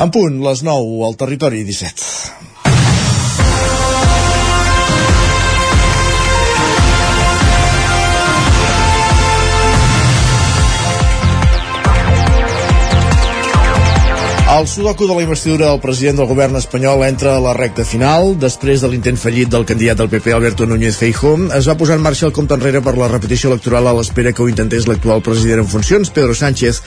[0.00, 2.40] En punt, les 9 al territori 17.
[14.50, 18.34] El sudoku de la investidura del president del govern espanyol entra a la recta final.
[18.40, 22.04] Després de l'intent fallit del candidat del PP, Alberto Núñez Feijóo, es va posar en
[22.08, 25.66] marxa el compte enrere per la repetició electoral a l'espera que ho intentés l'actual president
[25.66, 26.82] en funcions, Pedro Sánchez,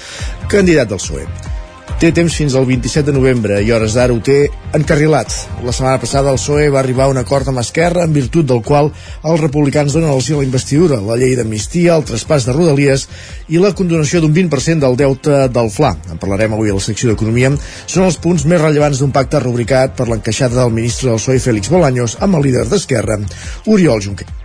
[0.50, 1.61] candidat del PSOE.
[2.04, 5.32] Té temps fins al 27 de novembre i hores d'ara ho té encarrilat.
[5.64, 8.59] La setmana passada el PSOE va arribar a un acord amb Esquerra en virtut del
[8.59, 12.57] qual els republicans donen el sí a la investidura, la llei d'amnistia, el traspàs de
[12.57, 13.07] Rodalies
[13.47, 15.95] i la condonació d'un 20% del deute del FLA.
[16.11, 17.55] En parlarem avui a la secció d'Economia.
[17.87, 21.71] Són els punts més rellevants d'un pacte rubricat per l'encaixada del ministre del PSOE, Félix
[21.71, 23.21] Bolaños, amb el líder d'Esquerra,
[23.64, 24.43] Oriol Junqueras.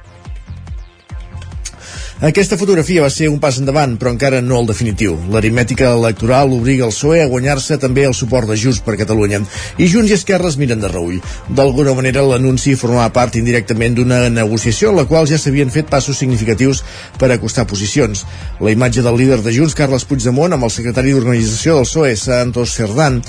[2.19, 5.13] Aquesta fotografia va ser un pas endavant, però encara no el definitiu.
[5.31, 9.39] L'aritmètica electoral obliga el PSOE a guanyar-se també el suport de Junts per Catalunya.
[9.79, 11.21] I Junts i Esquerra es miren de reull.
[11.47, 16.19] D'alguna manera, l'anunci formava part indirectament d'una negociació en la qual ja s'havien fet passos
[16.19, 16.83] significatius
[17.23, 18.25] per acostar posicions.
[18.59, 22.75] La imatge del líder de Junts, Carles Puigdemont, amb el secretari d'organització del PSOE, Santos
[22.75, 23.23] Cerdán,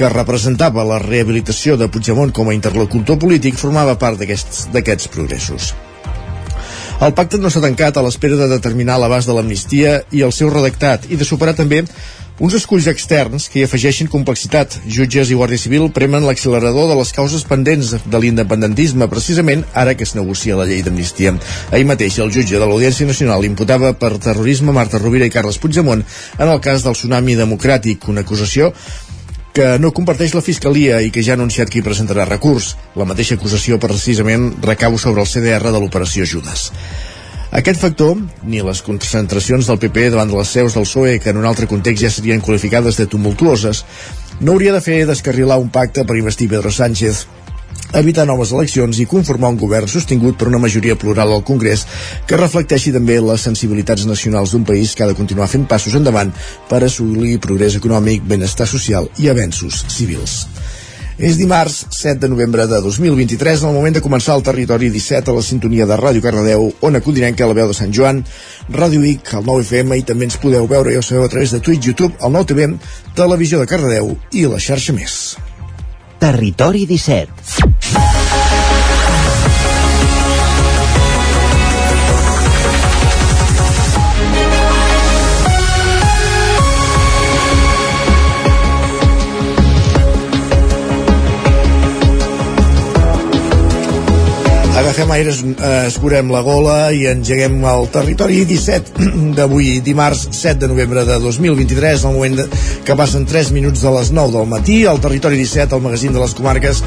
[0.00, 5.74] que representava la rehabilitació de Puigdemont com a interlocutor polític, formava part d'aquests progressos.
[7.00, 10.50] El pacte no s'ha tancat a l'espera de determinar l'abast de l'amnistia i el seu
[10.52, 11.78] redactat i de superar també
[12.44, 14.76] uns esculls externs que hi afegeixen complexitat.
[14.84, 20.04] Jutges i Guàrdia Civil premen l'accelerador de les causes pendents de l'independentisme, precisament ara que
[20.04, 21.32] es negocia la llei d'amnistia.
[21.72, 26.04] Ahir mateix el jutge de l'Audiència Nacional imputava per terrorisme Marta Rovira i Carles Puigdemont
[26.04, 28.74] en el cas del tsunami democràtic, una acusació
[29.52, 32.74] que no comparteix la Fiscalia i que ja ha anunciat qui presentarà recurs.
[32.96, 36.70] La mateixa acusació precisament recau sobre el CDR de l'operació Judes.
[37.50, 38.14] Aquest factor,
[38.46, 41.66] ni les concentracions del PP davant de les seus del PSOE, que en un altre
[41.66, 43.82] context ja serien qualificades de tumultuoses,
[44.38, 47.26] no hauria de fer descarrilar un pacte per investir Pedro Sánchez
[47.98, 51.86] evitar noves eleccions i conformar un govern sostingut per una majoria plural al Congrés
[52.26, 56.32] que reflecteixi també les sensibilitats nacionals d'un país que ha de continuar fent passos endavant
[56.68, 60.44] per assolir progrés econòmic, benestar social i avenços civils.
[61.20, 65.28] És dimarts 7 de novembre de 2023, en el moment de començar el territori 17
[65.28, 68.22] a la sintonia de Ràdio Cardedeu, Ona Codinenca, la veu de Sant Joan,
[68.72, 71.52] Ràdio Vic, el 9 FM, i també ens podeu veure i ho sabeu a través
[71.52, 72.72] de Twitch, YouTube, el 9 TV,
[73.20, 75.20] Televisió de Cardedeu i la xarxa més.
[76.20, 78.09] Territori 17
[95.00, 99.06] agafem aires, eh, escurem la gola i engeguem el territori 17
[99.36, 102.42] d'avui, dimarts 7 de novembre de 2023, al moment
[102.84, 106.20] que passen 3 minuts de les 9 del matí, al territori 17, al magazín de
[106.20, 106.82] les comarques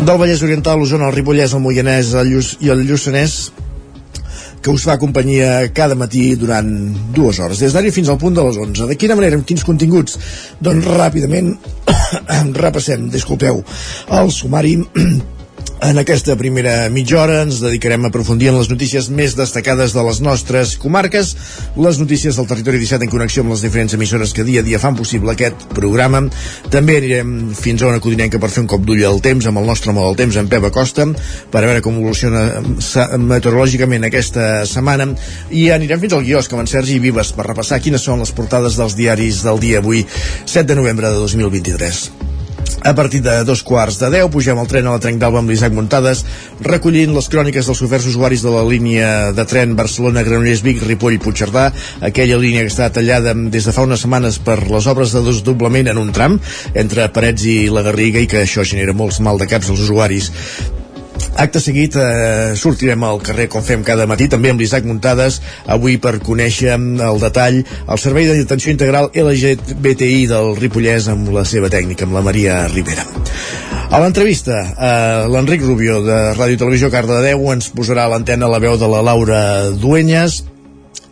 [0.00, 3.36] del Vallès Oriental, l'Osona, el Ripollès, el Moianès el Lluç, i el Lluçanès,
[4.62, 6.66] que us fa companyia cada matí durant
[7.14, 8.88] dues hores, des d'ara fins al punt de les 11.
[8.90, 10.18] De quina manera, amb quins continguts?
[10.58, 11.54] Doncs ràpidament
[12.64, 13.62] repassem, disculpeu,
[14.18, 14.80] el sumari
[15.82, 20.04] En aquesta primera mitja hora ens dedicarem a aprofundir en les notícies més destacades de
[20.06, 21.32] les nostres comarques,
[21.74, 24.78] les notícies del territori 17 en connexió amb les diferents emissores que dia a dia
[24.78, 26.22] fan possible aquest programa.
[26.70, 29.66] També anirem fins a una codinenca per fer un cop d'ull al temps amb el
[29.74, 31.10] nostre mode del temps en Pep Acosta
[31.50, 32.46] per veure com evoluciona
[33.18, 35.10] meteorològicament aquesta setmana
[35.50, 38.78] i anirem fins al quiosc amb en Sergi Vives per repassar quines són les portades
[38.78, 40.06] dels diaris del dia avui
[40.46, 42.21] 7 de novembre de 2023.
[42.84, 45.52] A partir de dos quarts de deu pugem al tren a la Trenc d'Alba amb
[45.52, 46.24] l'Isaac Muntades
[46.66, 51.68] recollint les cròniques dels oferts usuaris de la línia de tren Barcelona-Granollers-Vic, Ripoll-Puigcerdà
[52.10, 55.94] aquella línia que està tallada des de fa unes setmanes per les obres de desdoblament
[55.94, 56.40] en un tram
[56.74, 60.32] entre Parets i la Garriga i que això genera molts mal de caps als usuaris
[61.42, 65.96] Acte seguit eh, sortirem al carrer com fem cada matí, també amb l'Isaac Muntades, avui
[66.02, 72.06] per conèixer el detall el Servei d'Atenció Integral LGBTI del Ripollès amb la seva tècnica,
[72.06, 73.06] amb la Maria Rivera.
[73.92, 78.78] A l'entrevista, eh, l'Enric Rubio de Ràdio Televisió Cardedeu ens posarà a l'antena la veu
[78.80, 79.42] de la Laura
[79.76, 80.42] Duenyes,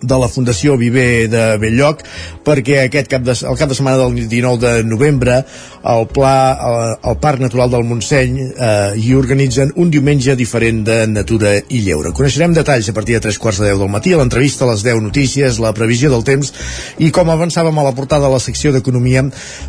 [0.02, 2.04] de la Fundació Viver de Belllloc
[2.46, 5.42] perquè aquest cap de, el cap de setmana del 19 de novembre
[5.80, 6.76] el pla, el,
[7.10, 12.12] el Parc Natural del Montseny eh, hi organitzen un diumenge diferent de natura i lleure.
[12.16, 15.00] Coneixerem detalls a partir de 3 quarts de 10 del matí, a l'entrevista, les 10
[15.04, 16.52] notícies, la previsió del temps
[17.00, 19.22] i com avançàvem a la portada de la secció d'Economia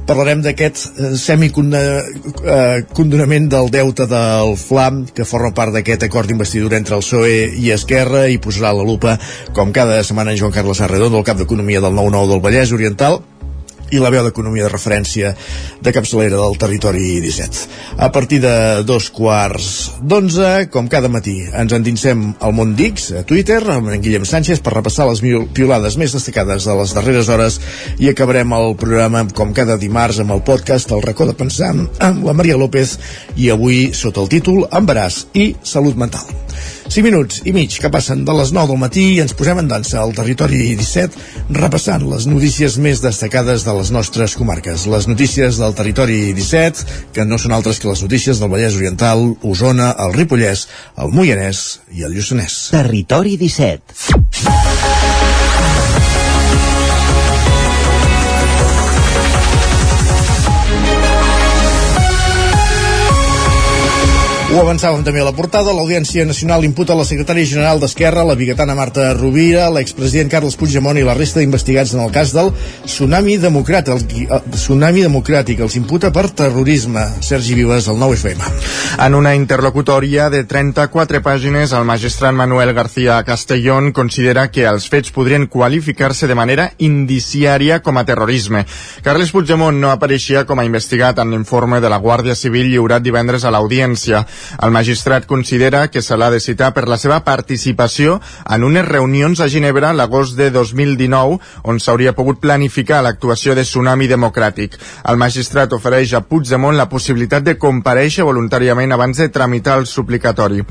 [0.07, 0.81] parlarem d'aquest eh,
[1.19, 7.39] semicondonament eh, del deute del FLAM que forma part d'aquest acord d'investidura entre el PSOE
[7.61, 9.11] i Esquerra i posarà la lupa
[9.55, 13.21] com cada setmana en Joan Carles Arredondo, el cap d'Economia del 9-9 del Vallès Oriental
[13.91, 15.33] i la veu d'economia de referència
[15.83, 17.67] de capçalera del territori 17.
[17.99, 18.53] A partir de
[18.87, 19.67] dos quarts
[20.01, 24.63] d'onze, com cada matí, ens endinsem al món Dix, a Twitter, amb en Guillem Sánchez,
[24.63, 25.23] per repassar les
[25.53, 27.59] piolades més destacades de les darreres hores
[27.99, 32.27] i acabarem el programa, com cada dimarts, amb el podcast El racó de pensar, amb
[32.27, 32.97] la Maria López
[33.35, 36.27] i avui sota el títol Embaràs i Salut Mental.
[36.91, 39.69] 5 minuts i mig que passen de les 9 del matí i ens posem en
[39.71, 44.83] dansa al territori 17 repassant les notícies més destacades de les nostres comarques.
[44.91, 49.23] Les notícies del territori 17 que no són altres que les notícies del Vallès Oriental,
[49.39, 50.65] Osona, el Ripollès,
[50.99, 52.59] el Moianès i el Lluçanès.
[52.75, 54.70] Territori 17.
[64.51, 65.71] Ho avançàvem també a la portada.
[65.71, 71.05] L'Audiència Nacional imputa la secretària general d'Esquerra, la bigatana Marta Rovira, l'expresident Carles Puigdemont i
[71.07, 72.51] la resta d'investigats en el cas del
[72.83, 73.93] tsunami democràtic.
[73.95, 77.05] El, tsunami democràtic els imputa per terrorisme.
[77.23, 78.49] Sergi Vives, el 9FM.
[79.05, 85.15] En una interlocutòria de 34 pàgines, el magistrat Manuel García Castellón considera que els fets
[85.15, 88.65] podrien qualificar-se de manera indiciària com a terrorisme.
[88.99, 93.47] Carles Puigdemont no apareixia com a investigat en l'informe de la Guàrdia Civil lliurat divendres
[93.47, 94.25] a l'audiència.
[94.61, 99.39] El magistrat considera que se l'ha de citar per la seva participació en unes reunions
[99.39, 101.39] a Ginebra l'agost de 2019
[101.71, 104.77] on s'hauria pogut planificar l'actuació de Tsunami Democràtic.
[105.09, 110.63] El magistrat ofereix a Puigdemont la possibilitat de compareixer voluntàriament abans de tramitar el suplicatori.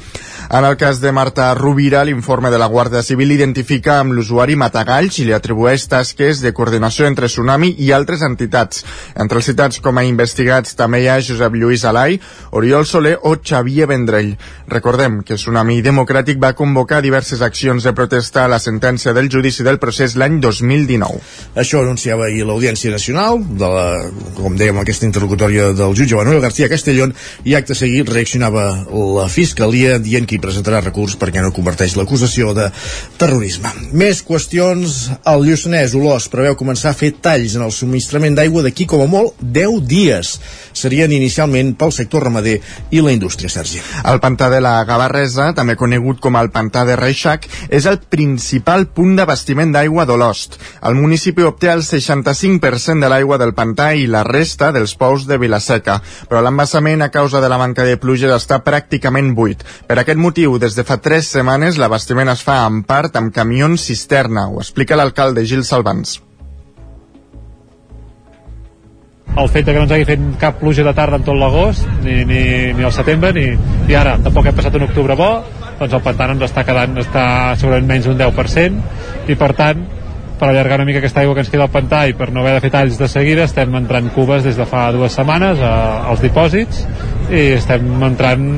[0.50, 5.20] En el cas de Marta Rovira, l'informe de la Guàrdia Civil identifica amb l'usuari Matagalls
[5.20, 8.84] i li atribueix tasques de coordinació entre Tsunami i altres entitats.
[9.14, 12.18] Entre els citats com a investigats també hi ha Josep Lluís Alai,
[12.58, 14.36] Oriol Soler o Xavier Vendrell.
[14.68, 19.62] Recordem que Tsunami Democràtic va convocar diverses accions de protesta a la sentència del judici
[19.66, 21.20] del procés l'any 2019.
[21.60, 23.86] Això anunciava ahir l'Audiència Nacional, de la,
[24.36, 27.14] com dèiem, aquesta interlocutòria del jutge Manuel García Castellón,
[27.44, 32.54] i acte seguit reaccionava la Fiscalia dient que hi presentarà recurs perquè no converteix l'acusació
[32.56, 32.70] de
[33.20, 33.72] terrorisme.
[33.92, 34.96] Més qüestions,
[35.28, 39.10] el Lluçanès Olós preveu començar a fer talls en el subministrament d'aigua d'aquí com a
[39.10, 40.34] molt 10 dies.
[40.72, 42.58] Serien inicialment pel sector ramader
[42.90, 43.82] i la indústria, Sergi.
[44.06, 48.86] El pantà de la Gavarresa, també conegut com el pantà de Reixac, és el principal
[48.94, 50.56] punt d'abastiment d'aigua d'Olost.
[50.86, 55.38] El municipi obté el 65% de l'aigua del pantà i la resta dels pous de
[55.40, 56.00] Vilaseca,
[56.30, 59.66] però l'embassament a causa de la manca de pluges està pràcticament buit.
[59.86, 63.90] Per aquest motiu, des de fa tres setmanes l'abastiment es fa en part amb camions
[63.90, 66.20] cisterna, ho explica l'alcalde Gil Salvans.
[69.38, 72.24] El fet que no ens hagi fet cap pluja de tarda en tot l'agost, ni,
[72.26, 72.42] ni,
[72.74, 73.46] ni al setembre, ni,
[73.90, 75.30] i ara tampoc hem passat un octubre bo,
[75.78, 77.24] doncs el pantà ens està quedant, està
[77.60, 78.84] segurament menys d'un 10%,
[79.30, 79.86] i per tant,
[80.40, 82.54] per allargar una mica aquesta aigua que ens queda al pantà i per no haver
[82.56, 85.74] de fer talls de seguida, estem entrant cubes des de fa dues setmanes a,
[86.08, 86.86] als dipòsits
[87.28, 88.48] i estem entrant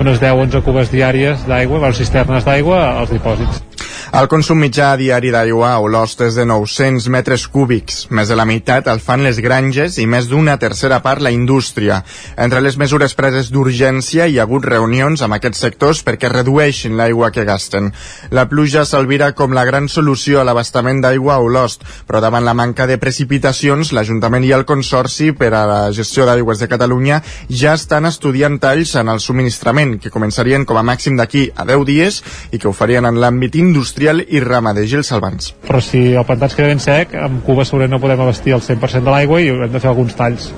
[0.00, 3.75] unes 10-11 cubes diàries d'aigua, bueno, cisternes d'aigua als dipòsits.
[4.16, 8.06] El consum mitjà diari d'aigua a Olost és de 900 metres cúbics.
[8.14, 12.02] Més de la meitat el fan les granges i més d'una tercera part la indústria.
[12.36, 17.32] Entre les mesures preses d'urgència hi ha hagut reunions amb aquests sectors perquè redueixin l'aigua
[17.34, 17.90] que gasten.
[18.30, 22.54] La pluja s'alvira com la gran solució a l'abastament d'aigua a Olost, però davant la
[22.54, 27.20] manca de precipitacions, l'Ajuntament i el Consorci per a la gestió d'aigües de Catalunya
[27.50, 31.84] ja estan estudiant talls en el subministrament, que començarien com a màxim d'aquí a 10
[31.90, 35.52] dies i que ho farien en l'àmbit industrial industrial i ramader Gil Salvans.
[35.66, 38.62] Però si el pantà ens queda ben sec, amb Cuba segurament no podem abastir el
[38.64, 40.50] 100% de l'aigua i hem de fer alguns talls.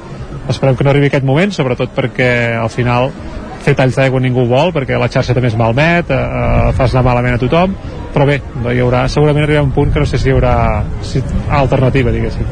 [0.49, 3.11] Esperem que no arribi aquest moment, sobretot perquè al final
[3.69, 7.05] fer talls d'aigua ningú vol perquè la xarxa també es malmet, eh, eh, fas anar
[7.11, 7.75] malament a tothom,
[8.15, 8.39] però bé,
[8.73, 10.55] hi haurà, segurament arribarà un punt que no sé si hi haurà
[11.05, 11.23] si,
[11.61, 12.49] alternativa, diguéssim.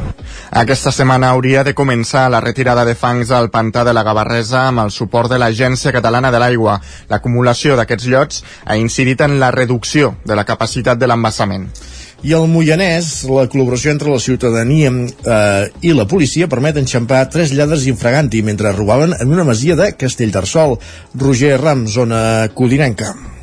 [0.61, 4.85] Aquesta setmana hauria de començar la retirada de fangs al pantà de la Gavarresa amb
[4.85, 6.79] el suport de l'Agència Catalana de l'Aigua.
[7.11, 11.71] L'acumulació d'aquests llots ha incidit en la reducció de la capacitat de l'embassament.
[12.25, 17.53] I al Moianès, la col·laboració entre la ciutadania eh, i la policia permet enxampar tres
[17.53, 20.79] lladres infraganti mentre robaven en una masia de Castellterçol.
[21.15, 23.36] Roger Ram, zona codinenca.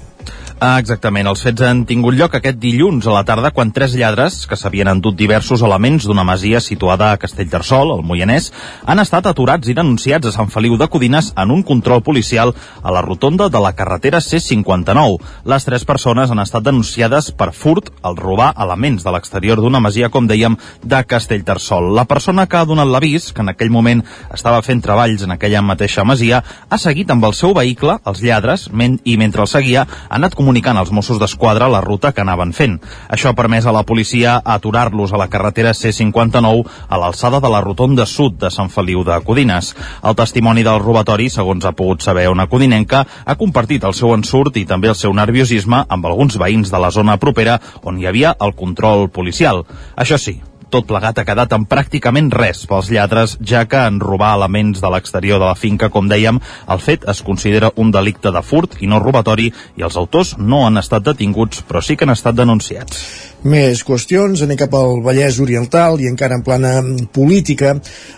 [0.63, 1.27] Ah, exactament.
[1.27, 4.88] Els fets han tingut lloc aquest dilluns a la tarda quan tres lladres, que s'havien
[4.88, 8.48] endut diversos elements d'una masia situada a Castellterçol, al Moianès,
[8.88, 12.93] han estat aturats i denunciats a Sant Feliu de Codines en un control policial a
[12.96, 15.17] la rotonda de la carretera C59.
[15.51, 20.08] Les tres persones han estat denunciades per furt al robar elements de l'exterior d'una masia,
[20.08, 21.91] com dèiem, de Castellterçol.
[21.91, 25.60] La persona que ha donat l'avís, que en aquell moment estava fent treballs en aquella
[25.74, 26.39] mateixa masia,
[26.70, 28.70] ha seguit amb el seu vehicle, els lladres,
[29.03, 32.51] i mentre el seguia, ha anat comunicant comunicant als Mossos d'Esquadra la ruta que anaven
[32.53, 32.75] fent.
[33.10, 37.62] Això ha permès a la policia aturar-los a la carretera C59 a l'alçada de la
[37.65, 39.72] rotonda sud de Sant Feliu de Codines.
[40.03, 44.62] El testimoni del robatori, segons ha pogut saber una codinenca, ha compartit el seu ensurt
[44.62, 48.38] i també el seu nerviosisme amb alguns veïns de la zona propera on hi havia
[48.39, 49.65] el control policial.
[49.98, 50.38] Això sí,
[50.74, 54.89] tot plegat ha quedat en pràcticament res pels lladres, ja que en robar elements de
[54.94, 56.39] l'exterior de la finca, com dèiem,
[56.74, 60.65] el fet es considera un delicte de furt i no robatori i els autors no
[60.65, 63.33] han estat detinguts, però sí que han estat denunciats.
[63.43, 66.77] Més qüestions, anem cap al Vallès Oriental i encara en plana
[67.12, 67.73] política.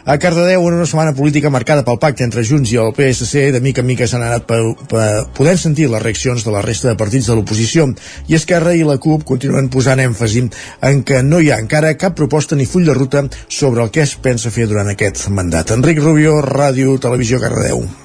[0.06, 3.62] A Cardedeu, en una setmana política marcada pel pacte entre Junts i el PSC, de
[3.66, 7.00] mica en mica s'han anat per, per, podent sentir les reaccions de la resta de
[7.02, 7.90] partits de l'oposició.
[8.30, 10.46] I Esquerra i la CUP continuen posant èmfasi
[10.86, 14.06] en que no hi ha encara cap proposta ni full de ruta sobre el que
[14.06, 15.74] es pensa fer durant aquest mandat.
[15.74, 18.05] Enric Rubio, Ràdio, Televisió, Cardedeu.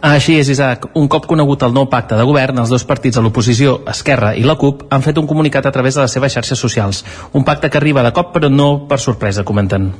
[0.00, 0.90] Així és, Isaac.
[0.94, 4.44] Un cop conegut el nou pacte de govern, els dos partits de l'oposició, Esquerra i
[4.44, 7.04] la CUP, han fet un comunicat a través de les seves xarxes socials.
[7.32, 9.92] Un pacte que arriba de cop, però no per sorpresa, comenten.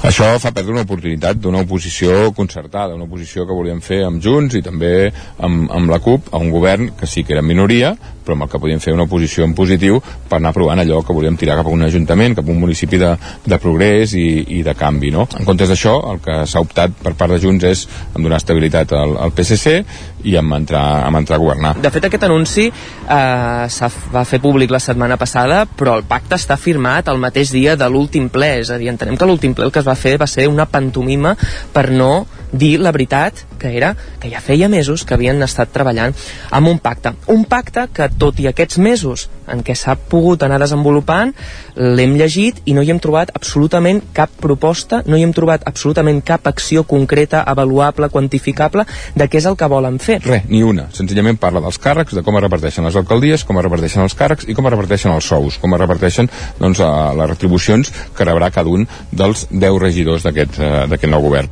[0.00, 4.56] Això fa perdre una oportunitat d'una oposició concertada, una oposició que volíem fer amb Junts
[4.56, 7.92] i també amb, amb la CUP, a un govern que sí que era minoria,
[8.24, 11.16] però amb el que podíem fer una oposició en positiu per anar provant allò que
[11.16, 13.10] volíem tirar cap a un ajuntament, cap a un municipi de,
[13.44, 14.26] de progrés i,
[14.60, 15.10] i de canvi.
[15.12, 15.26] No?
[15.36, 18.94] En comptes d'això, el que s'ha optat per part de Junts és en donar estabilitat
[18.96, 19.76] al, al PSC
[20.30, 21.74] i en entrar, en entrar a governar.
[21.80, 26.36] De fet, aquest anunci eh, se va fer públic la setmana passada, però el pacte
[26.40, 29.68] està firmat el mateix dia de l'últim ple, és a dir, entenem que l'últim ple
[29.68, 31.36] el que es va fer va ser una pantomima
[31.72, 36.14] per no dir la veritat que era que ja feia mesos que havien estat treballant
[36.50, 37.14] amb un pacte.
[37.28, 41.32] Un pacte que, tot i aquests mesos en què s'ha pogut anar desenvolupant,
[41.76, 46.22] l'hem llegit i no hi hem trobat absolutament cap proposta, no hi hem trobat absolutament
[46.26, 50.20] cap acció concreta, avaluable, quantificable de què és el que volen fer.
[50.26, 50.88] Res, ni una.
[50.96, 54.48] Senzillament parla dels càrrecs, de com es reparteixen les alcaldies, com es reparteixen els càrrecs
[54.48, 56.30] i com es reparteixen els sous, com es reparteixen
[56.60, 61.50] doncs, les retribucions que rebrà cada un dels 10 regidors d'aquest nou govern.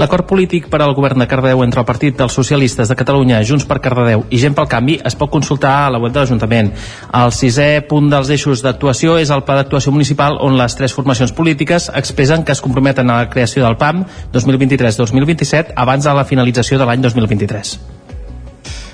[0.00, 3.66] L'acord polític per al govern de Cardedeu entre el Partit dels Socialistes de Catalunya, Junts
[3.68, 6.70] per Cardedeu i Gent pel Canvi es pot consultar a la web de l'Ajuntament.
[7.20, 11.34] El sisè punt dels eixos d'actuació és el pla d'actuació municipal on les tres formacions
[11.36, 16.80] polítiques expressen que es comprometen a la creació del PAM 2023-2027 abans de la finalització
[16.80, 17.74] de l'any 2023.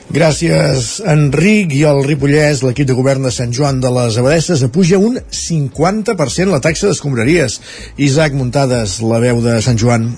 [0.09, 1.75] Gràcies, Enric.
[1.76, 6.49] I el Ripollès, l'equip de govern de Sant Joan de les Abadesses, apuja un 50%
[6.49, 7.61] la taxa d'escombraries.
[8.09, 10.09] Isaac Muntades, la veu de Sant Joan.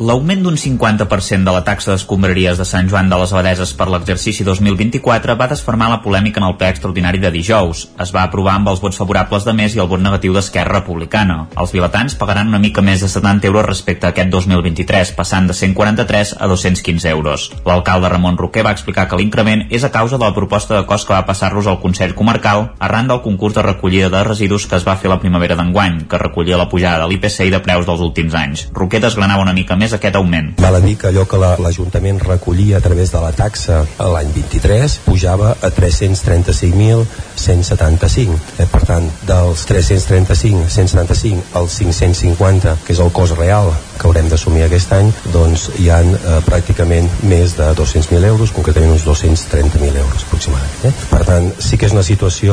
[0.00, 4.42] L'augment d'un 50% de la taxa d'escombraries de Sant Joan de les Abadeses per l'exercici
[4.42, 7.84] 2024 va desfermar la polèmica en el ple extraordinari de dijous.
[8.02, 11.36] Es va aprovar amb els vots favorables de més i el vot negatiu d'Esquerra Republicana.
[11.54, 15.54] Els vilatans pagaran una mica més de 70 euros respecte a aquest 2023, passant de
[15.54, 17.46] 143 a 215 euros.
[17.62, 21.06] L'alcalde Ramon Roquer va explicar que l'increment és a causa de la proposta de cost
[21.06, 24.88] que va passar-los al Consell Comarcal arran del concurs de recollida de residus que es
[24.90, 28.02] va fer la primavera d'enguany, que recollia la pujada de l'IPC i de preus dels
[28.02, 28.66] últims anys.
[28.74, 30.52] Roquer desgranava una mica més més aquest augment.
[30.60, 33.76] Val a dir que allò que l'Ajuntament la, recollia a través de la taxa
[34.14, 38.38] l'any 23 pujava a 335.175.
[38.58, 43.66] Eh, per tant, dels 335, 175 als 550, que és el cost real
[43.98, 48.92] que haurem d'assumir aquest any, doncs hi han eh, pràcticament més de 200.000 euros, concretament
[48.96, 50.74] uns 230.000 euros aproximadament.
[50.88, 50.92] Eh?
[51.12, 52.50] Per tant, sí que és una situació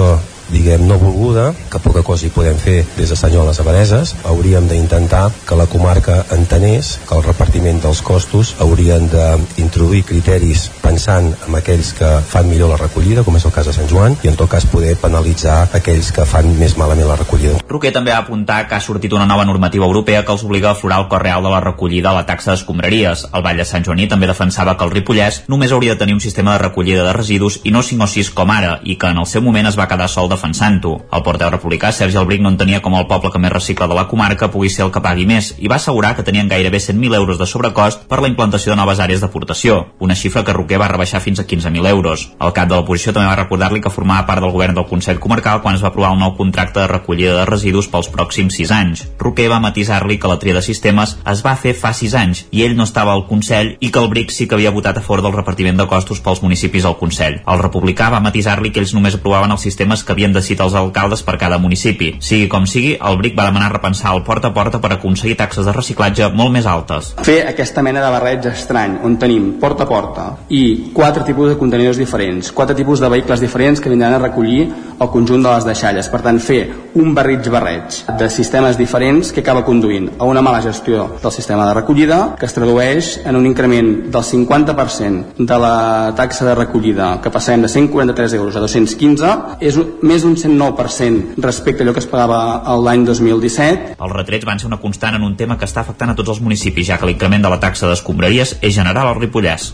[0.51, 4.13] diguem, no volguda, que poca cosa hi podem fer des de Sant Joan les Abadeses,
[4.27, 11.31] hauríem d'intentar que la comarca entenés que el repartiment dels costos haurien d'introduir criteris pensant
[11.47, 14.31] en aquells que fan millor la recollida, com és el cas de Sant Joan, i
[14.31, 17.61] en tot cas poder penalitzar aquells que fan més malament la recollida.
[17.71, 20.75] Roquer també va apuntar que ha sortit una nova normativa europea que els obliga a
[20.75, 23.27] aflorar el cost real de la recollida a la taxa d'escombraries.
[23.31, 26.23] El Vall de Sant Joaní també defensava que el Ripollès només hauria de tenir un
[26.23, 29.21] sistema de recollida de residus i no 5 o 6 com ara, i que en
[29.21, 30.93] el seu moment es va quedar sol de defensant-ho.
[31.13, 34.07] El porteu republicà, Sergi Albric, no entenia com el poble que més recicla de la
[34.09, 37.37] comarca pugui ser el que pagui més i va assegurar que tenien gairebé 100.000 euros
[37.37, 41.21] de sobrecost per la implantació de noves àrees d'aportació, una xifra que Roquer va rebaixar
[41.21, 42.27] fins a 15.000 euros.
[42.41, 45.61] El cap de l'oposició també va recordar-li que formava part del govern del Consell Comarcal
[45.61, 49.05] quan es va aprovar el nou contracte de recollida de residus pels pròxims 6 anys.
[49.19, 52.65] Roquer va matisar-li que la tria de sistemes es va fer fa 6 anys i
[52.65, 55.23] ell no estava al Consell i que el BRIC sí que havia votat a favor
[55.25, 57.41] del repartiment de costos pels municipis al Consell.
[57.45, 60.75] El republicà va matisar-li que ells només aprovaven els sistemes que havien l'Ajuntament decita els
[60.75, 62.15] alcaldes per cada municipi.
[62.21, 65.65] Sigui com sigui, el BRIC va demanar repensar el porta a porta per aconseguir taxes
[65.65, 67.13] de reciclatge molt més altes.
[67.23, 71.57] Fer aquesta mena de barreig estrany, on tenim porta a porta i quatre tipus de
[71.57, 74.69] contenidors diferents, quatre tipus de vehicles diferents que vindran a recollir
[75.01, 76.09] el conjunt de les deixalles.
[76.11, 76.61] Per tant, fer
[76.95, 81.67] un barrig barreig de sistemes diferents que acaba conduint a una mala gestió del sistema
[81.67, 87.13] de recollida que es tradueix en un increment del 50% de la taxa de recollida
[87.23, 89.77] que passem de 143 euros a 215 és
[90.11, 92.39] més d'un 109% respecte a allò que es pagava
[92.83, 93.95] l'any 2017.
[93.95, 96.41] Els retrets van ser una constant en un tema que està afectant a tots els
[96.43, 99.71] municipis, ja que l'increment de la taxa d'escombraries és general al Ripollès.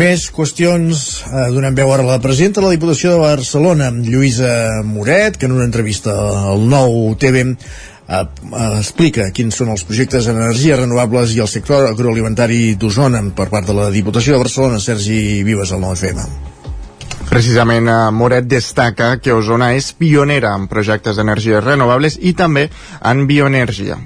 [0.00, 1.04] Més qüestions.
[1.26, 5.50] Eh, donem veu ara a la presidenta de la Diputació de Barcelona, Lluïsa Moret, que
[5.50, 6.14] en una entrevista
[6.52, 7.54] al nou TV eh,
[8.20, 13.50] eh, explica quins són els projectes en energies renovables i el sector agroalimentari d'Osona per
[13.50, 16.49] part de la Diputació de Barcelona, Sergi Vives, al 9FM.
[17.30, 22.66] Precisament eh, Moret destaca que Osona és pionera en projectes d'energies renovables i també
[23.06, 24.00] en bioenergia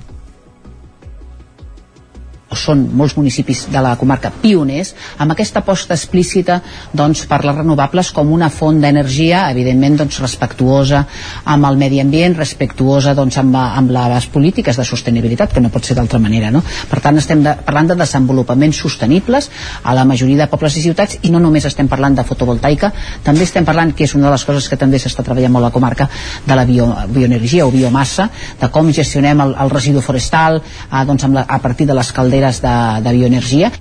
[2.58, 6.60] són molts municipis de la comarca pioners amb aquesta aposta explícita
[6.92, 11.04] doncs, per les renovables com una font d'energia evidentment doncs, respectuosa
[11.44, 15.84] amb el medi ambient, respectuosa doncs, amb, amb les polítiques de sostenibilitat que no pot
[15.84, 16.62] ser d'altra manera no?
[16.90, 19.50] per tant estem de, parlant de desenvolupaments sostenibles
[19.82, 22.92] a la majoria de pobles i ciutats i no només estem parlant de fotovoltaica
[23.24, 25.68] també estem parlant, que és una de les coses que també s'està treballant molt a
[25.68, 26.08] la comarca
[26.46, 28.28] de la bio, bioenergia o biomassa
[28.60, 32.12] de com gestionem el, el residu forestal eh, doncs, amb la, a partir de les
[32.12, 33.72] calderes de, de bioenergia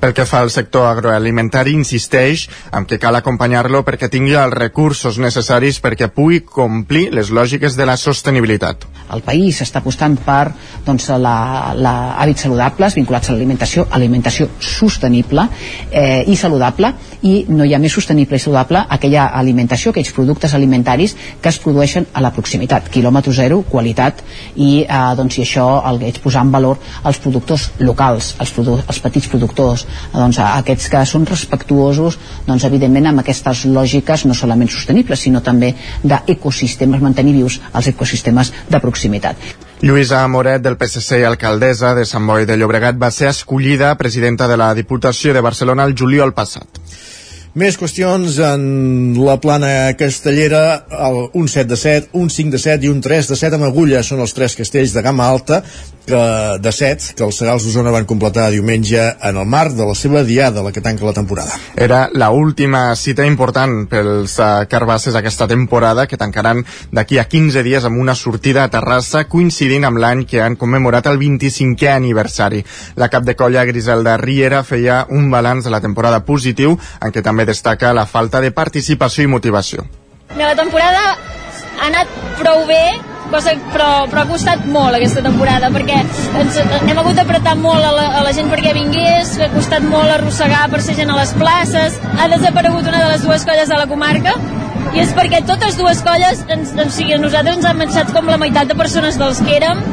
[0.00, 5.18] pel que fa al sector agroalimentari, insisteix en que cal acompanyar-lo perquè tingui els recursos
[5.18, 8.86] necessaris perquè pugui complir les lògiques de la sostenibilitat.
[9.14, 10.52] El país està apostant per
[10.86, 15.48] doncs, la, la, hàbits saludables vinculats a l'alimentació, alimentació sostenible
[15.90, 20.54] eh, i saludable i no hi ha més sostenible i saludable aquella alimentació, aquells productes
[20.54, 24.22] alimentaris que es produeixen a la proximitat, quilòmetre zero, qualitat
[24.54, 28.78] i, eh, doncs, i això el que posar en valor els productors locals, els, produ
[28.84, 34.70] els petits productors doncs, aquests que són respectuosos doncs, evidentment amb aquestes lògiques no solament
[34.72, 35.74] sostenibles sinó també
[36.04, 39.36] d'ecosistemes, mantenir vius els ecosistemes de proximitat.
[39.82, 44.48] Lluïsa Moret, del PSC i alcaldessa de Sant Boi de Llobregat, va ser escollida presidenta
[44.50, 46.80] de la Diputació de Barcelona el juliol passat.
[47.58, 48.64] Més qüestions en
[49.18, 53.32] la plana castellera, el, un 7 de 7, un 5 de 7 i un 3
[53.32, 55.64] de 7 amb agulla són els tres castells de gamma alta
[56.06, 56.20] que,
[56.62, 60.22] de 7 que els Serals d'Osona van completar diumenge en el marc de la seva
[60.22, 61.56] diada, la que tanca la temporada.
[61.74, 66.62] Era la última cita important pels uh, carbasses aquesta temporada que tancaran
[66.94, 71.10] d'aquí a 15 dies amb una sortida a Terrassa coincidint amb l'any que han commemorat
[71.10, 72.62] el 25è aniversari.
[73.02, 77.26] La cap de colla Griselda Riera feia un balanç de la temporada positiu en què
[77.26, 79.84] també destaca la falta de participació i motivació.
[80.36, 82.82] La temporada ha anat prou bé,
[83.32, 87.92] cosa, però, però ha costat molt aquesta temporada perquè ens, hem hagut d'apretar molt a
[87.94, 91.34] la, a la gent perquè vingués, ha costat molt arrossegar per ser gent a les
[91.40, 94.36] places, ha desaparegut una de les dues colles de la comarca
[94.94, 98.28] i és perquè totes dues colles, ens, ens, o sigui, nosaltres ens han marxat com
[98.30, 99.84] la meitat de persones dels que érem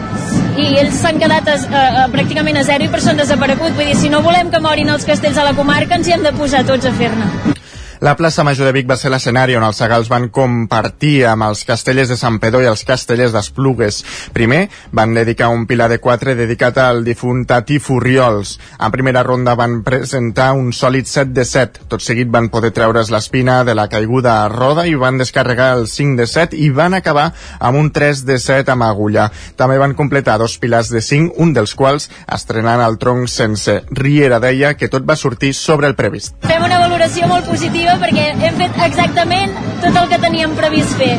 [0.56, 3.76] i ells s'han quedat a, a, a, pràcticament a zero i per això han desaparegut.
[3.76, 6.24] Vull dir, si no volem que morin els castells a la comarca, ens hi hem
[6.26, 7.56] de posar tots a fer-ne.
[8.02, 11.62] La plaça Major de Vic va ser l'escenari on els segals van compartir amb els
[11.68, 14.02] castellers de Sant Pedó i els castellers d'Esplugues.
[14.36, 18.58] Primer van dedicar un pilar de quatre dedicat al difunt Tati Furriols.
[18.84, 21.86] En primera ronda van presentar un sòlid 7 de 7.
[21.88, 25.88] Tot seguit van poder treure's l'espina de la caiguda a roda i van descarregar el
[25.88, 27.30] 5 de 7 i van acabar
[27.60, 29.30] amb un 3 de 7 amb agulla.
[29.56, 33.80] També van completar dos pilars de 5, un dels quals estrenant el tronc sense.
[33.92, 36.36] Riera deia que tot va sortir sobre el previst.
[36.44, 39.52] Fem una valoració molt positiva positiva perquè hem fet exactament
[39.84, 41.16] tot el que teníem previst fer.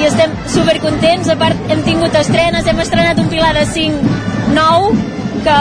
[0.00, 1.28] I estem supercontents.
[1.28, 4.92] A part hem tingut estrenes, hem estrenat un pilar de 5 nou
[5.42, 5.56] que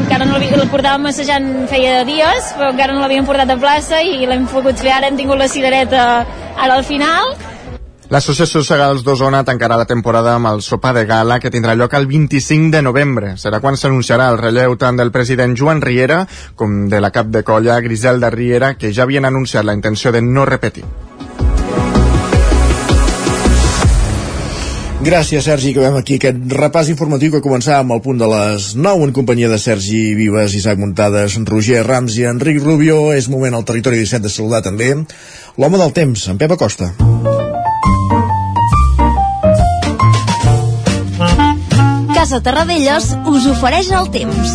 [0.00, 4.24] encara no el portàvem assajant feia dies però encara no l'havíem portat a plaça i
[4.24, 6.04] l'hem pogut fer ara, hem tingut la cirereta
[6.56, 7.34] ara al final
[8.08, 12.06] L'Associació Segals d'Osona tancarà la temporada amb el sopar de gala que tindrà lloc el
[12.08, 13.34] 25 de novembre.
[13.36, 16.22] Serà quan s'anunciarà el relleu tant del president Joan Riera
[16.56, 20.22] com de la cap de colla Griselda Riera, que ja havien anunciat la intenció de
[20.24, 20.86] no repetir.
[25.04, 28.72] Gràcies, Sergi, que veiem aquí aquest repàs informatiu que començava amb el punt de les
[28.74, 33.12] 9 en companyia de Sergi Vives, Isaac Muntades, Roger Rams i Enric Rubio.
[33.12, 34.94] És moment al territori 17 de saludar també
[35.60, 36.94] l'home del temps, en Pep Acosta.
[42.18, 44.54] Casa Terradellos us ofereix el temps.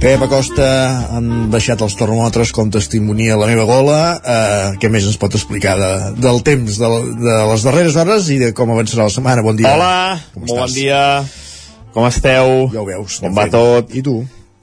[0.00, 0.64] Pep Acosta
[1.12, 5.74] han baixat els termòmetres com testimonia la meva gola eh, què més ens pot explicar
[5.76, 5.90] de,
[6.24, 6.88] del temps de,
[7.20, 9.92] de les darreres hores i de com avançarà la setmana, bon dia Hola,
[10.32, 10.78] com molt bon estàs?
[10.80, 11.02] dia
[11.92, 12.54] com esteu?
[12.72, 13.92] Ja ho veus, com va tot?
[13.92, 14.16] I tu?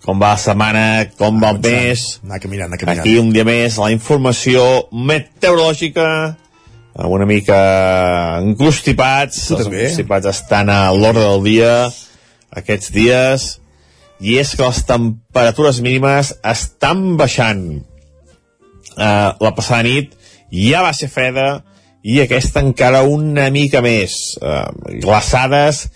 [0.09, 0.83] com va la setmana,
[1.21, 6.09] com va el mes anar caminant, anar caminant aquí un dia més la informació meteorològica
[6.97, 7.61] amb una mica
[8.41, 9.83] encrustipats Tu els també?
[9.85, 11.73] encrustipats estan a l'ordre del dia
[12.51, 13.49] aquests dies
[14.19, 17.65] i és que les temperatures mínimes estan baixant.
[18.99, 20.15] Uh, la passada nit
[20.51, 21.61] ja va ser freda
[22.03, 24.35] i aquesta encara una mica més.
[24.41, 24.67] Uh,
[25.03, 25.87] glaçades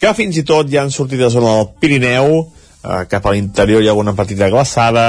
[0.00, 3.82] que fins i tot ja han sortit de zona del Pirineu uh, cap a l'interior
[3.82, 5.06] hi ha alguna petita glaçada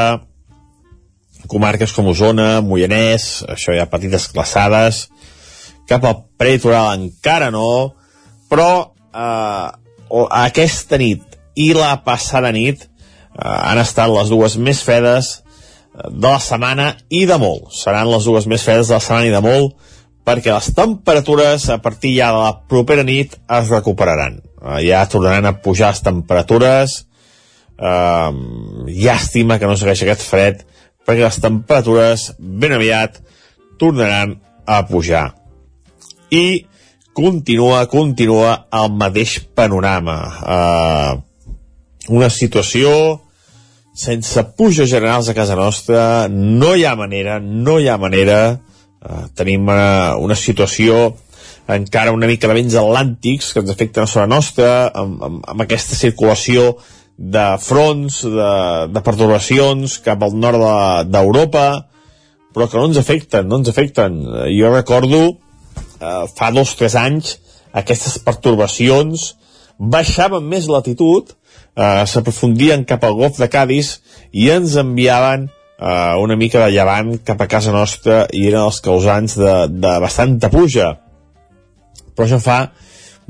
[1.51, 5.07] comarques com Osona, Moianès, això hi ha petites glaçades,
[5.89, 7.93] cap al prelitoral encara no,
[8.51, 8.69] però
[9.11, 9.67] eh,
[10.11, 11.23] o- aquesta nit
[11.55, 12.89] i la passada nit eh,
[13.43, 17.71] han estat les dues més fredes eh, de la setmana i de molt.
[17.75, 19.75] Seran les dues més fredes de la setmana i de molt
[20.27, 24.39] perquè les temperatures a partir ja de la propera nit es recuperaran.
[24.61, 26.99] Eh, ja tornaran a pujar les temperatures,
[27.81, 28.31] eh,
[29.01, 30.61] llàstima que no segueix aquest fred
[31.07, 33.17] perquè les temperatures ben aviat
[33.81, 34.35] tornaran
[34.69, 35.31] a pujar
[36.29, 36.67] i
[37.13, 40.17] continua, continua el mateix panorama.
[40.41, 41.11] Eh,
[42.09, 42.91] una situació
[43.93, 46.27] sense puja generals a casa nostra.
[46.29, 48.39] No hi ha manera, no hi ha manera.
[49.01, 51.11] Eh, tenim una, una situació
[51.71, 55.61] encara una mica de vents atlàntics que ens afecten a sobre nostra amb, amb, amb
[55.63, 56.73] aquesta circulació
[57.21, 58.49] de fronts, de,
[58.91, 61.65] de perturbacions cap al nord de- d'Europa,
[62.51, 64.17] però que no ens afecten, no ens afecten.
[64.57, 65.37] Jo recordo,
[66.01, 67.37] eh, fa dos o tres anys,
[67.71, 69.31] aquestes perturbacions
[69.77, 73.99] baixaven més latitud, eh, s'aprofundien cap al golf de Cádiz
[74.31, 78.81] i ens enviaven eh, una mica de llevant cap a casa nostra i eren els
[78.83, 80.93] causants de, de bastanta pluja.
[82.15, 82.59] Però això fa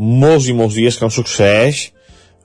[0.01, 1.91] molts i molts dies que no succeeix,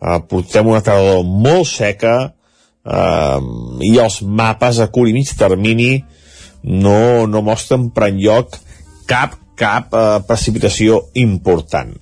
[0.02, 3.38] uh, portem una tardor molt seca uh,
[3.80, 6.04] i els mapes a curt i mig termini
[6.62, 8.58] no, no mostren per enlloc
[9.08, 11.94] cap, cap uh, precipitació important.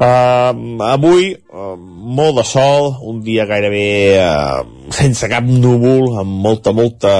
[0.00, 0.54] Uh,
[0.86, 3.86] avui, uh, molt de sol, un dia gairebé
[4.22, 4.62] uh,
[4.96, 7.14] sense cap núvol, amb molta, molta,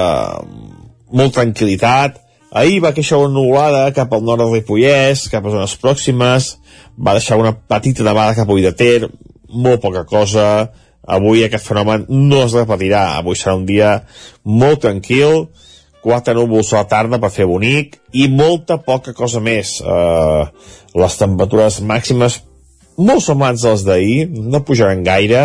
[1.11, 2.21] molta tranquil·litat.
[2.51, 6.55] Ahir va queixar una nuvolada cap al nord del Ripollès, cap a zones pròximes,
[6.99, 9.11] va deixar una petita nevada cap a de Ter,
[9.51, 10.71] molt poca cosa.
[11.11, 13.19] Avui aquest fenomen no es repetirà.
[13.19, 14.01] Avui serà un dia
[14.45, 15.49] molt tranquil,
[16.03, 19.79] quatre núvols a la tarda per fer bonic i molta poca cosa més.
[19.81, 20.47] Uh,
[20.97, 22.41] les temperatures màximes
[23.01, 25.45] molt semblants a les d'ahir, no pujaran gaire,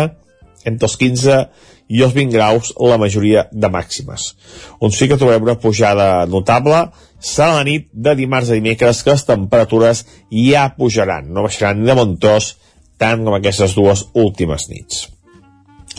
[0.66, 1.40] entre els 15
[1.88, 4.32] i els 20 graus la majoria de màximes.
[4.82, 6.86] On sí que trobem una pujada notable
[7.22, 11.88] serà la nit de dimarts a dimecres que les temperatures ja pujaran, no baixaran ni
[11.88, 12.56] de bon tros
[13.00, 15.06] tant com aquestes dues últimes nits.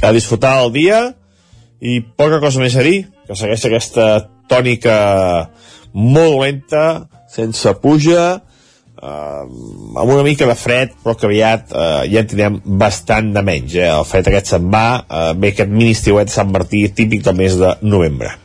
[0.03, 0.99] A disfrutar del dia
[1.81, 4.07] i poca cosa més a dir, que segueix aquesta
[4.49, 4.97] tònica
[5.93, 6.85] molt lenta,
[7.31, 8.25] sense puja,
[9.01, 9.43] eh,
[9.97, 13.77] amb una mica de fred, però que aviat eh, ja en tindrem bastant de menys.
[13.77, 13.87] Eh?
[13.91, 17.57] El fred aquest se'n va, eh, ve aquest mini estiuet Sant Martí típic del mes
[17.59, 18.35] de novembre.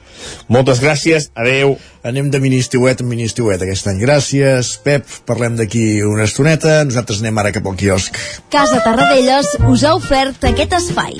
[0.53, 1.77] Moltes gràcies, adeu.
[2.07, 3.99] Anem de mini estiuet en mini estiuet aquest any.
[4.03, 5.07] Gràcies, Pep.
[5.27, 6.81] Parlem d'aquí una estoneta.
[6.87, 8.19] Nosaltres anem ara cap al quiosc.
[8.53, 11.19] Casa Tarradellas us ha ofert aquest espai.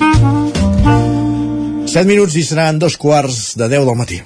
[1.93, 4.23] 7 minuts i seran dos quarts de 10 del matí.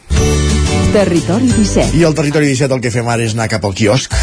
[0.94, 1.98] Territori 17.
[1.98, 4.13] I al territori 17 el que fem ara és anar cap al quiosc.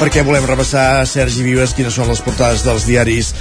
[0.00, 3.34] perquè volem repassar, Sergi Vives, quines són les portades dels diaris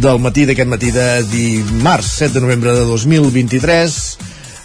[0.00, 3.98] del matí d'aquest matí de dimarts, 7 de novembre de 2023.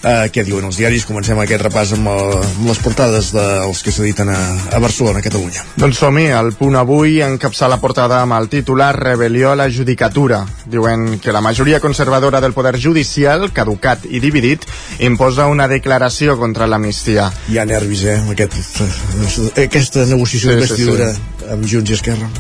[0.02, 1.04] Uh, què diuen els diaris?
[1.06, 4.40] Comencem aquest repàs amb, el, amb les portades dels que s'editen a,
[4.74, 5.62] a Barcelona, a Catalunya.
[5.78, 10.42] Doncs som-hi, el punt avui encapçar la portada amb el titular Rebel·lió a la judicatura.
[10.66, 14.66] Diuen que la majoria conservadora del poder judicial, caducat i dividit,
[15.06, 17.30] imposa una declaració contra l'amnistia.
[17.54, 18.82] Hi ha nervis, eh, aquest,
[19.68, 21.50] aquesta negociació Sí, sí, d'investidura sí.
[21.54, 22.34] amb Junts i Esquerra.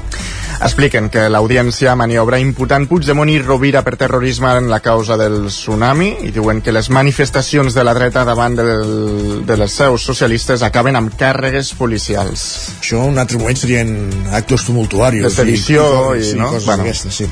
[0.61, 6.11] Expliquen que l'audiència maniobra imputant Puigdemont i Rovira per terrorisme en la causa del tsunami
[6.27, 10.95] i diuen que les manifestacions de la dreta davant del, de les seus socialistes acaben
[10.95, 12.45] amb càrregues policials.
[12.79, 13.91] Això en un altre moment serien
[14.31, 15.23] actos tumultuaris.
[15.27, 16.47] De sedició i, sí, no?
[16.53, 16.83] Coses Bueno.
[16.85, 17.29] d'aquestes, sí.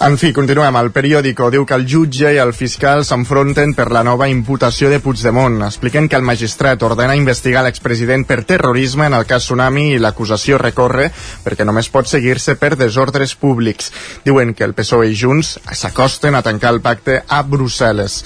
[0.00, 0.72] En fi, continuem.
[0.80, 4.96] El periòdico diu que el jutge i el fiscal s'enfronten per la nova imputació de
[5.04, 5.58] Puigdemont.
[5.66, 10.56] Expliquen que el magistrat ordena investigar l'expresident per terrorisme en el cas Tsunami i l'acusació
[10.56, 11.10] recorre
[11.44, 13.92] perquè només pot seguir-se per desordres públics.
[14.24, 18.22] Diuen que el PSOE i Junts s'acosten a tancar el pacte a Brussel·les.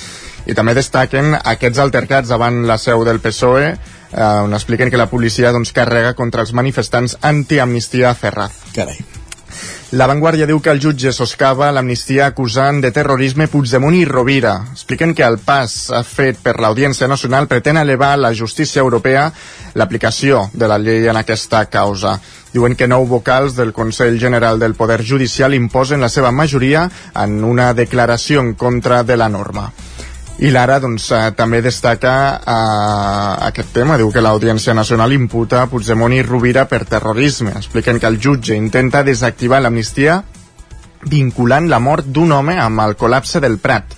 [0.47, 5.11] I també destaquen aquests altercats davant la seu del PSOE eh, on expliquen que la
[5.11, 8.65] policia doncs, carrega contra els manifestants anti-amnistia a Ferraz.
[8.77, 8.99] Carai.
[9.95, 14.55] La Vanguardia diu que el jutge soscava l'amnistia acusant de terrorisme Puigdemont i Rovira.
[14.73, 15.77] Expliquen que el pas
[16.09, 19.29] fet per l'Audiència Nacional pretén elevar la justícia europea
[19.79, 22.17] l'aplicació de la llei en aquesta causa.
[22.51, 27.45] Diuen que nou vocals del Consell General del Poder Judicial imposen la seva majoria en
[27.45, 29.71] una declaració en contra de la norma.
[30.43, 35.69] I l'ara doncs, eh, també destaca eh, aquest tema, diu que l'Audiència Nacional imputa a
[35.71, 37.53] Puigdemont i Rovira per terrorisme.
[37.55, 40.25] Expliquen que el jutge intenta desactivar l'amnistia
[41.07, 43.95] vinculant la mort d'un home amb el col·lapse del Prat.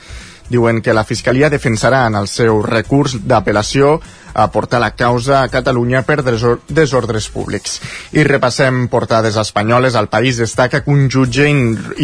[0.50, 3.96] Diuen que la Fiscalia defensarà en el seu recurs d'apel·lació
[4.36, 7.80] a portar la causa a Catalunya per desor desordres públics.
[8.12, 9.96] I repassem portades espanyoles.
[9.96, 11.48] El país destaca que un jutge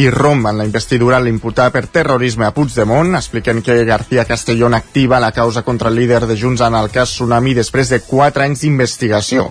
[0.00, 3.14] irromp en la investidura l'imputar per terrorisme a Puigdemont.
[3.20, 7.12] Expliquen que García Castellón activa la causa contra el líder de Junts en el cas
[7.12, 9.50] Tsunami després de quatre anys d'investigació.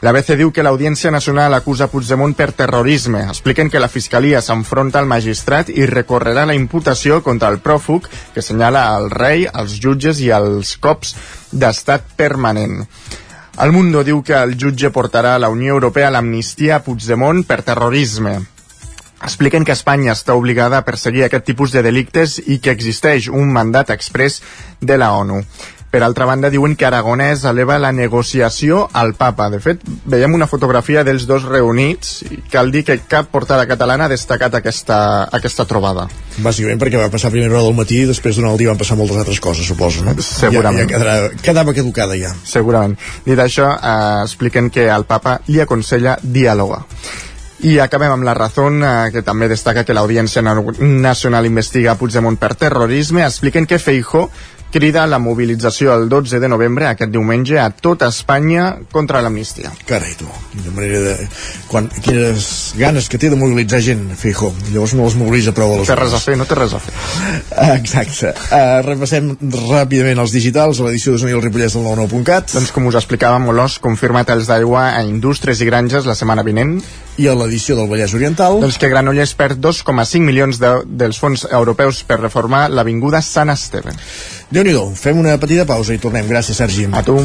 [0.00, 3.26] La BC diu que l'Audiència Nacional acusa Puigdemont per terrorisme.
[3.28, 8.42] Expliquen que la Fiscalia s'enfronta al magistrat i recorrerà la imputació contra el pròfug que
[8.42, 11.14] senyala al rei, als jutges i als cops
[11.54, 12.82] d'estat permanent.
[13.62, 17.62] El Mundo diu que el jutge portarà a la Unió Europea l'amnistia a Puigdemont per
[17.62, 18.40] terrorisme.
[19.24, 23.54] Expliquen que Espanya està obligada a perseguir aquest tipus de delictes i que existeix un
[23.54, 24.42] mandat express
[24.80, 25.38] de la ONU.
[25.94, 29.46] Per altra banda, diuen que Aragonès eleva la negociació al papa.
[29.52, 34.08] De fet, veiem una fotografia dels dos reunits i cal dir que cap portada catalana
[34.08, 34.96] ha destacat aquesta,
[35.38, 36.08] aquesta trobada.
[36.42, 38.80] Bàsicament perquè va passar a primera hora del matí i després durant el dia van
[38.80, 40.16] passar moltes altres coses, suposo, no?
[40.18, 40.82] Segurament.
[40.82, 42.32] Ja, ja quedarà, quedava caducada ja.
[42.42, 42.98] Segurament.
[43.28, 46.82] Dit això, eh, expliquen que el papa li aconsella diàloga.
[47.64, 52.56] I acabem amb la raó, eh, que també destaca que l'Audiència Nacional investiga Puigdemont per
[52.56, 53.22] terrorisme.
[53.22, 54.28] Expliquen que Feijó
[54.74, 59.70] crida la mobilització el 12 de novembre, aquest diumenge, a tota Espanya contra l'amnistia.
[59.86, 61.28] Carai, tu, quina manera de...
[61.70, 62.48] Quan, quines
[62.80, 64.50] ganes que té de mobilitzar gent, Fijo.
[64.72, 66.82] Llavors no els mobilitza prou a les Té res a fer, no té res a
[66.82, 66.94] fer.
[67.76, 68.34] Exacte.
[68.48, 69.30] Uh, repassem
[69.70, 72.56] ràpidament els digitals, a l'edició de Sonido el Ripollès del 99.cat.
[72.58, 76.80] Doncs com us explicàvem, Olós confirma talls d'aigua a indústries i granges la setmana vinent.
[77.22, 78.58] I a l'edició del Vallès Oriental...
[78.64, 83.94] Doncs que Granollers perd 2,5 milions de, dels fons europeus per reformar l'Avinguda Sant Esteve
[84.54, 86.28] déu nhi fem una petita pausa i tornem.
[86.30, 86.86] Gràcies, Sergi.
[86.92, 87.18] A tu.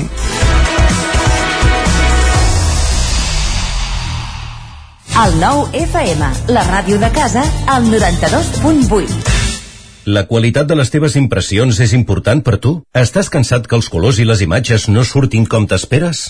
[5.19, 9.35] El nou FM, la ràdio de casa, al 92.8.
[10.09, 12.77] La qualitat de les teves impressions és important per tu?
[12.95, 16.29] Estàs cansat que els colors i les imatges no surtin com t'esperes?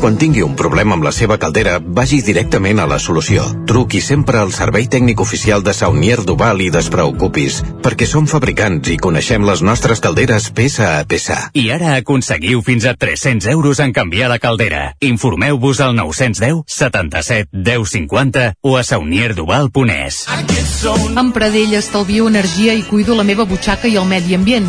[0.00, 3.44] Quan tingui un problema amb la seva caldera, vagi directament a la solució.
[3.68, 8.98] Truqui sempre al servei tècnic oficial de Saunier Duval i despreocupis, perquè som fabricants i
[9.00, 11.38] coneixem les nostres calderes peça a peça.
[11.56, 14.82] I ara aconseguiu fins a 300 euros en canviar la caldera.
[15.00, 20.24] Informeu-vos al 910 77 10 50 o a saunierduval.es.
[21.16, 24.68] Amb Pradell estalvio energia i cuido la meva butxaca i el medi ambient.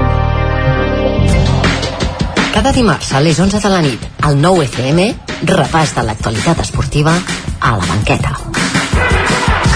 [2.53, 5.05] Cada dimarts a les 11 de la nit, al 9 FM,
[5.51, 7.15] repàs de l'actualitat esportiva
[7.59, 8.35] a la banqueta.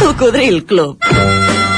[0.01, 1.64] Cocodril Club.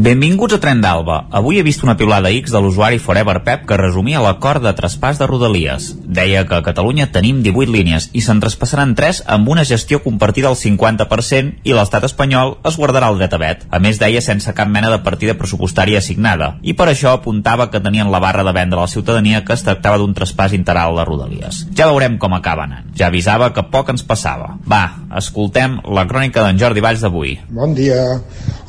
[0.00, 1.26] Benvinguts a Tren d'Alba.
[1.36, 5.18] Avui he vist una piulada X de l'usuari Forever Pep que resumia l'acord de traspàs
[5.20, 5.90] de Rodalies.
[6.00, 10.48] Deia que a Catalunya tenim 18 línies i se'n traspassaran 3 amb una gestió compartida
[10.48, 13.66] al 50% i l'estat espanyol es guardarà el dret a vet.
[13.68, 16.54] A més, deia sense cap mena de partida pressupostària assignada.
[16.64, 19.66] I per això apuntava que tenien la barra de vendre a la ciutadania que es
[19.68, 21.66] tractava d'un traspàs integral de Rodalies.
[21.76, 22.88] Ja veurem com acaba anant.
[22.96, 24.54] Ja avisava que poc ens passava.
[24.64, 24.80] Va,
[25.20, 27.36] escoltem la crònica d'en Jordi Valls d'avui.
[27.52, 28.00] Bon dia.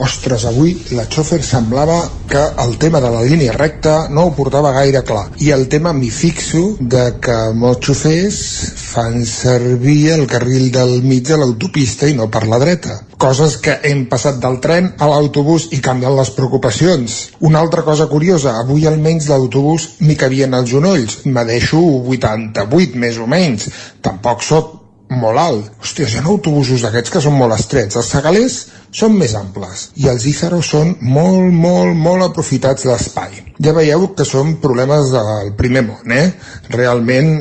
[0.01, 4.71] Ostres, avui la xòfer semblava que el tema de la línia recta no ho portava
[4.73, 5.27] gaire clar.
[5.37, 8.39] I el tema m'hi fixo de que molts xofers
[8.81, 12.97] fan servir el carril del mig de l'autopista i no per la dreta.
[13.21, 17.21] Coses que hem passat del tren a l'autobús i canvien les preocupacions.
[17.45, 21.21] Una altra cosa curiosa, avui almenys l'autobús m'hi cabien els genolls.
[21.25, 23.69] Me deixo 88 més o menys.
[24.01, 24.80] Tampoc sóc
[25.11, 25.69] molt alt.
[25.83, 27.99] Hòstia, hi ha autobusos d'aquests que són molt estrets.
[27.99, 28.57] Els segalers
[28.95, 33.41] són més amples i els Ízaros són molt, molt, molt aprofitats d'espai.
[33.63, 36.29] Ja veieu que són problemes del primer món, eh?
[36.71, 37.33] Realment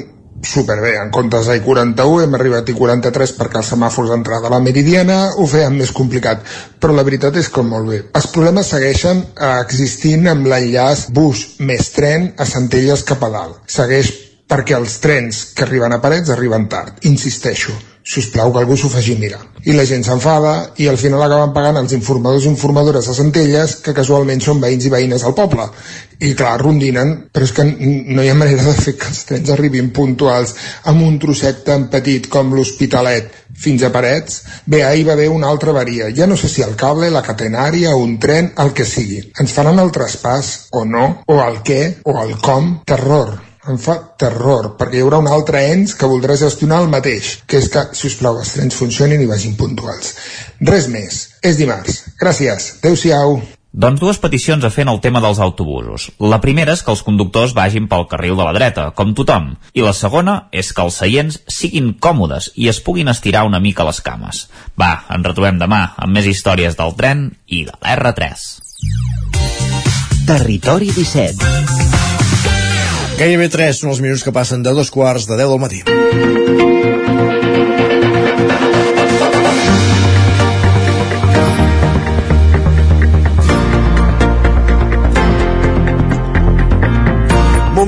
[0.43, 5.19] superbé, en comptes d'I41 hem arribat a I43 perquè els semàfors d'entrada a la Meridiana
[5.37, 6.41] ho feien més complicat,
[6.81, 8.01] però la veritat és que molt bé.
[8.17, 13.61] Els problemes segueixen existint amb l'enllaç bus més tren a Centelles cap a dalt.
[13.69, 16.99] Segueix perquè els trens que arriben a Parets arriben tard.
[17.07, 19.41] Insisteixo, si us plau que algú s'ho faci mirar.
[19.69, 23.77] I la gent s'enfada i al final acaben pagant els informadors i informadores a Centelles
[23.85, 25.67] que casualment són veïns i veïnes del poble.
[26.25, 29.53] I clar, rondinen, però és que no hi ha manera de fer que els trens
[29.53, 30.55] arribin puntuals
[30.91, 34.41] amb un trosset tan petit com l'Hospitalet fins a Parets.
[34.65, 36.09] Bé, ahir va haver una altra varia.
[36.17, 39.23] Ja no sé si el cable, la catenària, un tren, el que sigui.
[39.39, 42.75] Ens faran el traspàs o no, o el què, o el com.
[42.89, 47.41] Terror em fa terror, perquè hi haurà un altre ens que voldrà gestionar el mateix,
[47.47, 50.15] que és que, si us plau, els trens funcionin i vagin puntuals.
[50.65, 51.27] Res més.
[51.45, 52.05] És dimarts.
[52.21, 52.77] Gràcies.
[52.81, 53.41] Adéu-siau.
[53.71, 56.09] Doncs dues peticions a fer en el tema dels autobusos.
[56.19, 59.53] La primera és que els conductors vagin pel carril de la dreta, com tothom.
[59.79, 63.87] I la segona és que els seients siguin còmodes i es puguin estirar una mica
[63.87, 64.49] les cames.
[64.81, 68.49] Va, ens retrobem demà amb més històries del tren i de l'R3.
[70.27, 71.90] Territori 17
[73.21, 76.80] Gairebé 3 són els minuts que passen de dos quarts de 10 del matí.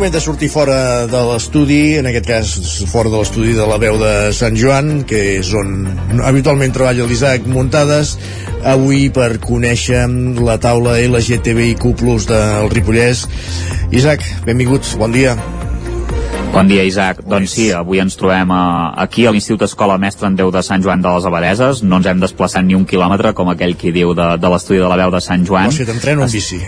[0.03, 2.49] Moment de sortir fora de l'estudi, en aquest cas
[2.91, 5.87] fora de l'estudi de la veu de Sant Joan, que és on
[6.27, 8.17] habitualment treballa l'Isaac Muntades,
[8.67, 10.03] avui per conèixer
[10.43, 11.95] la taula LGTBIQ+,
[12.27, 13.29] del Ripollès.
[13.95, 15.37] Isaac, benvinguts, bon dia.
[16.51, 17.23] Bon dia, Isaac.
[17.23, 18.63] Doncs sí, avui ens trobem a,
[19.07, 21.87] aquí a l'Institut Escola Mestre en Déu de Sant Joan de les Abadeses.
[21.87, 24.91] No ens hem desplaçat ni un quilòmetre, com aquell qui diu de, de l'estudi de
[24.91, 25.71] la veu de Sant Joan.
[25.71, 26.65] O sigui, t'entreno en bici.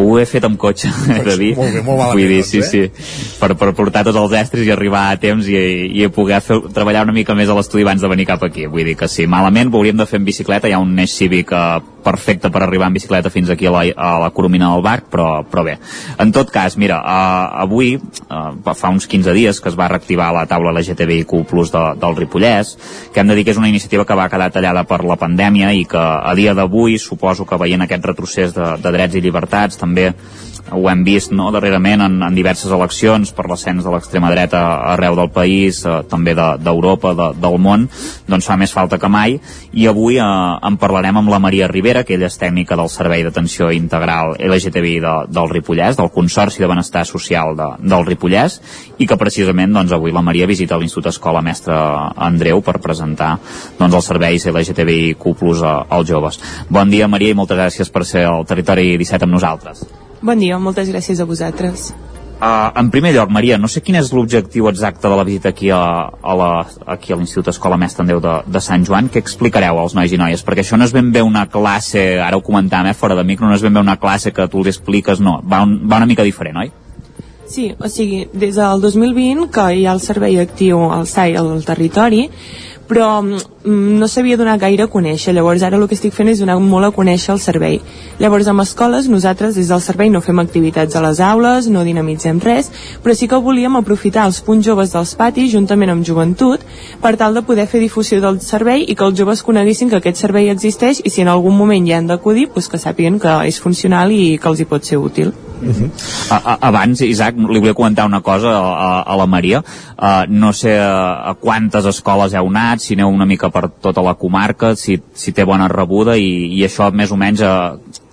[0.00, 1.52] Ho he fet amb cotxe, he de dir.
[1.58, 2.90] Molt bé, molt malament, Vull dir, doncs, sí, eh?
[2.90, 3.38] sí.
[3.40, 5.58] Per, per portar tots els estris i arribar a temps i,
[6.00, 8.68] i poder fer, treballar una mica més a l'estudi abans de venir cap aquí.
[8.70, 11.14] Vull dir que sí, malament ho hauríem de fer en bicicleta, hi ha un eix
[11.18, 11.66] cívic eh,
[12.04, 15.42] perfecte per arribar en bicicleta fins aquí a la, a la Coromina del Bac, però,
[15.48, 15.78] però bé.
[16.20, 20.30] En tot cas, mira, uh, avui, uh, fa uns 15 dies que es va reactivar
[20.36, 21.32] la taula LGTBIQ+,
[21.72, 22.74] de, del Ripollès,
[23.14, 25.72] que hem de dir que és una iniciativa que va quedar tallada per la pandèmia
[25.72, 29.80] i que a dia d'avui suposo que veient aquest retrocés de, de drets i llibertats
[29.84, 30.10] també
[30.72, 34.62] ho hem vist no, darrerament en, en diverses eleccions per l'ascens de l'extrema dreta
[34.94, 37.86] arreu del país, eh, també d'Europa, de, de, del món,
[38.30, 39.36] doncs fa més falta que mai
[39.72, 43.24] i avui eh, en parlarem amb la Maria Rivera, que ella és tècnica del Servei
[43.26, 48.60] d'Atenció Integral LGTBI de, del Ripollès, del Consorci de Benestar Social de, del Ripollès
[48.98, 53.34] i que precisament doncs, avui la Maria visita l'Institut Escola Mestre Andreu per presentar
[53.78, 56.40] doncs, els serveis LGTBIQ+, als joves.
[56.68, 59.84] Bon dia, Maria, i moltes gràcies per ser al Territori 17 amb nosaltres.
[60.24, 61.90] Bon dia, moltes gràcies a vosaltres.
[62.34, 65.68] Uh, en primer lloc, Maria, no sé quin és l'objectiu exacte de la visita aquí
[65.68, 66.46] a, a la,
[66.94, 69.10] aquí a l'Institut Escola Mestre Andreu de, de Sant Joan.
[69.12, 70.40] Què explicareu als nois i noies?
[70.46, 73.50] Perquè això no és ben bé una classe, ara ho comentàvem, eh, fora de micro,
[73.50, 76.08] no és ben bé una classe que tu li expliques, no, va, un, va una
[76.08, 76.72] mica diferent, oi?
[77.44, 81.52] Sí, o sigui, des del 2020 que hi ha el servei actiu al SAI al
[81.68, 82.30] territori,
[82.88, 86.40] però mm, no s'havia donat gaire a conèixer, llavors ara el que estic fent és
[86.42, 87.80] donar molt a conèixer el servei.
[88.20, 92.40] Llavors amb escoles nosaltres des del servei no fem activitats a les aules, no dinamitzem
[92.44, 92.70] res,
[93.02, 96.64] però sí que volíem aprofitar els punts joves dels patis juntament amb joventut
[97.02, 100.20] per tal de poder fer difusió del servei i que els joves coneguessin que aquest
[100.20, 103.60] servei existeix i si en algun moment hi han d'acudir, doncs que sàpiguen que és
[103.60, 105.32] funcional i que els hi pot ser útil.
[105.64, 105.90] Uh -huh.
[106.30, 109.62] a, a, abans, Isaac, li volia comentar una cosa a, a la Maria.
[109.96, 114.02] Uh, no sé a, a quantes escoles heu anat, si aneu una mica per tota
[114.02, 117.54] la comarca, si, si té bona rebuda i, i això més o menys ha,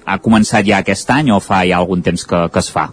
[0.06, 2.90] ha començat ja aquest any o fa ja algun temps que, que es fa?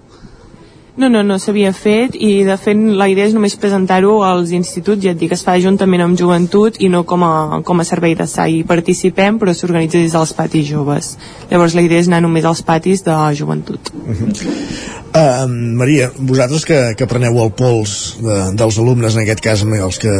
[0.99, 5.05] No, no, no s'havia fet i de fet la idea és només presentar-ho als instituts,
[5.05, 8.17] ja et dic, es fa juntament amb joventut i no com a, com a servei
[8.19, 8.57] de SAI.
[8.59, 11.13] Hi participem però s'organitza des dels patis joves.
[11.53, 13.93] Llavors la idea és anar només als patis de joventut.
[13.95, 14.51] Uh -huh.
[15.15, 15.47] uh,
[15.79, 20.13] Maria, vosaltres que, que preneu el pols de, dels alumnes, en aquest cas els que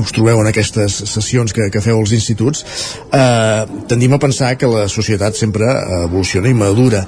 [0.00, 2.64] us trobeu en aquestes sessions que, que feu als instituts,
[3.12, 5.66] uh, tendim a pensar que la societat sempre
[6.04, 7.06] evoluciona i madura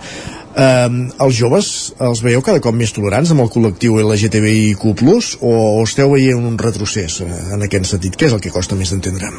[0.57, 0.89] eh,
[1.27, 1.69] els joves
[2.01, 4.97] els veieu cada cop més tolerants amb el col·lectiu LGTBIQ+,
[5.43, 5.53] o
[5.85, 8.17] esteu veient un retrocés eh, en aquest sentit?
[8.17, 9.33] Què és el que costa més d'entendre?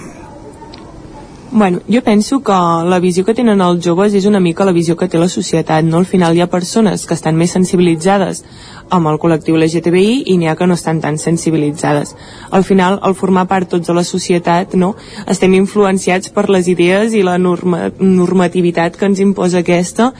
[1.49, 4.97] Bueno, jo penso que la visió que tenen els joves és una mica la visió
[4.99, 6.01] que té la societat, no?
[6.01, 8.43] Al final hi ha persones que estan més sensibilitzades
[8.91, 12.17] amb el col·lectiu LGTBI i n'hi ha que no estan tan sensibilitzades.
[12.51, 14.97] Al final, al formar part tots de la societat, no?
[15.25, 20.11] estem influenciats per les idees i la norma normativitat que ens imposa aquesta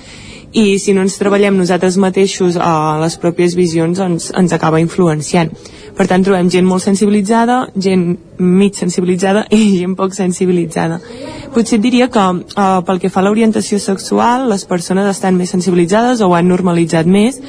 [0.58, 5.52] i si no ens treballem nosaltres mateixos a les pròpies visions ens, ens acaba influenciant
[5.98, 8.08] per tant trobem gent molt sensibilitzada gent
[8.42, 11.00] mig sensibilitzada i gent poc sensibilitzada
[11.54, 16.22] potser diria que eh, pel que fa a l'orientació sexual les persones estan més sensibilitzades
[16.22, 17.42] o ho han normalitzat més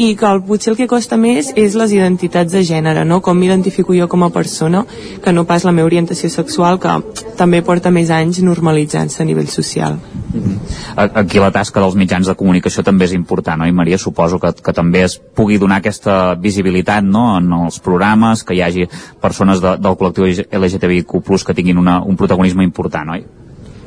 [0.00, 3.20] i que el, potser el que costa més és les identitats de gènere, no?
[3.24, 4.84] com m'identifico jo com a persona,
[5.24, 6.94] que no pas la meva orientació sexual, que
[7.38, 9.98] també porta més anys normalitzant-se a nivell social.
[10.32, 11.10] Mm -hmm.
[11.14, 13.98] Aquí la tasca dels mitjans de comunicació també és important, oi Maria?
[14.00, 17.26] Suposo que, que també es pugui donar aquesta visibilitat no?
[17.38, 18.88] en els programes, que hi hagi
[19.20, 23.26] persones de, del col·lectiu LGTBIQ+, que tinguin una, un protagonisme important, oi?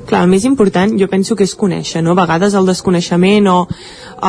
[0.03, 2.11] Clar, el més important jo penso que és conèixer, no?
[2.11, 3.55] A vegades el desconeixement o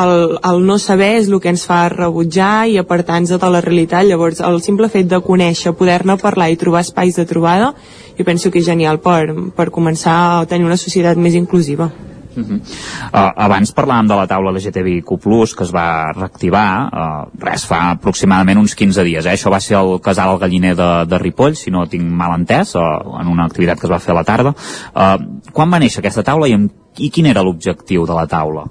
[0.01, 0.15] el,
[0.51, 4.07] el no saber és el que ens fa rebutjar i apartar-nos de la realitat.
[4.07, 7.75] Llavors, el simple fet de conèixer, poder-ne parlar i trobar espais de trobada,
[8.15, 11.91] jo penso que és genial per, per començar a tenir una societat més inclusiva.
[12.37, 12.61] Uh -huh.
[12.61, 15.19] uh, abans parlàvem de la taula LGTBIQ+,
[15.57, 19.27] que es va reactivar, uh, res, fa aproximadament uns 15 dies.
[19.27, 19.33] Eh?
[19.33, 22.75] Això va ser el casal al galliner de, de Ripoll, si no tinc mal entès,
[22.75, 24.55] uh, en una activitat que es va fer a la tarda.
[24.95, 28.65] Uh, quan va néixer aquesta taula i, amb, i quin era l'objectiu de la taula?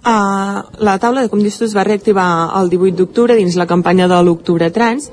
[0.00, 4.06] Uh, la taula, com dius tu, es va reactivar el 18 d'octubre dins la campanya
[4.08, 5.10] de l'Octubre Trans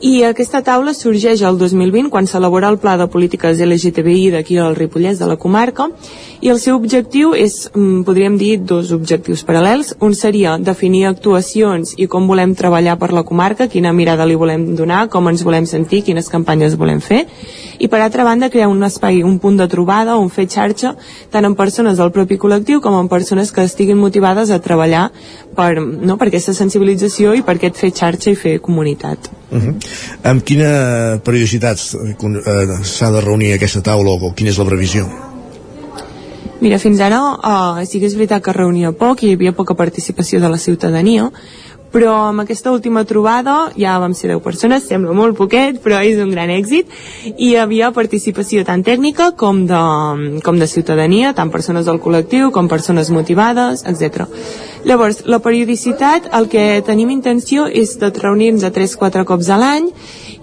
[0.00, 4.76] i aquesta taula sorgeix el 2020 quan s'elabora el Pla de Polítiques LGTBI d'aquí al
[4.76, 5.86] Ripollès de la comarca
[6.44, 9.94] i el seu objectiu és, mm, podríem dir, dos objectius paral·lels.
[10.00, 14.76] Un seria definir actuacions i com volem treballar per la comarca, quina mirada li volem
[14.76, 17.26] donar, com ens volem sentir, quines campanyes volem fer
[17.78, 20.94] i per altra banda crear un espai, un punt de trobada, un fer xarxa,
[21.30, 25.10] tant en persones del propi col·lectiu com en persones que estiguin motivades a treballar
[25.54, 29.30] per, no, per aquesta sensibilització i per aquest fer xarxa i fer comunitat.
[29.50, 29.74] Uh -huh.
[30.24, 35.06] Amb quina periodicitat eh, s'ha de reunir aquesta taula o quina és la previsió?
[36.60, 39.74] Mira, fins ara uh, sí que és veritat que reunia poc i hi havia poca
[39.74, 41.30] participació de la ciutadania,
[41.92, 46.18] però amb aquesta última trobada ja vam ser 10 persones, sembla molt poquet, però és
[46.20, 46.88] un gran èxit,
[47.36, 52.50] i hi havia participació tant tècnica com de, com de ciutadania, tant persones del col·lectiu
[52.52, 54.26] com persones motivades, etc.
[54.86, 59.88] Llavors, la periodicitat, el que tenim intenció és de reunir-nos a 3-4 cops a l'any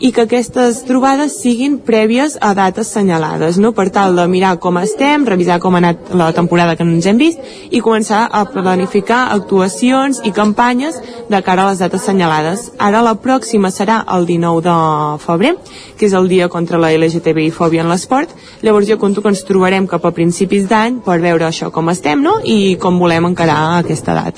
[0.04, 3.72] i que aquestes trobades siguin prèvies a dates senyalades, no?
[3.72, 7.08] per tal de mirar com estem, revisar com ha anat la temporada que no ens
[7.08, 7.40] hem vist
[7.72, 11.00] i començar a planificar actuacions i campanyes
[11.32, 12.66] de cara a les dates senyalades.
[12.76, 14.76] Ara la pròxima serà el 19 de
[15.24, 15.54] febrer,
[15.96, 18.36] que és el dia contra la LGTBI-fòbia en l'esport.
[18.60, 22.20] Llavors jo conto que ens trobarem cap a principis d'any per veure això com estem
[22.20, 22.42] no?
[22.44, 24.33] i com volem encarar aquesta data.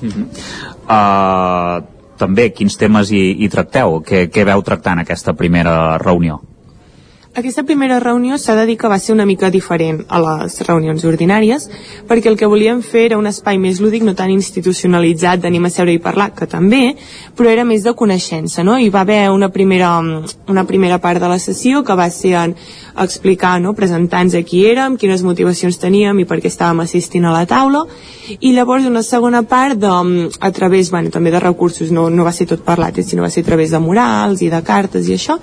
[0.00, 0.26] Mm -hmm.
[0.88, 4.00] uh també quins temes hi, hi tracteu?
[4.02, 6.40] Què, què veu tractar en aquesta primera reunió?
[7.36, 11.04] Aquesta primera reunió s'ha de dir que va ser una mica diferent a les reunions
[11.04, 11.68] ordinàries,
[12.08, 15.70] perquè el que volíem fer era un espai més lúdic, no tan institucionalitzat d'anim a
[15.70, 16.96] seure i parlar, que també,
[17.36, 18.78] però era més de coneixença, no?
[18.80, 19.92] Hi va haver una primera,
[20.48, 22.56] una primera part de la sessió que va ser en
[22.98, 27.36] explicar, no?, presentar-nos a qui érem, quines motivacions teníem i per què estàvem assistint a
[27.36, 27.84] la taula,
[28.40, 29.92] i llavors una segona part de,
[30.40, 33.44] a través, bueno, també de recursos, no, no va ser tot parlat, sinó va ser
[33.44, 35.38] a través de morals i de cartes i això,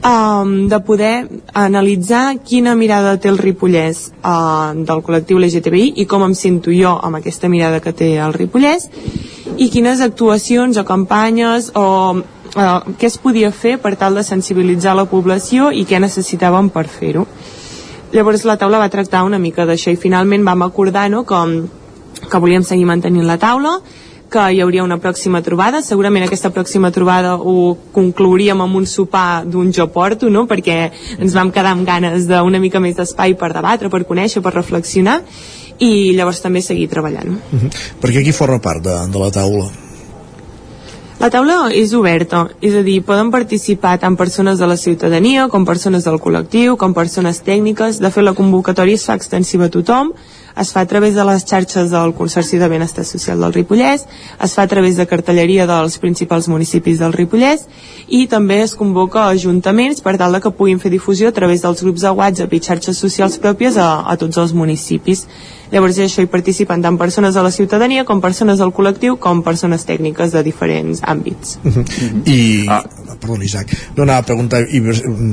[0.00, 6.24] um, de poder analitzar quina mirada té el Ripollès uh, del col·lectiu LGTBI i com
[6.26, 8.88] em sento jo amb aquesta mirada que té el Ripollès
[9.56, 14.96] i quines actuacions o campanyes o uh, què es podia fer per tal de sensibilitzar
[14.96, 17.26] la població i què necessitàvem per fer-ho.
[18.14, 21.56] Llavors la taula va tractar una mica d'això i finalment vam acordar no, com,
[22.30, 23.80] que volíem seguir mantenint la taula
[24.30, 25.82] que hi hauria una pròxima trobada.
[25.82, 30.46] Segurament aquesta pròxima trobada ho conclouríem amb un sopar d'un jo porto, no?
[30.46, 34.54] perquè ens vam quedar amb ganes d'una mica més d'espai per debatre, per conèixer, per
[34.54, 35.22] reflexionar
[35.78, 37.36] i llavors també seguir treballant.
[37.52, 37.70] Uh -huh.
[38.00, 39.86] Perquè qui forma part de, de la taula?
[41.16, 45.64] La taula és oberta, és a dir, poden participar tant persones de la ciutadania com
[45.64, 48.00] persones del col·lectiu, com persones tècniques.
[48.00, 50.12] De fet, la convocatòria es fa extensiva a tothom,
[50.56, 54.06] es fa a través de les xarxes del Consorci de Benestar Social del Ripollès,
[54.42, 57.66] es fa a través de cartelleria dels principals municipis del Ripollès
[58.08, 61.62] i també es convoca a ajuntaments per tal de que puguin fer difusió a través
[61.62, 65.26] dels grups de WhatsApp i xarxes socials pròpies a, a tots els municipis.
[65.72, 69.86] Llavors això hi participen tant persones de la ciutadania com persones del col·lectiu com persones
[69.88, 71.58] tècniques de diferents àmbits.
[71.64, 71.84] Uh -huh.
[72.26, 72.82] I, ah.
[73.20, 74.80] perdó, Isaac, no anava a preguntar i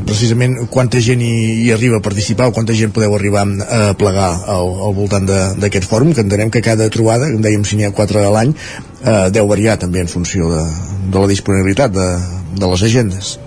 [0.05, 4.31] precisament quanta gent hi, hi arriba a participar o quanta gent podeu arribar a plegar
[4.47, 7.91] al, al voltant d'aquest fòrum, que entenem que cada trobada, com dèiem si n'hi ha
[7.91, 8.53] quatre a l'any,
[9.05, 10.63] eh, deu variar també en funció de,
[11.11, 12.07] de la disponibilitat de,
[12.59, 13.39] de les agendes.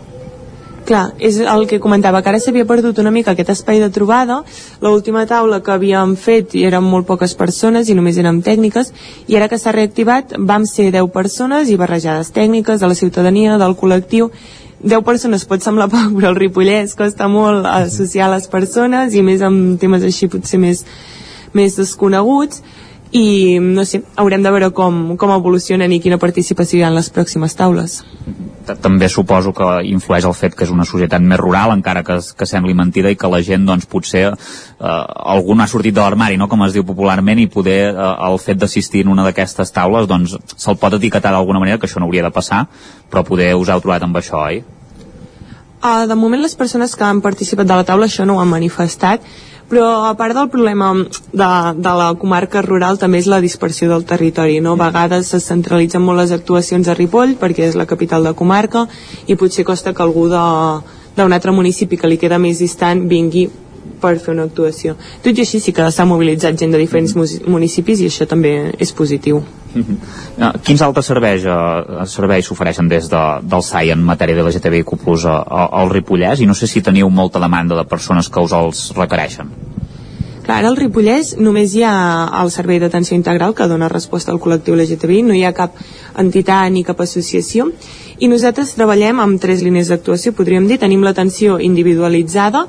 [0.86, 4.36] Clar, és el que comentava, que ara s'havia perdut una mica aquest espai de trobada.
[4.84, 8.92] L'última taula que havíem fet i eren molt poques persones i només érem tècniques,
[9.26, 13.58] i ara que s'ha reactivat vam ser 10 persones i barrejades tècniques de la ciutadania,
[13.58, 14.30] del col·lectiu,
[14.78, 19.42] 10 persones pot semblar poc, però el Ripollès costa molt associar les persones i més
[19.42, 20.84] amb temes així potser més,
[21.50, 22.62] més desconeguts
[23.16, 26.98] i no sé, haurem de veure com, com evolucionen i quina participació hi ha en
[26.98, 28.02] les pròximes taules
[28.74, 32.48] també suposo que influeix el fet que és una societat més rural, encara que, que
[32.48, 34.36] sembli mentida i que la gent, doncs, potser eh,
[34.82, 38.58] algú ha sortit de l'armari, no?, com es diu popularment, i poder eh, el fet
[38.58, 42.26] d'assistir en una d'aquestes taules, doncs, se'l pot etiquetar d'alguna manera, que això no hauria
[42.26, 42.64] de passar,
[43.10, 44.64] però poder us heu trobat amb això, oi?
[45.76, 48.50] Uh, de moment les persones que han participat de la taula això no ho han
[48.50, 49.22] manifestat
[49.70, 54.06] però a part del problema de, de la comarca rural també és la dispersió del
[54.06, 54.76] territori, no?
[54.76, 58.86] A vegades se centralitzen molt les actuacions a Ripoll perquè és la capital de comarca
[59.26, 63.48] i potser costa que algú d'un altre municipi que li queda més distant vingui
[64.00, 64.96] per fer una actuació.
[65.24, 67.14] Tot i així sí que s'ha mobilitzat gent de diferents
[67.46, 69.42] municipis i això també és positiu.
[69.76, 74.96] Uh, quins altres serveis, uh, serveis s'ofereixen des de, del SAI en matèria de LGTBIQ+,
[75.26, 79.52] al Ripollès i no sé si teniu molta demanda de persones que us els requereixen?
[80.46, 81.92] Clar, ara al Ripollès només hi ha
[82.40, 85.74] el Servei d'Atenció Integral que dona resposta al col·lectiu LGTBI, no hi ha cap
[86.22, 87.72] entitat ni cap associació
[88.18, 90.78] i nosaltres treballem amb tres línies d'actuació, podríem dir.
[90.80, 92.64] Tenim l'atenció individualitzada,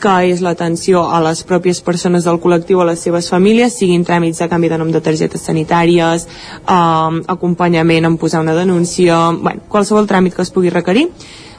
[0.00, 4.40] que és l'atenció a les pròpies persones del col·lectiu, a les seves famílies, siguin tràmits
[4.40, 10.06] de canvi de nom de targetes sanitàries, eh, acompanyament en posar una denúncia, bueno, qualsevol
[10.06, 11.08] tràmit que es pugui requerir.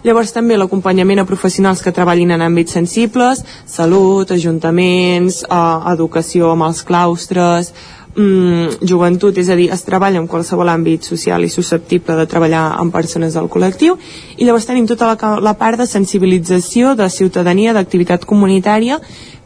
[0.01, 5.57] Llavors també l'acompanyament a professionals que treballin en àmbits sensibles, salut, ajuntaments, eh,
[5.93, 7.73] educació amb els claustres,
[8.15, 12.63] mm, joventut, és a dir, es treballa en qualsevol àmbit social i susceptible de treballar
[12.79, 13.97] amb persones del col·lectiu
[14.37, 18.99] i llavors tenim tota la, la part de sensibilització de ciutadania, d'activitat comunitària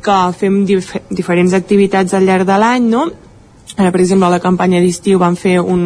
[0.05, 3.09] que fem dif diferents activitats al llarg de l'any, no?
[3.75, 5.81] Ara, per exemple, a la campanya d'estiu van fer un,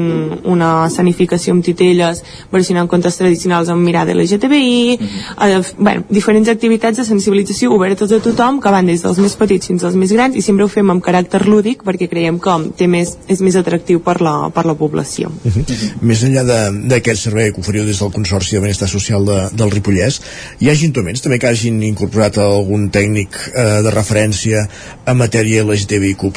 [0.45, 2.21] una escenificació amb titelles
[2.51, 5.47] versionant contes tradicionals amb mirada LGTBI, mm -hmm.
[5.47, 9.67] eh, bueno, diferents activitats de sensibilització obertes a tothom que van des dels més petits
[9.67, 12.87] fins als més grans i sempre ho fem amb caràcter lúdic perquè creiem que té
[12.87, 15.29] més, és més atractiu per la, per la població.
[15.29, 15.59] Uh -huh.
[15.59, 15.91] Uh -huh.
[16.01, 16.43] Més enllà
[16.87, 20.21] d'aquest servei que oferiu des del Consorci de Benestar Social de, del Ripollès,
[20.59, 24.67] hi ha ajuntaments també que hagin incorporat algun tècnic eh, de referència
[25.05, 26.31] en matèria LGTBIQ+,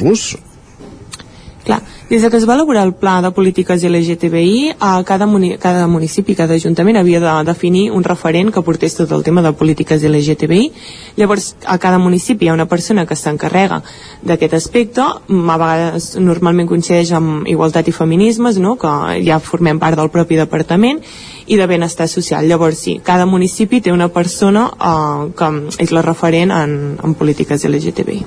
[1.62, 1.78] Clar,
[2.10, 6.34] des que es va elaborar el pla de polítiques LGTBI, a cada, muni cada municipi,
[6.34, 10.72] cada ajuntament havia de definir un referent que portés tot el tema de polítiques LGTBI.
[11.16, 13.82] Llavors, a cada municipi hi ha una persona que s'encarrega
[14.26, 18.74] d'aquest aspecte, a vegades normalment coincideix amb igualtat i feminismes, no?
[18.74, 20.98] que ja formem part del propi departament,
[21.46, 22.46] i de benestar social.
[22.48, 27.64] Llavors, sí, cada municipi té una persona eh, que és la referent en, en polítiques
[27.68, 28.22] LGTBI.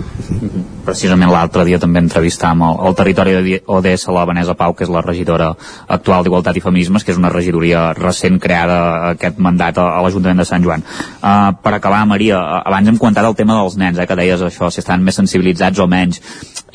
[0.86, 4.92] Precisament l'altre dia també entrevistàvem el, el territori de ODS la Vanessa Pau, que és
[4.94, 5.52] la regidora
[5.88, 8.78] actual d'Igualtat i Feminismes, que és una regidoria recent creada
[9.14, 10.86] aquest mandat a, a l'Ajuntament de Sant Joan.
[10.86, 14.70] Uh, per acabar, Maria, abans hem comentat el tema dels nens, eh, que deies això,
[14.70, 16.22] si estan més sensibilitzats o menys.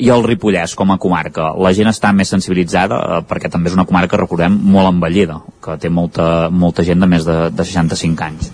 [0.01, 3.77] I el Ripollès, com a comarca, la gent està més sensibilitzada, uh, perquè també és
[3.79, 8.27] una comarca, recordem, molt envellida, que té molta, molta gent de més de, de 65
[8.27, 8.51] anys.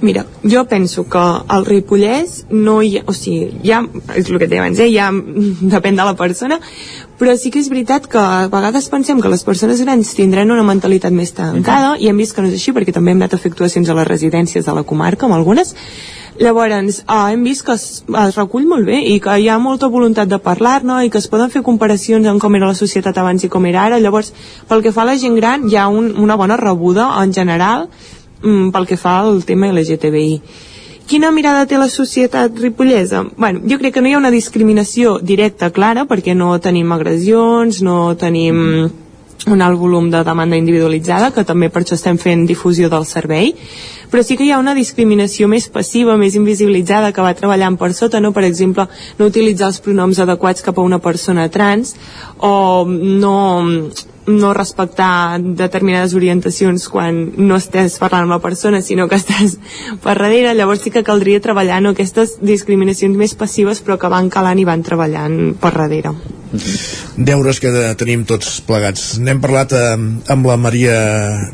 [0.00, 3.82] Mira, jo penso que al Ripollès no hi ha, o sigui, ja,
[4.16, 5.10] és el que et deia abans, eh, ja
[5.74, 6.56] depèn de la persona,
[7.20, 10.64] però sí que és veritat que a vegades pensem que les persones grans tindran una
[10.64, 13.42] mentalitat més tancada, i hem vist que no és així, perquè també hem anat a
[13.42, 15.74] fer actuacions a les residències de la comarca, amb algunes,
[16.40, 19.90] Llavors, eh, hem vist que es, es recull molt bé i que hi ha molta
[19.92, 23.44] voluntat de parlar-ne i que es poden fer comparacions amb com era la societat abans
[23.44, 23.98] i com era ara.
[24.00, 24.32] Llavors,
[24.68, 27.90] pel que fa a la gent gran, hi ha un, una bona rebuda en general
[28.40, 30.40] mm, pel que fa al tema LGTBI.
[31.10, 33.24] Quina mirada té la societat ripollesa?
[33.36, 37.82] Bueno, jo crec que no hi ha una discriminació directa clara perquè no tenim agressions,
[37.84, 38.88] no tenim
[39.46, 43.54] un alt volum de demanda individualitzada, que també per això estem fent difusió del servei,
[44.10, 47.92] però sí que hi ha una discriminació més passiva, més invisibilitzada, que va treballant per
[47.94, 48.34] sota, no?
[48.36, 48.88] per exemple,
[49.18, 51.94] no utilitzar els pronoms adequats cap a una persona trans,
[52.36, 53.36] o no,
[54.30, 59.58] no respectar determinades orientacions quan no estàs parlant amb la persona sinó que estàs
[60.04, 60.54] per darrere.
[60.54, 64.68] Llavors sí que caldria treballar no, aquestes discriminacions més passives però que van calant i
[64.68, 66.14] van treballant per darrere.
[67.14, 69.20] Deures que tenim tots plegats.
[69.22, 69.92] N'hem parlat eh,
[70.34, 70.96] amb la Maria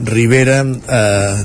[0.09, 1.43] Rivera eh,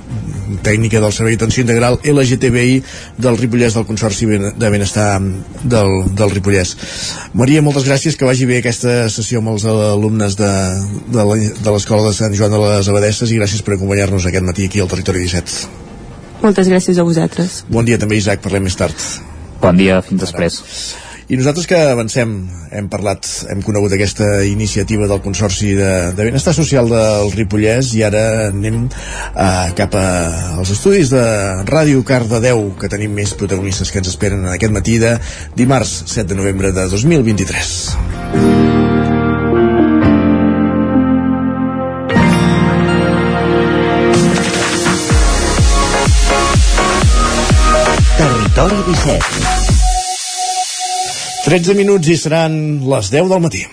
[0.64, 2.78] tècnica del Servei d'Atenció Integral LGTBI
[3.20, 6.76] del Ripollès del Consorci de Benestar del, del Ripollès.
[7.36, 10.52] Maria, moltes gràcies que vagi bé aquesta sessió amb els alumnes de,
[11.12, 14.82] de l'Escola de Sant Joan de les Abadesses i gràcies per acompanyar-nos aquest matí aquí
[14.84, 15.82] al Territori 17.
[16.42, 17.62] Moltes gràcies a vosaltres.
[17.70, 18.98] Bon dia també, Isaac, parlem més tard.
[19.62, 20.62] Bon dia, fins després.
[21.32, 22.32] I nosaltres que avancem,
[22.76, 28.04] hem parlat, hem conegut aquesta iniciativa del Consorci de, de Benestar Social del Ripollès i
[28.04, 30.04] ara anem uh, cap a,
[30.58, 31.24] als estudis de
[31.70, 35.16] Ràdio Cardedeu, que tenim més protagonistes que ens esperen en aquest matí de
[35.56, 38.71] dimarts 7 de novembre de 2023.
[48.52, 49.24] Territori 17.
[51.46, 52.58] 13 minuts i seran
[52.92, 53.64] les 10 del matí.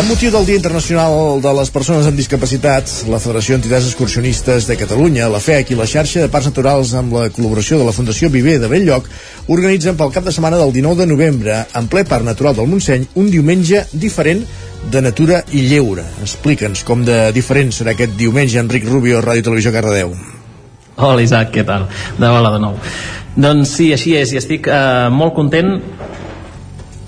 [0.00, 4.76] Amb motiu del Dia Internacional de les Persones amb Discapacitat, la Federació d'Entitats Excursionistes de
[4.80, 8.30] Catalunya, la FEC i la xarxa de Parcs Naturals amb la col·laboració de la Fundació
[8.32, 9.10] Viver de Belllloc
[9.52, 13.04] organitzen pel cap de setmana del 19 de novembre, en ple Parc Natural del Montseny,
[13.20, 14.40] un diumenge diferent
[14.88, 16.06] de natura i lleure.
[16.24, 20.16] Explica'ns com de diferent serà aquest diumenge, Enric Rubio, Ràdio Televisió Cardedeu.
[20.96, 21.90] Hola Isaac, què tal?
[22.16, 22.80] De bola de nou.
[23.36, 25.76] Doncs sí, així és, i estic eh, molt content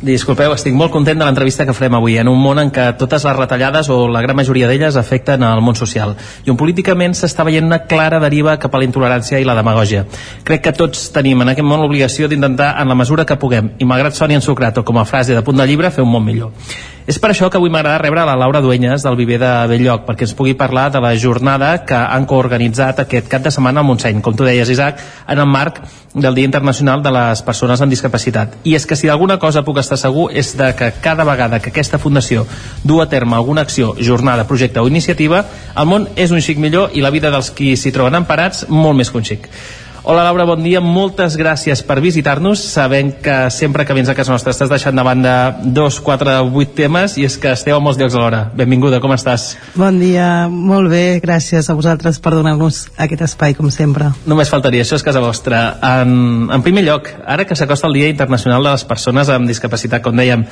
[0.03, 3.23] Disculpeu, estic molt content de l'entrevista que farem avui en un món en què totes
[3.23, 7.47] les retallades o la gran majoria d'elles afecten al món social i on políticament s'està
[7.47, 10.03] veient una clara deriva cap a la intolerància i la demagògia.
[10.43, 13.87] Crec que tots tenim en aquest món l'obligació d'intentar en la mesura que puguem i
[13.87, 16.51] malgrat soni ensucrat o com a frase de punt de llibre fer un món millor.
[17.03, 20.23] És per això que avui m'agrada rebre la Laura Duenyes del Viver de Belllloc, perquè
[20.23, 24.21] ens pugui parlar de la jornada que han coorganitzat aquest cap de setmana al Montseny,
[24.23, 25.81] com tu deies, Isaac, en el marc
[26.15, 28.55] del Dia Internacional de les Persones amb Discapacitat.
[28.63, 31.75] I és que si d'alguna cosa puc estar segur és de que cada vegada que
[31.75, 32.47] aquesta fundació
[32.85, 35.43] du a terme alguna acció, jornada, projecte o iniciativa,
[35.75, 38.95] el món és un xic millor i la vida dels qui s'hi troben emparats molt
[38.95, 39.51] més que un xic.
[40.05, 44.33] Hola Laura, bon dia, moltes gràcies per visitar-nos, sabent que sempre que vens a casa
[44.35, 48.01] nostra estàs deixant de banda dos, quatre, vuit temes i és que esteu a molts
[48.01, 48.41] llocs alhora.
[48.59, 49.53] Benvinguda, com estàs?
[49.79, 54.11] Bon dia, molt bé, gràcies a vosaltres per donar-nos aquest espai, com sempre.
[54.27, 55.63] Només faltaria, això és casa vostra.
[56.03, 60.03] En, en primer lloc, ara que s'acosta el Dia Internacional de les Persones amb Discapacitat,
[60.03, 60.43] com dèiem,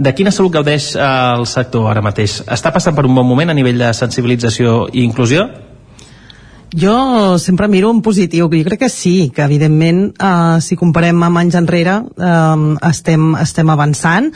[0.00, 2.40] de quina salut gaudeix el sector ara mateix?
[2.48, 5.50] Està passant per un bon moment a nivell de sensibilització i inclusió?
[6.74, 11.38] Jo sempre miro en positiu, jo crec que sí, que evidentment eh, si comparem amb
[11.38, 14.32] anys enrere eh, estem, estem avançant,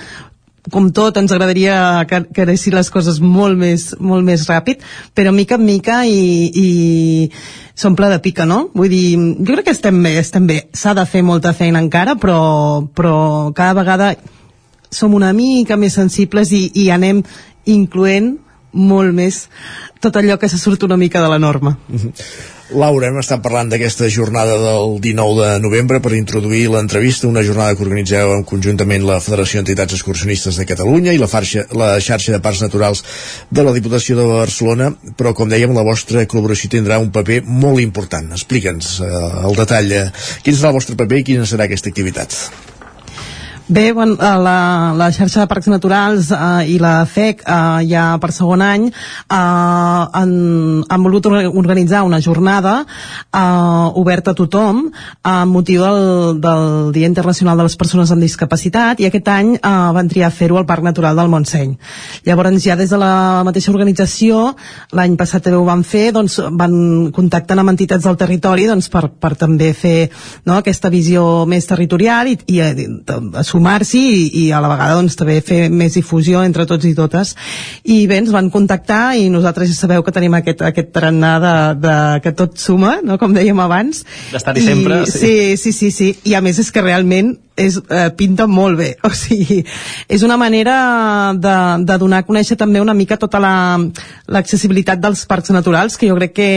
[0.71, 4.85] com tot ens agradaria que, que anessin les coses molt més, molt més ràpid,
[5.17, 7.31] però mica en mica i, i
[7.75, 8.67] s'omple de pica, no?
[8.77, 10.61] Vull dir, jo crec que estem bé, estem bé.
[10.77, 13.17] S'ha de fer molta feina encara, però, però
[13.57, 14.13] cada vegada
[14.91, 17.25] som una mica més sensibles i, i anem
[17.71, 18.35] incloent
[18.73, 19.45] molt més
[20.01, 21.77] tot allò que se surt una mica de la norma.
[22.71, 27.75] Laura, hem estat parlant d'aquesta jornada del 19 de novembre per introduir l'entrevista, una jornada
[27.75, 32.43] que organitzeu conjuntament la Federació d'Entitats Excursionistes de Catalunya i la, farxa, la xarxa de
[32.45, 33.03] parcs naturals
[33.51, 37.83] de la Diputació de Barcelona, però com dèiem, la vostra col·laboració tindrà un paper molt
[37.83, 38.31] important.
[38.39, 39.15] Explica'ns eh,
[39.51, 39.91] el detall.
[39.91, 40.09] Eh,
[40.47, 42.39] quin serà el vostre paper i quina serà aquesta activitat?
[43.71, 48.33] Bé, bueno, la, la xarxa de parcs naturals eh, i la FEC eh, ja per
[48.35, 48.95] segon any eh,
[49.31, 50.33] han,
[50.91, 54.81] han volut organitzar una jornada eh, oberta a tothom
[55.23, 59.71] amb motiu del, del Dia Internacional de les Persones amb Discapacitat i aquest any eh,
[59.95, 61.79] van triar fer-ho al Parc Natural del Montseny.
[62.27, 64.57] Llavors ja des de la mateixa organització
[64.99, 66.75] l'any passat també ho van fer, doncs van
[67.15, 70.11] contactar amb entitats del territori doncs, per, per també fer
[70.43, 72.91] no, aquesta visió més territorial i, i, i
[73.61, 77.35] sumar-s'hi i, i a la vegada doncs, també fer més difusió entre tots i totes
[77.85, 81.55] i bé, ens van contactar i nosaltres ja sabeu que tenim aquest, aquest tarannà de,
[81.85, 83.19] de, que tot suma, no?
[83.21, 85.21] com dèiem abans d'estar-hi sempre sí.
[85.21, 88.91] sí, sí, sí, sí, i a més és que realment és, eh, pinta molt bé
[89.07, 89.61] o sigui,
[90.09, 91.57] és una manera de,
[91.87, 96.17] de donar a conèixer també una mica tota l'accessibilitat la, dels parcs naturals que jo
[96.19, 96.51] crec que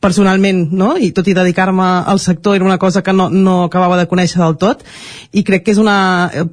[0.00, 0.94] personalment no?
[0.96, 4.40] i tot i dedicar-me al sector era una cosa que no, no acabava de conèixer
[4.42, 4.84] del tot
[5.32, 5.98] i crec que és una,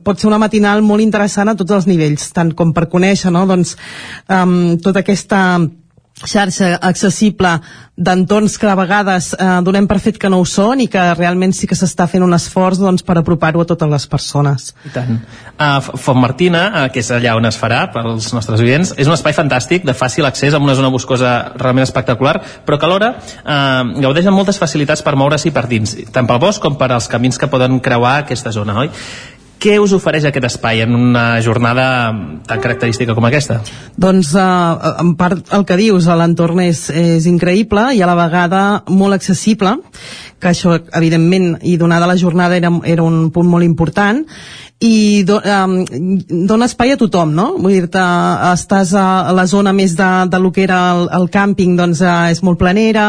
[0.03, 3.45] pot ser una matinal molt interessant a tots els nivells tant com per conèixer no?
[3.49, 3.75] doncs,
[4.29, 5.41] um, tota aquesta
[6.23, 7.59] xarxa accessible
[7.95, 11.53] d'entorns que a vegades eh, donem per fet que no ho són i que realment
[11.55, 14.69] sí que s'està fent un esforç doncs, per apropar-ho a totes les persones.
[14.87, 15.19] I tant.
[15.55, 19.15] Uh, Font Martina, uh, que és allà on es farà pels nostres oients, és un
[19.15, 22.35] espai fantàstic de fàcil accés amb una zona boscosa realment espectacular,
[22.67, 26.63] però que alhora uh, gaudeix amb moltes facilitats per moure's-hi per dins, tant pel bosc
[26.63, 28.91] com per als camins que poden creuar aquesta zona, oi?
[29.61, 31.85] Què us ofereix aquest espai en una jornada
[32.47, 33.61] tan característica com aquesta?
[33.97, 38.61] Doncs, eh, en part, el que dius, l'entorn és, és increïble i a la vegada
[38.89, 39.77] molt accessible,
[40.39, 44.25] que això, evidentment, i donada la jornada era, era un punt molt important,
[44.79, 45.85] i do, um,
[46.27, 47.45] dona espai a tothom, no?
[47.55, 48.01] Vull dir-te,
[48.51, 52.27] estàs a la zona més de, de lo que era el, el càmping, doncs uh,
[52.33, 53.05] és molt planera,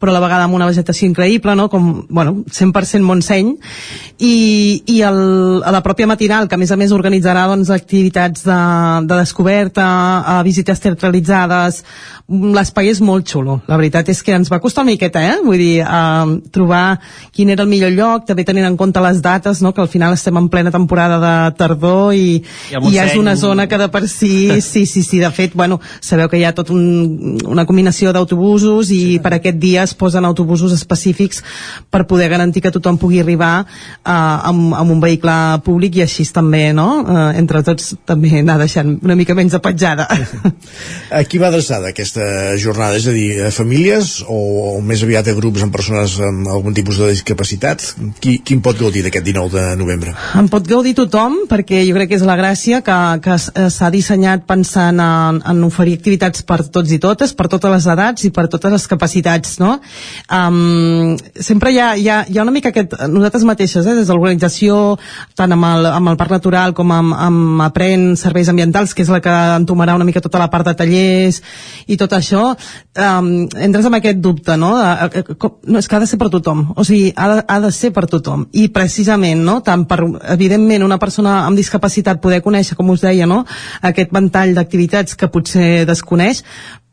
[0.00, 1.68] però a la vegada amb una vegetació increïble, no?
[1.70, 3.54] Com, bueno, 100% Montseny,
[4.18, 4.34] i,
[4.90, 5.20] i el,
[5.62, 8.58] a la pròpia matinal, que a més a més organitzarà doncs, activitats de,
[9.06, 9.86] de descoberta,
[10.18, 11.84] uh, visites teatralitzades,
[12.24, 13.58] l'espai és molt xulo.
[13.68, 15.34] La veritat és que ens va costar una miqueta, eh?
[15.44, 16.98] Vull dir, uh, trobar
[17.36, 19.74] quin era el millor lloc, també tenint en compte les dates, no?
[19.74, 22.40] que al final estem en plena temporada de tardor i,
[22.72, 25.80] I, i és una zona que de per si, sí, sí, sí, de fet, bueno,
[26.00, 29.18] sabeu que hi ha tot un, una combinació d'autobusos i sí.
[29.20, 31.42] per aquest dia es posen autobusos específics
[31.92, 36.24] per poder garantir que tothom pugui arribar uh, amb, amb un vehicle públic i així
[36.32, 36.88] també, no?
[37.02, 40.08] Uh, entre tots també anar deixant una mica menys apatjada.
[41.18, 42.13] A qui va adreçada aquesta
[42.60, 42.98] jornada?
[42.98, 44.38] És a dir, a famílies o,
[44.74, 47.82] o més aviat a grups amb persones amb algun tipus de discapacitat?
[48.20, 50.14] Qui, qui en pot gaudir d'aquest 19 de novembre?
[50.38, 53.90] En pot gaudir tothom, perquè jo crec que és la gràcia que, que eh, s'ha
[53.94, 58.32] dissenyat pensant en, en oferir activitats per tots i totes, per totes les edats i
[58.34, 59.78] per totes les capacitats, no?
[60.28, 62.96] Um, sempre hi ha, hi, ha, hi ha una mica aquest...
[63.14, 64.98] Nosaltres mateixes, eh, des de l'organització,
[65.38, 69.12] tant amb el, amb el Parc Natural com amb, amb Aprèn Serveis Ambientals, que és
[69.12, 71.40] la que entomarà una mica tota la part de tallers
[71.86, 74.74] i tot això, um, entres amb aquest dubte, no?
[74.76, 77.58] De, com, no és que ha de ser per tothom, o sigui, ha de, ha
[77.64, 78.46] de ser per tothom.
[78.52, 80.02] I precisament, no?, tant per,
[80.36, 83.44] evidentment, una persona amb discapacitat poder conèixer, com us deia, no?
[83.82, 86.44] aquest ventall d'activitats que potser desconeix,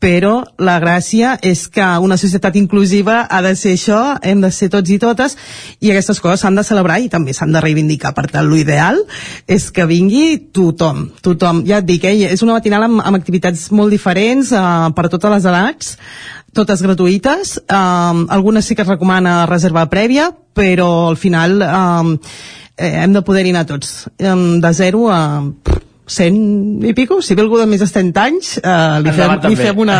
[0.02, 4.66] però la gràcia és que una societat inclusiva ha de ser això, hem de ser
[4.72, 5.36] tots i totes,
[5.78, 8.10] i aquestes coses s'han de celebrar i també s'han de reivindicar.
[8.16, 8.98] Per tant, l'ideal
[9.46, 11.62] és que vingui tothom, tothom.
[11.68, 14.64] Ja et dic, eh, és una matinal amb, amb activitats molt diferents eh,
[14.96, 15.94] per a totes les edats,
[16.52, 22.18] totes gratuïtes, eh, algunes sí que es recomana reserva prèvia, però al final eh,
[22.76, 25.22] eh, hem de poder-hi anar tots, de zero a
[26.12, 29.58] 100 i pico, si ve algú de més de 100 anys, eh, li, fem, li
[29.58, 29.98] fem una...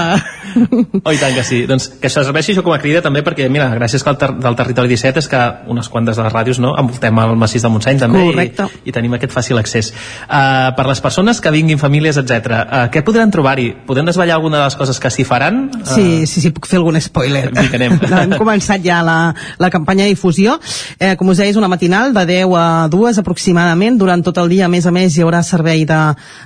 [1.06, 1.62] oh, i tant que sí.
[1.68, 4.30] Doncs que això serveixi això com a crida també perquè, mira, gràcies que el ter
[4.42, 5.42] del Territori 17 és que
[5.72, 8.68] unes quantes de les ràdios no, envoltem el massís de Montseny també Correcte.
[8.82, 9.92] i, i tenim aquest fàcil accés.
[10.26, 12.60] Uh, per les persones que vinguin, famílies, etc.
[12.62, 13.70] Uh, què podran trobar-hi?
[13.88, 15.64] Podem desvetllar alguna de les coses que s'hi faran?
[15.80, 17.48] Uh, Sí, sí, sí, puc fer algun spoiler.
[17.62, 17.96] Anem.
[18.22, 19.16] Hem començat ja la,
[19.58, 20.58] la campanya de difusió.
[20.98, 23.98] Eh, com us deia, és una matinal de 10 a 2 aproximadament.
[24.00, 26.01] Durant tot el dia, a més a més, hi haurà servei de,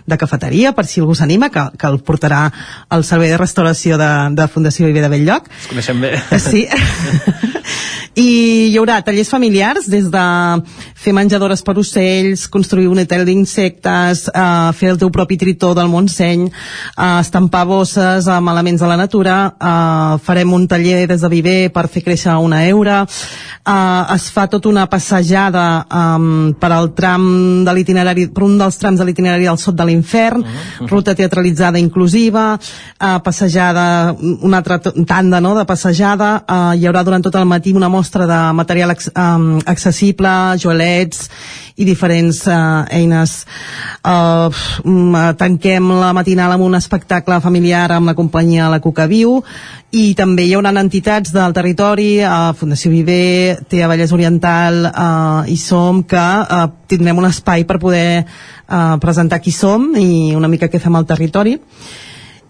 [0.07, 2.47] de cafeteria, per si algú s'anima, que, que el portarà
[2.97, 5.51] el servei de restauració de, de Fundació Viver de Belllloc.
[5.51, 6.15] Ens coneixem bé.
[6.47, 6.67] Sí.
[8.17, 8.29] I
[8.71, 10.27] hi haurà tallers familiars des de
[10.97, 15.91] fer menjadores per ocells, construir un hotel d'insectes, eh, fer el teu propi tritó del
[15.93, 21.29] Montseny, eh, estampar bosses amb elements de la natura, eh, farem un taller des de
[21.29, 26.95] viver per fer créixer una eura, eh, es fa tota una passejada eh, per al
[26.95, 30.45] tram de l'itinerari, per un dels trams de l'itinerari del Sot de l'Infern,
[30.91, 37.25] ruta teatralitzada inclusiva, eh, passejada, una altra tanda no, de passejada, eh, hi haurà durant
[37.25, 41.31] tot el matí una mostra de material ex, eh, accessible, joelets
[41.77, 43.45] i diferents eh, eines.
[44.01, 44.49] Eh,
[44.85, 49.43] mm, tanquem la matinal amb un espectacle familiar amb la companyia La Cuca Viu
[49.97, 55.57] i també hi haurà entitats del territori, eh, Fundació Viver, TEA Vallès Oriental eh, i
[55.61, 60.69] Som, que eh, tindrem un espai per poder eh, presentar qui som i una mica
[60.73, 61.59] què fem al territori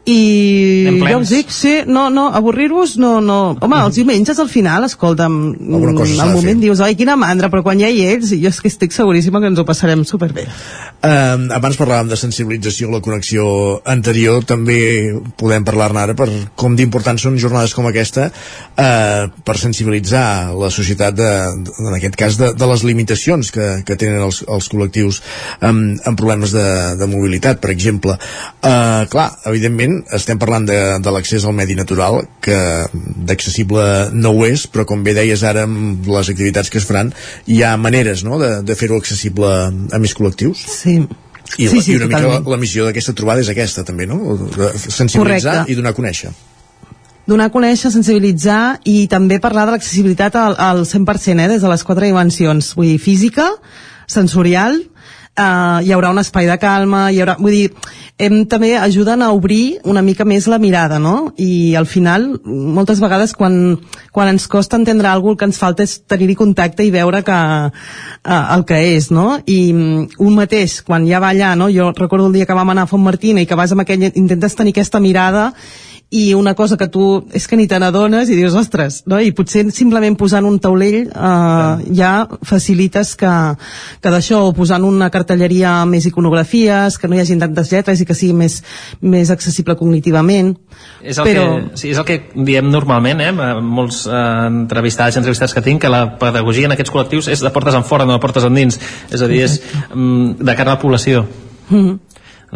[0.06, 4.86] i ja us dic, sí, no, no, avorrir-vos no, no, home, els diumenges al final
[4.86, 6.62] escolta'm, s'ha al moment fer.
[6.62, 9.50] dius, ai, quina mandra però quan ja hi ets, jo és que estic seguríssima que
[9.50, 10.46] ens ho passarem superbé
[11.06, 13.44] Eh, abans parlàvem de sensibilització la connexió
[13.84, 14.78] anterior, també
[15.38, 16.26] podem parlar-ne ara per
[16.58, 21.28] com d'importants són jornades com aquesta eh, per sensibilitzar la societat de,
[21.66, 25.20] de, en aquest cas de, de les limitacions que, que tenen els, els col·lectius
[25.60, 26.66] amb, amb problemes de,
[26.98, 28.16] de mobilitat, per exemple.
[28.62, 32.56] Eh, clar, evidentment estem parlant de, de l'accés al medi natural que
[33.28, 33.84] d'accessible
[34.14, 37.12] no ho és, però com bé deies ara amb les activitats que es faran
[37.46, 39.52] hi ha maneres no, de, de fer-ho accessible
[39.92, 40.66] a més col·lectius.
[40.80, 40.98] Sí.
[41.56, 42.50] I, Sí, sí, i una mica la, totalment.
[42.50, 44.16] la missió d'aquesta trobada és aquesta també, no?
[44.50, 45.72] De sensibilitzar Correcte.
[45.72, 46.32] i donar a conèixer.
[47.26, 51.70] donar a conèixer, sensibilitzar i també parlar de l'accessibilitat al, al 100%, eh, des de
[51.70, 53.46] les quatre dimensions, vull dir, física,
[54.06, 54.76] sensorial,
[55.36, 57.70] eh, hi haurà un espai de calma, hi haurà, vull dir,
[58.18, 61.32] hem, també ajuden a obrir una mica més la mirada, no?
[61.36, 63.76] I al final, moltes vegades, quan,
[64.12, 67.40] quan ens costa entendre alguna el que ens falta és tenir-hi contacte i veure que,
[67.66, 69.40] eh, el que és, no?
[69.44, 71.68] I mm, un mateix, quan ja va allà, no?
[71.72, 74.08] Jo recordo el dia que vam anar a Font Martina i que vas amb aquell,
[74.14, 75.50] intentes tenir aquesta mirada
[76.08, 79.18] i una cosa que tu és que ni te n'adones i dius, ostres, no?
[79.18, 82.10] i potser simplement posant un taulell eh, ja
[82.46, 83.32] facilites que,
[84.02, 88.00] que d'això, o posant una cartelleria amb més iconografies, que no hi hagi tantes lletres
[88.00, 88.60] i que sigui més,
[89.02, 90.54] més accessible cognitivament.
[91.02, 95.24] És el, Però- que, sí, és el que diem normalment, eh, molts eh, entrevistats i
[95.24, 98.14] entrevistats que tinc, que la pedagogia en aquests col·lectius és de portes en fora, no
[98.14, 98.78] de portes endins.
[99.10, 99.58] És a dir, és
[99.90, 101.26] mm, de cara a la població.
[101.66, 102.05] Mm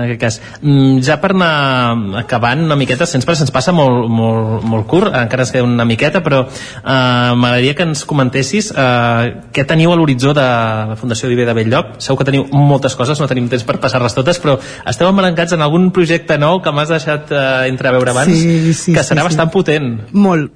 [0.00, 0.40] en aquest cas.
[0.62, 5.44] Mm, ja per anar acabant una miqueta, sempre se'ns passa molt, molt, molt curt, encara
[5.44, 10.34] es queda una miqueta, però eh, m'agradaria que ens comentessis eh, què teniu a l'horitzó
[10.36, 11.98] de la Fundació Viver de Belllloc.
[12.02, 14.56] Segur que teniu moltes coses, no tenim temps per passar-les totes, però
[14.88, 19.02] esteu embrancats en algun projecte nou que m'has deixat eh, entreveure abans, Sí, sí, que
[19.02, 19.28] sí, serà sí.
[19.30, 19.92] bastant potent.
[20.12, 20.54] Molt.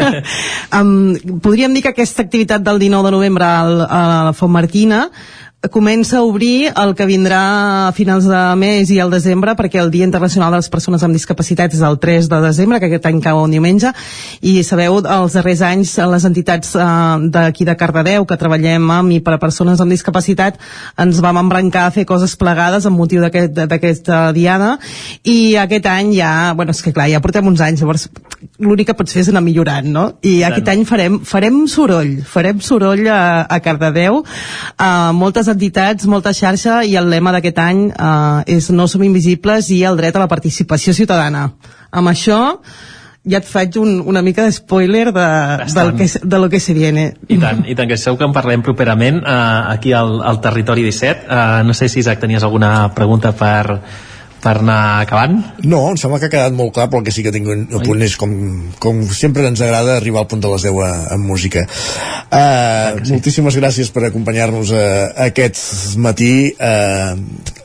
[0.78, 4.00] um, podríem dir que aquesta activitat del 19 de novembre al, a
[4.30, 5.06] la Font Martina
[5.68, 9.90] comença a obrir el que vindrà a finals de mes i al desembre perquè el
[9.92, 13.18] Dia Internacional de les Persones amb Discapacitats és el 3 de desembre, que aquest any
[13.20, 13.90] cau un diumenge
[14.40, 16.86] i sabeu, els darrers anys les entitats eh,
[17.28, 20.56] d'aquí de Cardedeu que treballem amb i per a persones amb discapacitat
[20.96, 24.78] ens vam embrancar a fer coses plegades amb motiu d'aquest- d'aquesta diada
[25.28, 28.08] i aquest any ja, bueno, és que clar, ja portem uns anys, llavors
[28.56, 30.06] l'únic que pots fer és anar millorant, no?
[30.24, 30.52] I tant.
[30.54, 34.22] aquest any farem, farem soroll, farem soroll a, a Cardedeu,
[34.80, 39.70] a moltes entitats, molta xarxa, i el lema d'aquest any eh, és No som invisibles
[39.74, 41.50] i el dret a la participació ciutadana.
[41.90, 42.40] Amb això
[43.28, 45.26] ja et faig un, una mica de spoiler de,
[45.74, 47.14] del que, de lo que se viene.
[47.28, 49.40] I tant, i tant, que segur que en parlem properament eh,
[49.74, 51.26] aquí al, al Territori 17.
[51.28, 53.80] Eh, no sé si, Isaac, tenies alguna pregunta per,
[54.42, 55.36] per anar acabant?
[55.62, 57.66] No, em sembla que ha quedat molt clar, però el que sí que tinc un
[57.84, 58.34] punt és com,
[58.82, 61.66] com sempre ens agrada arribar al punt de les 10 a, en música.
[62.30, 63.14] Uh, sí.
[63.14, 64.84] Moltíssimes gràcies per acompanyar-nos uh,
[65.28, 66.34] aquest matí.
[66.56, 67.58] Uh,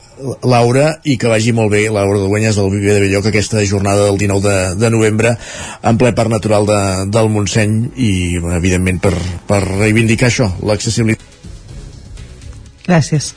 [0.48, 4.16] Laura, i que vagi molt bé Laura Duenyes del Viver de Belloc aquesta jornada del
[4.16, 6.80] 19 de, de novembre en ple parc natural de,
[7.12, 8.12] del Montseny i
[8.56, 9.12] evidentment per,
[9.44, 11.34] per reivindicar això, l'accessibilitat
[12.86, 13.34] Gràcies.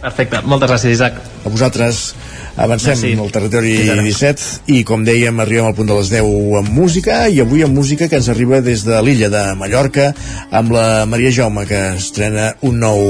[0.00, 1.20] Perfecte, moltes gràcies Isaac.
[1.44, 2.14] A vosaltres.
[2.60, 3.12] Avancem Merci.
[3.18, 7.38] al territori 17 i com dèiem arribem al punt de les 10 amb música i
[7.40, 10.10] avui amb música que ens arriba des de l'illa de Mallorca
[10.50, 13.00] amb la Maria Jaume que estrena un nou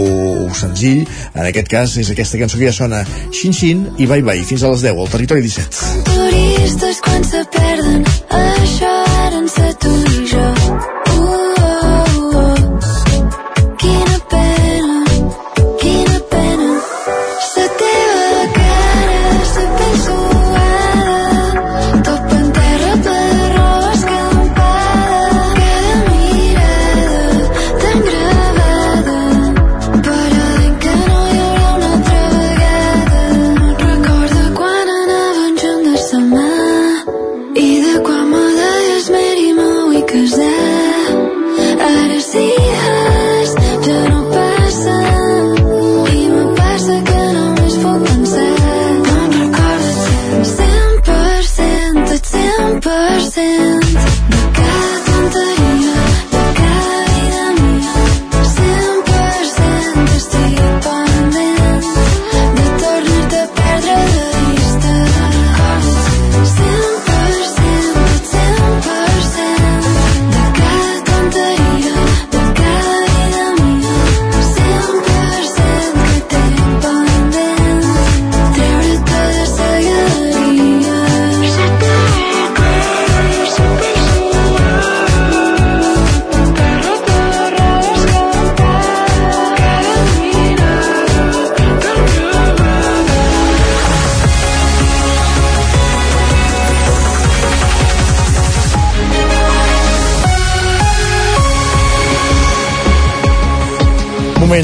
[0.55, 4.47] senzill en aquest cas és aquesta cançó que ja sona Xin Xin i Bye Bye
[4.47, 8.07] fins a les 10 al territori 17 Turistes quan se perden
[8.45, 8.95] això
[9.27, 11.00] ara en ser tu i jo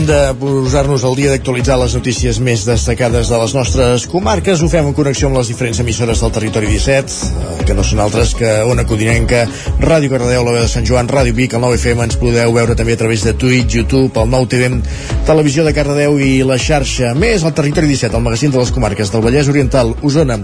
[0.07, 4.63] de posar-nos al dia d'actualitzar les notícies més destacades de les nostres comarques.
[4.63, 8.01] Ho fem en connexió amb les diferents emissores del territori 17, eh, que no són
[8.03, 9.45] altres que Ona Codinenca,
[9.81, 12.97] Ràdio Cardedeu, la veu de Sant Joan, Ràdio Vic, el 9FM, ens podeu veure també
[12.97, 14.81] a través de Twitch, YouTube, el 9TV,
[15.29, 17.15] Televisió de Cardedeu i la xarxa.
[17.19, 20.39] Més al territori 17, el magazín de les comarques del Vallès Oriental, Osona,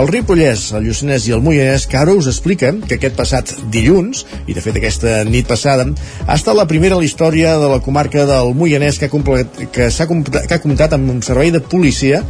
[0.00, 4.24] el Ripollès, el Lluçanès i el Moianès, que ara us explica que aquest passat dilluns,
[4.46, 5.86] i de fet aquesta nit passada,
[6.26, 10.60] ha estat la primera a la història de la comarca del Moianès que ha, ha
[10.62, 12.22] comptat amb un servei de policia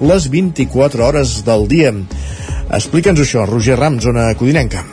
[0.00, 1.94] les 24 hores del dia.
[2.74, 4.84] Explica'ns això, Roger Rams, zona codinenca.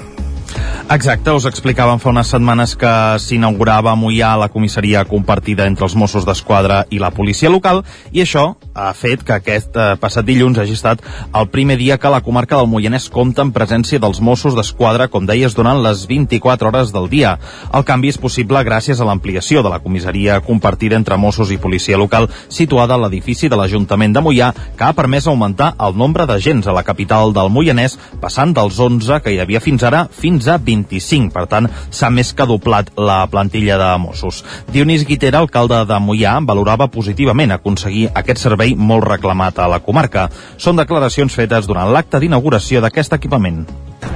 [0.91, 2.91] Exacte, us explicàvem fa unes setmanes que
[3.23, 7.79] s'inaugurava a Mollà la comissaria compartida entre els Mossos d'Esquadra i la policia local
[8.11, 11.01] i això ha fet que aquest eh, passat dilluns hagi estat
[11.35, 15.25] el primer dia que la comarca del Moianès compta en presència dels Mossos d'Esquadra, com
[15.27, 17.37] deies, durant les 24 hores del dia.
[17.73, 21.99] El canvi és possible gràcies a l'ampliació de la comissaria compartida entre Mossos i policia
[21.99, 26.67] local situada a l'edifici de l'Ajuntament de Mollà que ha permès augmentar el nombre d'agents
[26.67, 30.57] a la capital del Moianès passant dels 11 que hi havia fins ara fins a
[30.57, 31.31] 25.
[31.35, 34.43] Per tant, s'ha més que doblat la plantilla de Mossos.
[34.71, 40.27] Dionís Guitera, alcalde de Mollà, valorava positivament aconseguir aquest servei molt reclamat a la comarca.
[40.57, 43.63] Són declaracions fetes durant l'acte d'inauguració d'aquest equipament.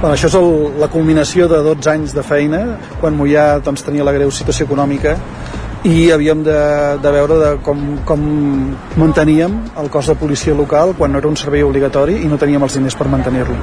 [0.00, 2.64] Bueno, això és el, la culminació de 12 anys de feina,
[3.00, 5.16] quan Mollà doncs, tenia la greu situació econòmica
[5.86, 6.58] i havíem de,
[6.98, 7.78] de veure de com,
[8.08, 8.22] com
[8.98, 12.64] manteníem el cos de policia local quan no era un servei obligatori i no teníem
[12.66, 13.54] els diners per mantenir-lo.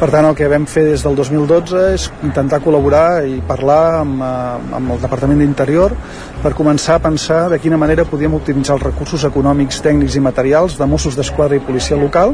[0.00, 4.22] Per tant, el que vam fer des del 2012 és intentar col·laborar i parlar amb,
[4.22, 5.92] eh, amb el Departament d'Interior
[6.42, 10.78] per començar a pensar de quina manera podíem optimitzar els recursos econòmics, tècnics i materials
[10.78, 12.32] de Mossos d'Esquadra i policia local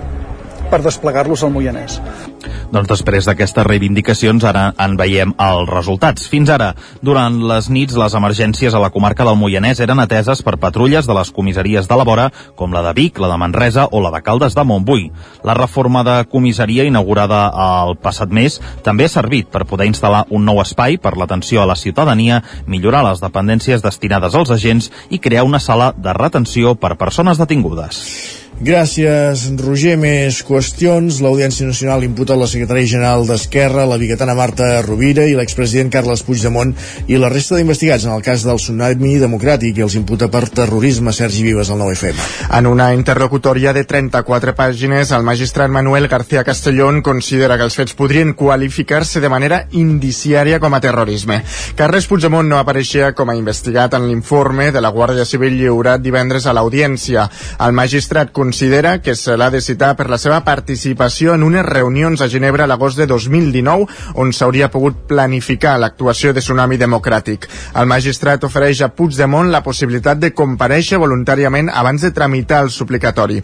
[0.75, 2.01] per desplegar-los al Moianès.
[2.75, 6.27] Doncs després d'aquestes reivindicacions ara en veiem els resultats.
[6.27, 6.72] Fins ara,
[7.07, 11.14] durant les nits, les emergències a la comarca del Moianès eren ateses per patrulles de
[11.14, 12.27] les comissaries de la vora,
[12.59, 15.11] com la de Vic, la de Manresa o la de Caldes de Montbui.
[15.47, 20.43] La reforma de comissaria inaugurada el passat mes també ha servit per poder instal·lar un
[20.43, 25.47] nou espai per l'atenció a la ciutadania, millorar les dependències destinades als agents i crear
[25.47, 28.44] una sala de retenció per persones detingudes.
[28.63, 29.97] Gràcies, Roger.
[29.99, 31.17] Més qüestions.
[31.25, 36.71] L'Audiència Nacional imputa la secretària general d'Esquerra, la biguetana Marta Rovira i l'expresident Carles Puigdemont
[37.11, 41.13] i la resta d'investigats en el cas del tsunami democràtic i els imputa per terrorisme
[41.13, 42.21] Sergi Vives al 9FM.
[42.59, 47.99] En una interlocutòria de 34 pàgines, el magistrat Manuel García Castellón considera que els fets
[47.99, 51.41] podrien qualificar-se de manera indiciària com a terrorisme.
[51.75, 56.47] Carles Puigdemont no apareixia com a investigat en l'informe de la Guàrdia Civil lliurat divendres
[56.47, 57.27] a l'audiència.
[57.59, 62.21] El magistrat considera que se l'ha de citar per la seva participació en unes reunions
[62.21, 63.87] a Ginebra l'agost de 2019
[64.21, 67.47] on s'hauria pogut planificar l'actuació de Tsunami Democràtic.
[67.81, 73.39] El magistrat ofereix a Puigdemont la possibilitat de compareixer voluntàriament abans de tramitar el suplicatori.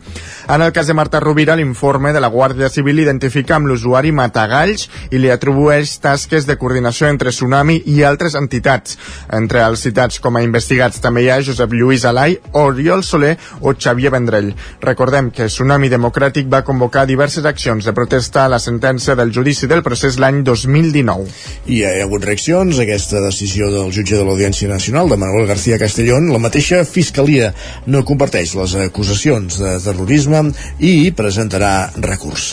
[0.52, 4.84] En el cas de Marta Rovira, l'informe de la Guàrdia Civil identifica amb l'usuari Matagalls
[5.08, 8.98] i li atribueix tasques de coordinació entre Tsunami i altres entitats.
[9.32, 13.72] Entre els citats com a investigats també hi ha Josep Lluís Alai, Oriol Soler o
[13.72, 14.52] Xavier Vendrell.
[14.90, 19.68] Recordem que Tsunami Democràtic va convocar diverses accions de protesta a la sentència del judici
[19.70, 21.28] del procés l'any 2019.
[21.70, 25.46] I hi ha hagut reaccions a aquesta decisió del jutge de l'Audiència Nacional, de Manuel
[25.46, 26.26] García Castellón.
[26.34, 27.52] La mateixa Fiscalia
[27.86, 30.42] no comparteix les acusacions de terrorisme
[30.82, 32.48] i presentarà recurs.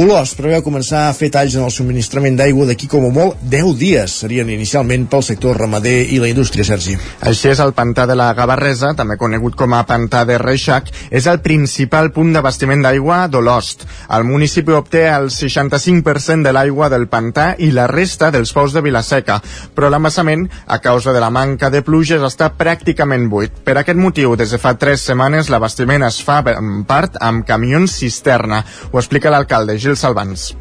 [0.00, 3.76] Olòs preveu començar a fer talls en el subministrament d'aigua d'aquí com a molt 10
[3.76, 4.16] dies.
[4.24, 6.96] Serien inicialment pel sector ramader i la indústria, Sergi.
[7.20, 11.28] Així és, el pantà de la Gavarresa, també conegut com a pantà de Reixac, és
[11.28, 13.80] el principal punt d'abastiment d'aigua d'Olost.
[14.14, 18.84] El municipi obté el 65% de l'aigua del pantà i la resta dels pous de
[18.86, 19.40] Vilaseca,
[19.74, 23.56] però l'embassament, a causa de la manca de pluges, està pràcticament buit.
[23.66, 27.98] Per aquest motiu, des de fa tres setmanes, l'abastiment es fa en part amb camions
[27.98, 28.62] cisterna.
[28.92, 30.52] Ho explica l'alcalde Gil Salvans.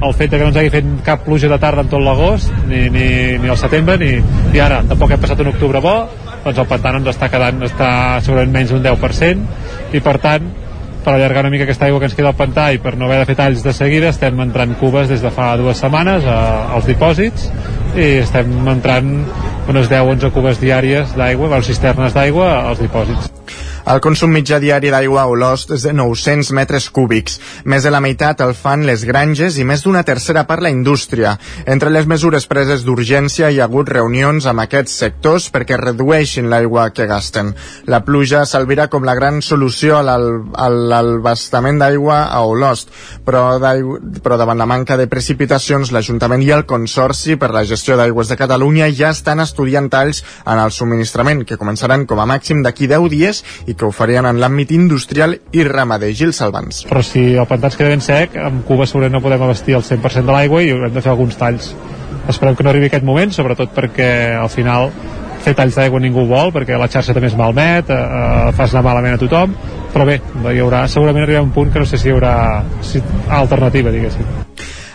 [0.00, 2.86] el fet que no ens hagi fet cap pluja de tarda en tot l'agost, ni,
[2.88, 4.14] ni, ni al setembre, ni,
[4.56, 5.96] i ara tampoc hem passat un octubre bo,
[6.44, 7.92] doncs el pantà ens està quedant, està
[8.24, 9.46] segurament menys d'un 10%,
[9.96, 10.50] i per tant,
[11.04, 13.22] per allargar una mica aquesta aigua que ens queda al pantà i per no haver
[13.22, 16.38] de fer talls de seguida, estem entrant cubes des de fa dues setmanes a,
[16.76, 17.48] als dipòsits
[17.96, 19.14] i estem entrant
[19.70, 23.32] unes 10-11 cubes diàries d'aigua, cisternes d'aigua als dipòsits.
[23.88, 27.38] El consum mitjà diari d'aigua a Olost és de 900 metres cúbics.
[27.64, 31.36] Més de la meitat el fan les granges i més d'una tercera part la indústria.
[31.64, 36.90] Entre les mesures preses d'urgència hi ha hagut reunions amb aquests sectors perquè redueixin l'aigua
[36.92, 37.54] que gasten.
[37.88, 42.92] La pluja s'alvira com la gran solució a l'abastament d'aigua a Olost,
[43.24, 43.56] però,
[44.20, 48.38] però davant la manca de precipitacions l'Ajuntament i el Consorci per la gestió d'aigües de
[48.40, 53.08] Catalunya ja estan estudiant talls en el subministrament que començaran com a màxim d'aquí 10
[53.10, 56.10] dies i que ho farien en l'àmbit industrial i ramader.
[56.16, 56.82] Gil Salvans.
[56.90, 59.86] Però si el pantà es queda ben sec, amb Cuba segurament no podem abastir el
[59.86, 61.72] 100% de l'aigua i haurem de fer alguns talls.
[62.28, 64.90] Esperem que no arribi aquest moment, sobretot perquè al final
[65.44, 68.84] fer talls d'aigua ningú vol, perquè la xarxa també es malmet, eh, eh, fas anar
[68.90, 69.54] malament a tothom,
[69.94, 70.20] però bé,
[70.52, 72.34] hi haurà, segurament arribarà un punt que no sé si hi haurà
[72.84, 73.00] si,
[73.40, 74.28] alternativa, diguéssim.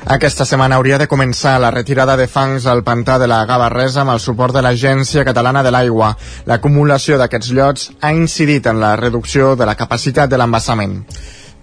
[0.06, 4.14] Aquesta setmana hauria de començar la retirada de fangs al pantà de la Gavarresa amb
[4.14, 6.12] el suport de l'Agència Catalana de l'Aigua.
[6.46, 11.00] L'acumulació d'aquests llots ha incidit en la reducció de la capacitat de l'embassament.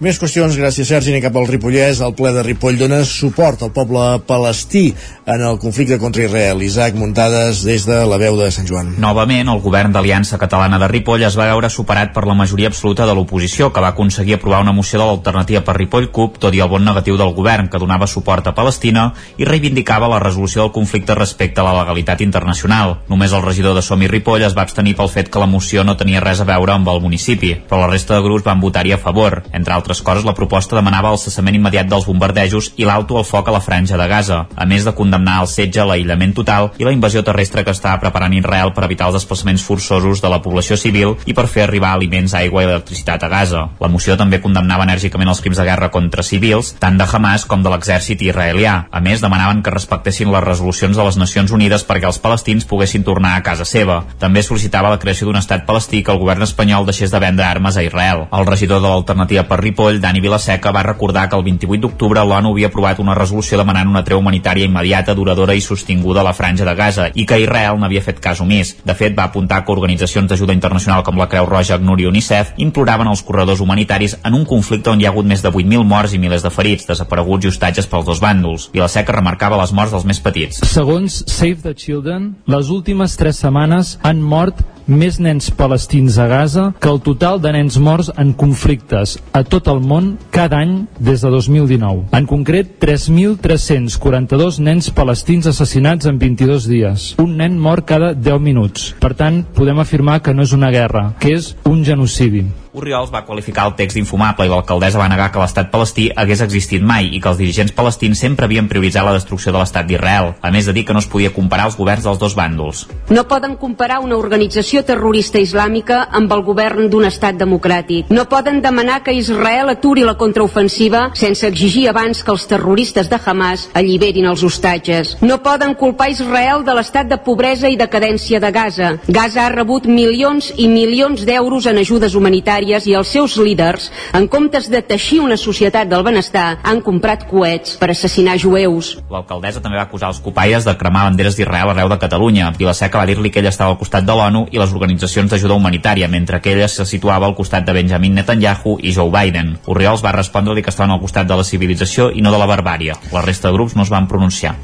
[0.01, 1.99] Més qüestions, gràcies Sergi, anem cap al Ripollès.
[2.01, 4.87] El ple de Ripoll dona suport al poble palestí
[5.29, 6.63] en el conflicte contra Israel.
[6.65, 8.95] Isaac Muntades des de la veu de Sant Joan.
[8.99, 13.05] Novament, el govern d'Aliança Catalana de Ripoll es va veure superat per la majoria absoluta
[13.05, 16.63] de l'oposició, que va aconseguir aprovar una moció de l'alternativa per Ripoll CUP, tot i
[16.65, 20.73] el bon negatiu del govern, que donava suport a Palestina i reivindicava la resolució del
[20.73, 22.97] conflicte respecte a la legalitat internacional.
[23.13, 25.85] Només el regidor de Som i Ripoll es va abstenir pel fet que la moció
[25.85, 28.97] no tenia res a veure amb el municipi, però la resta de grups van votar-hi
[28.97, 29.43] a favor.
[29.53, 33.47] Entre altres coses, la proposta demanava el cessament immediat dels bombardejos i l'auto al foc
[33.47, 36.93] a la franja de Gaza, a més de condemnar el setge, l'aïllament total i la
[36.95, 41.17] invasió terrestre que està preparant Israel per evitar els desplaçaments forçosos de la població civil
[41.25, 43.67] i per fer arribar aliments, aigua i electricitat a Gaza.
[43.79, 47.63] La moció també condemnava enèrgicament els crims de guerra contra civils, tant de Hamas com
[47.63, 48.75] de l'exèrcit israelià.
[48.91, 53.03] A més, demanaven que respectessin les resolucions de les Nacions Unides perquè els palestins poguessin
[53.03, 54.03] tornar a casa seva.
[54.19, 57.77] També sol·licitava la creació d'un estat palestí que el govern espanyol deixés de vendre armes
[57.77, 58.27] a Israel.
[58.31, 62.51] El regidor de l'alternativa per Ripoll, Dani Vilaseca, va recordar que el 28 d'octubre l'ONU
[62.53, 66.65] havia aprovat una resolució demanant una treu humanitària immediata, duradora i sostinguda a la franja
[66.67, 68.75] de Gaza i que Israel n'havia fet cas omís.
[68.85, 72.53] De fet, va apuntar que organitzacions d'ajuda internacional com la Creu Roja, ACNUR i UNICEF
[72.61, 76.13] imploraven els corredors humanitaris en un conflicte on hi ha hagut més de 8.000 morts
[76.13, 78.69] i milers de ferits, desapareguts i hostatges pels dos bàndols.
[78.75, 80.61] Vilaseca remarcava les morts dels més petits.
[80.69, 86.65] Segons Save the Children, les últimes tres setmanes han mort més nens palestins a Gaza
[86.79, 90.85] que el total de nens morts en conflictes a tot tot el món cada any
[90.99, 92.09] des de 2019.
[92.13, 97.13] En concret, 3.342 nens palestins assassinats en 22 dies.
[97.23, 98.91] Un nen mort cada 10 minuts.
[98.99, 102.45] Per tant, podem afirmar que no és una guerra, que és un genocidi.
[102.73, 106.81] Oriols va qualificar el text d'infumable i l'alcaldessa va negar que l'estat palestí hagués existit
[106.81, 110.49] mai i que els dirigents palestins sempre havien prioritzat la destrucció de l'estat d'Israel, a
[110.49, 112.87] més de dir que no es podia comparar els governs dels dos bàndols.
[113.13, 118.09] No poden comparar una organització terrorista islàmica amb el govern d'un estat democràtic.
[118.09, 123.21] No poden demanar que Israel aturi la contraofensiva sense exigir abans que els terroristes de
[123.23, 125.13] Hamas alliberin els hostatges.
[125.21, 128.91] No poden culpar Israel de l'estat de pobresa i decadència de Gaza.
[129.05, 134.27] Gaza ha rebut milions i milions d'euros en ajudes humanitàries i els seus líders, en
[134.31, 138.93] comptes de teixir una societat del benestar, han comprat coets per assassinar jueus.
[139.11, 142.51] L'alcaldessa també va acusar els copaies de cremar banderes d'Israel arreu de Catalunya.
[142.57, 146.07] Vilaseca va dir-li que ella estava al costat de l'ONU i les organitzacions d'ajuda humanitària,
[146.07, 149.57] mentre que ella se situava al costat de Benjamin Netanyahu i Joe Biden.
[149.65, 152.97] Oriols va respondre-li que estaven al costat de la civilització i no de la barbària.
[153.11, 154.55] La resta de grups no es van pronunciar.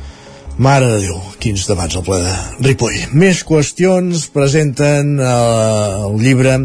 [0.59, 2.31] Mare de Déu, quins debats al ple de
[2.65, 2.97] Ripoll.
[3.15, 5.27] Més qüestions presenten eh,
[6.03, 6.57] el llibre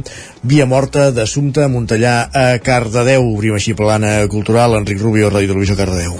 [0.43, 3.23] Via Morta d'Assumpte Montellà a Cardedeu.
[3.37, 4.75] Obrim així plana cultural.
[4.81, 6.19] Enric Rubio, Ràdio Televisió Cardedeu.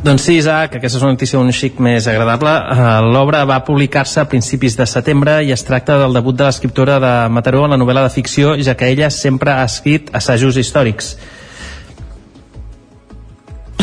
[0.00, 2.54] Doncs sí, Isaac, aquesta és una notícia un xic més agradable.
[2.72, 6.96] Eh, L'obra va publicar-se a principis de setembre i es tracta del debut de l'escriptora
[7.04, 11.12] de Mataró en la novel·la de ficció, ja que ella sempre ha escrit assajos històrics.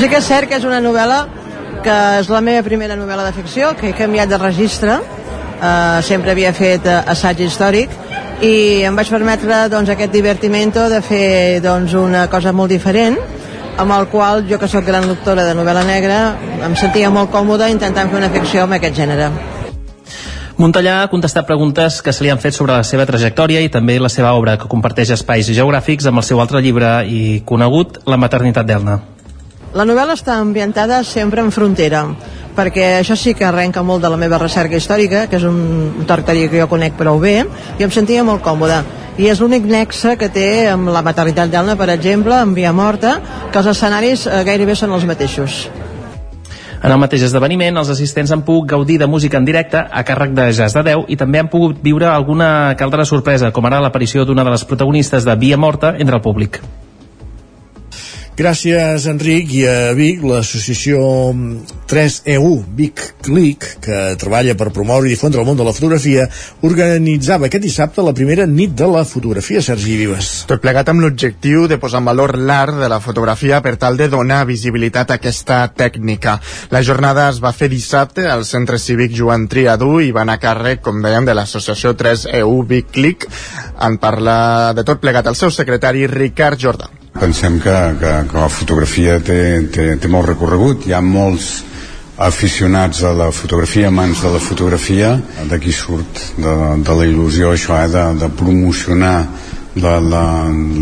[0.02, 1.47] Sí que és cert que és una novel·la
[1.84, 6.34] que és la meva primera novel·la de ficció, que he canviat de registre, uh, sempre
[6.34, 7.94] havia fet uh, assaig històric,
[8.42, 13.18] i em vaig permetre doncs, aquest divertimento de fer doncs, una cosa molt diferent,
[13.78, 16.18] amb el qual jo que sóc gran lectora de novel·la negra
[16.66, 19.30] em sentia molt còmoda intentant fer una ficció amb aquest gènere.
[20.58, 24.00] Montellà ha contestat preguntes que se li han fet sobre la seva trajectòria i també
[24.02, 28.18] la seva obra, que comparteix espais geogràfics amb el seu altre llibre i conegut, La
[28.18, 28.98] maternitat d'Elna.
[29.78, 32.00] La novel·la està ambientada sempre en frontera,
[32.58, 36.48] perquè això sí que arrenca molt de la meva recerca històrica, que és un territori
[36.50, 37.44] que jo conec prou bé,
[37.78, 38.80] i em sentia molt còmoda.
[39.22, 43.20] I és l'únic nexe que té amb la maternitat d'Elna, per exemple, amb Via Morta,
[43.52, 45.60] que els escenaris eh, gairebé són els mateixos.
[46.82, 50.34] En el mateix esdeveniment, els assistents han pogut gaudir de música en directe a càrrec
[50.34, 54.26] de Jazz de Déu i també han pogut viure alguna altra sorpresa, com ara l'aparició
[54.26, 56.62] d'una de les protagonistes de Via Morta entre el públic.
[58.38, 59.50] Gràcies, Enric.
[59.58, 61.00] I a Vic, l'associació
[61.90, 66.28] 3EU Vic Click, que treballa per promoure i difondre el món de la fotografia,
[66.62, 70.30] organitzava aquest dissabte la primera nit de la fotografia, Sergi Vives.
[70.52, 74.06] Tot plegat amb l'objectiu de posar en valor l'art de la fotografia per tal de
[74.14, 76.38] donar visibilitat a aquesta tècnica.
[76.70, 80.44] La jornada es va fer dissabte al Centre Cívic Joan Triadú i va anar a
[80.46, 83.26] càrrec, com dèiem, de l'associació 3EU Vic Click.
[83.82, 84.38] En parla
[84.78, 86.94] de tot plegat el seu secretari Ricard Jordà.
[87.18, 89.40] Pensem que, que, que la fotografia té,
[89.74, 90.86] té, té molt recorregut.
[90.88, 91.64] Hi ha molts
[92.18, 95.14] aficionats a la fotografia, amants de la fotografia.
[95.50, 99.16] D'aquí surt de, de la il·lusió això, eh, de, de promocionar
[99.82, 100.26] la, la,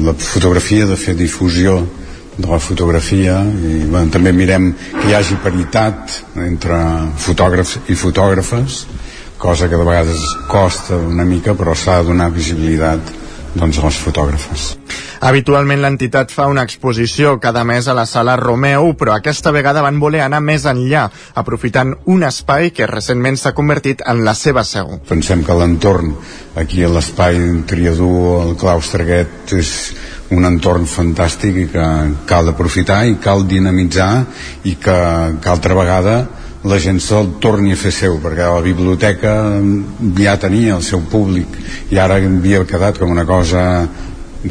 [0.07, 1.79] la fotografia, de fer difusió
[2.37, 6.79] de la fotografia i bueno, també mirem que hi hagi paritat entre
[7.23, 8.81] fotògrafs i fotògrafes
[9.39, 13.13] cosa que de vegades costa una mica però s'ha de donar visibilitat
[13.55, 14.69] doncs, a les fotògrafes
[15.25, 19.97] Habitualment l'entitat fa una exposició cada mes a la sala Romeu, però aquesta vegada van
[19.99, 24.99] voler anar més enllà, aprofitant un espai que recentment s'ha convertit en la seva seu.
[25.07, 26.13] Pensem que l'entorn
[26.61, 28.11] aquí a l'espai Triadú,
[28.43, 29.71] el claustre aquest, és
[30.35, 31.85] un entorn fantàstic i que
[32.29, 34.11] cal aprofitar i cal dinamitzar
[34.65, 34.97] i que,
[35.41, 36.17] que altra vegada
[36.65, 39.35] la gent se'l torni a fer seu perquè la biblioteca
[40.17, 41.59] ja tenia el seu públic
[41.93, 43.61] i ara havia quedat com una cosa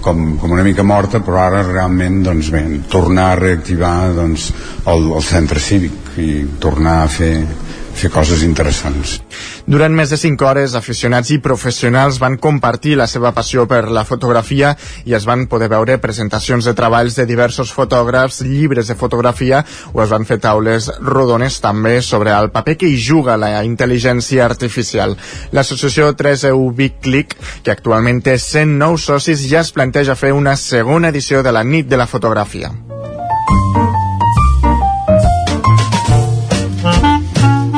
[0.01, 4.53] com, com una mica morta però ara realment doncs bé, tornar a reactivar doncs,
[4.86, 6.31] el, el centre cívic i
[6.62, 7.35] tornar a fer
[7.94, 9.18] fer coses interessants.
[9.66, 14.04] Durant més de 5 hores, aficionats i professionals van compartir la seva passió per la
[14.04, 14.74] fotografia
[15.08, 20.02] i es van poder veure presentacions de treballs de diversos fotògrafs, llibres de fotografia o
[20.04, 25.16] es van fer taules rodones també sobre el paper que hi juga la intel·ligència artificial.
[25.52, 31.08] L'associació 3EU Big Click, que actualment té 109 socis, ja es planteja fer una segona
[31.14, 32.72] edició de la nit de la fotografia.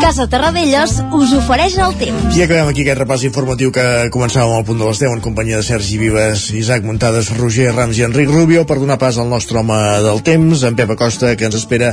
[0.06, 2.36] Casa Terradellos us ofereix el temps.
[2.38, 3.82] I acabem aquí aquest repàs informatiu que
[4.14, 7.98] començàvem al punt de les 10 en companyia de Sergi Vives, Isaac Muntades, Roger Rams
[7.98, 9.74] i Enric Rubio per donar pas al nostre home
[10.06, 11.90] del temps, en Pep Acosta, que ens espera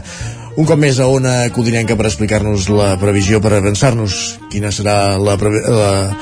[0.53, 4.19] un cop més a Ona Codinenca per explicar-nos la previsió, per avançar-nos
[4.53, 6.13] quina serà la preve- la-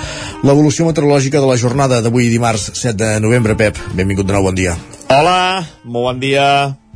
[0.47, 3.57] l'evolució meteorològica de la jornada d'avui dimarts 7 de novembre.
[3.59, 4.77] Pep, benvingut de nou, bon dia.
[5.11, 6.47] Hola, molt bon dia.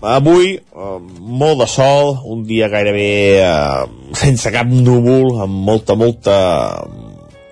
[0.01, 6.37] Avui, eh, molt de sol, un dia gairebé eh, sense cap núvol, amb molta, molta,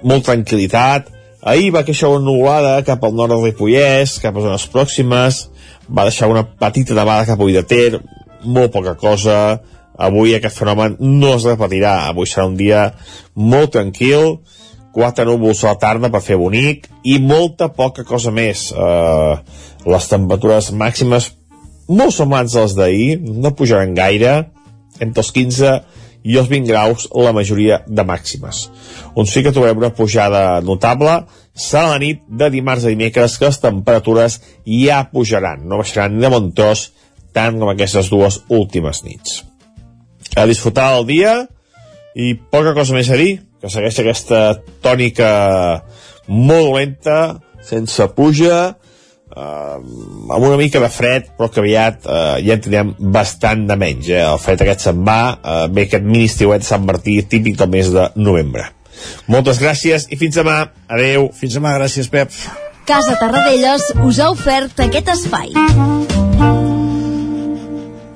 [0.04, 1.08] molta tranquil·litat.
[1.44, 5.40] Ahir va queixar una nuvolada cap al nord del Ripollès, cap a zones pròximes,
[5.90, 8.02] va deixar una petita nevada cap a de Ter,
[8.44, 9.60] molt poca cosa.
[9.94, 12.10] Avui aquest fenomen no es repetirà.
[12.10, 12.94] Avui serà un dia
[13.36, 14.40] molt tranquil,
[14.94, 18.72] quatre núvols a la tarda per fer bonic i molta poca cosa més.
[18.72, 19.36] Eh,
[19.86, 21.30] les temperatures màximes
[21.94, 24.34] molt semblants a les d'ahir, no pujaran gaire,
[25.02, 25.74] entre els 15
[26.24, 28.68] i els 20 graus la majoria de màximes.
[29.20, 31.22] On sí que trobem una pujada notable
[31.54, 36.24] serà la nit de dimarts a dimecres que les temperatures ja pujaran, no baixaran ni
[36.24, 36.92] de bon tros
[37.34, 39.42] tant com aquestes dues últimes nits.
[40.38, 41.34] A disfrutar el dia
[42.16, 44.42] i poca cosa més a dir, que segueix aquesta
[44.84, 45.30] tònica
[46.28, 48.76] molt lenta, sense puja,
[49.36, 49.78] eh,
[50.30, 54.10] amb una mica de fred, però que aviat eh, ja en tindrem bastant de menys.
[54.10, 54.22] Eh?
[54.22, 57.92] El fred aquest se'n va, eh, ve aquest mini estiuet Sant Martí, típic del mes
[57.94, 58.70] de novembre.
[59.28, 60.62] Moltes gràcies i fins demà.
[60.88, 61.30] Adeu.
[61.36, 62.32] Fins demà, gràcies, Pep.
[62.88, 65.54] Casa Tarradellas us ha ofert aquest espai.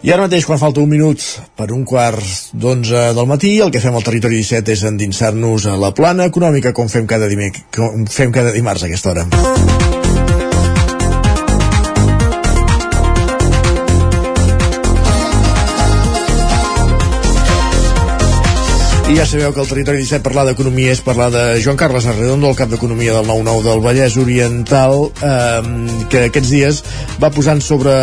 [0.08, 1.24] I ara mateix, quan falta un minut
[1.60, 5.76] per un quart d'onze del matí, el que fem al Territori 17 és endinsar-nos a
[5.80, 10.07] la plana econòmica, com fem cada, dimec com fem cada dimarts a aquesta hora.
[19.08, 22.50] I ja sabeu que el Territori 17 parlar d'economia és parlar de Joan Carles Arredondo,
[22.52, 25.62] el cap d'economia del 9-9 del Vallès Oriental, eh,
[26.12, 26.82] que aquests dies
[27.22, 27.94] va posant sobre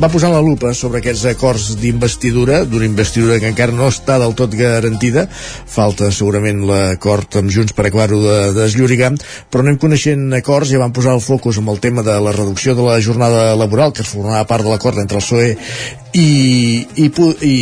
[0.00, 4.32] va posant la lupa sobre aquests acords d'investidura, d'una investidura que encara no està del
[4.40, 9.12] tot garantida, falta segurament l'acord amb Junts per acabar-ho de, de desllorigar,
[9.52, 12.72] però anem coneixent acords, ja van posar el focus amb el tema de la reducció
[12.72, 17.06] de la jornada laboral, que formava part de l'acord entre el PSOE i, i,
[17.44, 17.56] i,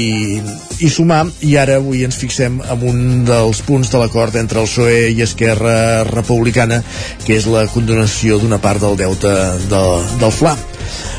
[0.86, 4.68] i sumar i ara avui ens fixem en un dels punts de l'acord entre el
[4.70, 6.78] PSOE i Esquerra Republicana
[7.24, 9.32] que és la condonació d'una part del deute
[9.72, 9.82] de,
[10.20, 10.54] del FLA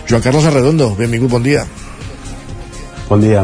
[0.07, 1.65] Joan Carles Arredondo, benvingut, bon dia
[3.09, 3.43] Bon dia.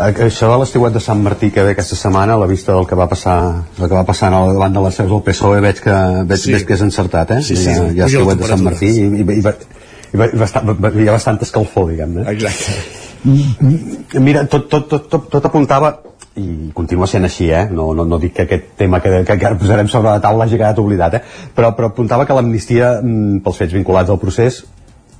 [0.00, 2.86] Eh, Això de l'estiuet de Sant Martí que ve aquesta setmana, a la vista del
[2.88, 3.36] que va passar,
[3.76, 5.98] el que va passar al davant de les seus del PSOE, veig que,
[6.30, 6.54] veig, Sí.
[6.56, 7.42] veig que és encertat, eh?
[7.44, 7.68] Sí, sí.
[7.68, 8.64] Hi ha, hi ha estiuet de Sant.
[8.64, 12.24] Martí i, i, i, i, i, i bastant, hi ha bastant escalfor, diguem-ne.
[12.32, 13.03] Exacte.
[13.24, 15.94] Mira, tot, tot, tot, tot, tot apuntava
[16.36, 17.68] i continua sent així, eh?
[17.70, 20.58] no, no, no dic que aquest tema que, que, que posarem sobre la taula hagi
[20.58, 21.50] quedat oblidat, eh?
[21.54, 24.64] però, però apuntava que l'amnistia mm, pels fets vinculats al procés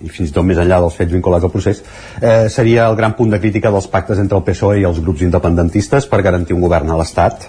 [0.03, 1.81] i fins i tot més enllà dels fets vinculats al procés,
[2.19, 5.23] eh, seria el gran punt de crítica dels pactes entre el PSOE i els grups
[5.25, 7.47] independentistes per garantir un govern a l'Estat.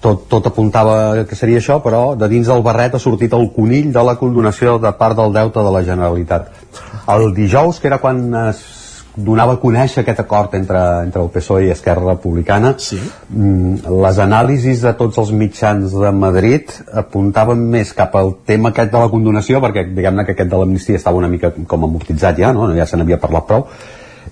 [0.00, 3.92] Tot, tot apuntava que seria això, però de dins del barret ha sortit el conill
[3.92, 6.50] de la condonació de part del deute de la Generalitat.
[7.12, 8.64] El dijous, que era quan es
[9.16, 12.98] donava a conèixer aquest acord entre, entre el PSOE i Esquerra Republicana sí.
[13.30, 18.92] mm, les anàlisis de tots els mitjans de Madrid apuntaven més cap al tema aquest
[18.92, 22.52] de la condonació perquè diguem-ne que aquest de l'amnistia estava una mica com amortitzat ja,
[22.52, 22.68] no?
[22.76, 23.64] ja se n'havia parlat prou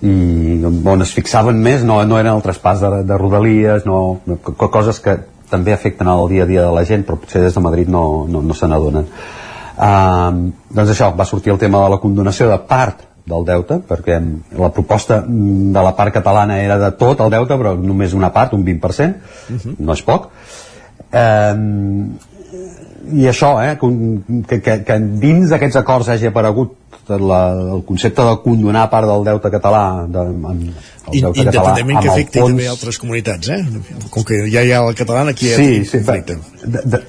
[0.05, 4.69] i on es fixaven més no, no eren el traspàs de, de rodalies no, co-
[4.69, 5.17] coses que
[5.49, 8.25] també afecten el dia a dia de la gent però potser des de Madrid no,
[8.29, 10.29] no, no se n'adonen uh,
[10.69, 14.19] doncs això, va sortir el tema de la condonació de part del deute, perquè
[14.59, 18.53] la proposta de la part catalana era de tot el deute, però només una part,
[18.53, 20.29] un 20%, no és poc.
[21.11, 21.53] Eh,
[23.15, 23.75] I això, eh,
[24.49, 26.73] que, que, que dins d'aquests acords hagi aparegut
[27.07, 30.61] la, el concepte de condonar part del deute català de, en,
[31.11, 33.59] el deute català independentment que amb el afecti fons també altres comunitats eh?
[34.09, 37.01] com que ja hi ha el català aquí hi ha Sí, sí, conflicte de, de,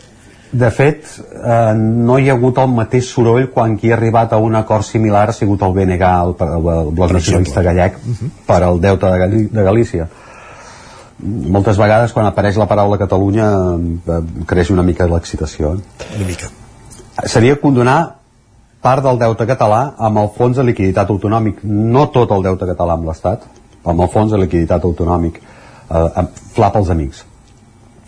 [0.56, 1.04] de fet,
[1.36, 4.86] eh, no hi ha hagut el mateix soroll quan qui ha arribat a un acord
[4.86, 7.98] similar ha sigut el BNG, el, el, el Bloc Nacionalista Gallec,
[8.46, 10.08] per al deute de, Gal de Galícia.
[11.56, 13.50] Moltes vegades quan apareix la paraula Catalunya
[14.16, 15.74] eh, creix una mica l'excitació.
[15.76, 16.08] Eh?
[16.16, 16.52] una mica
[17.24, 18.00] Seria condonar
[18.84, 22.96] part del deute català amb el fons de liquiditat autonòmic, no tot el deute català
[22.96, 23.46] amb l'Estat,
[23.84, 27.24] amb el fons de liquiditat autonòmic, eh, amb pels amics.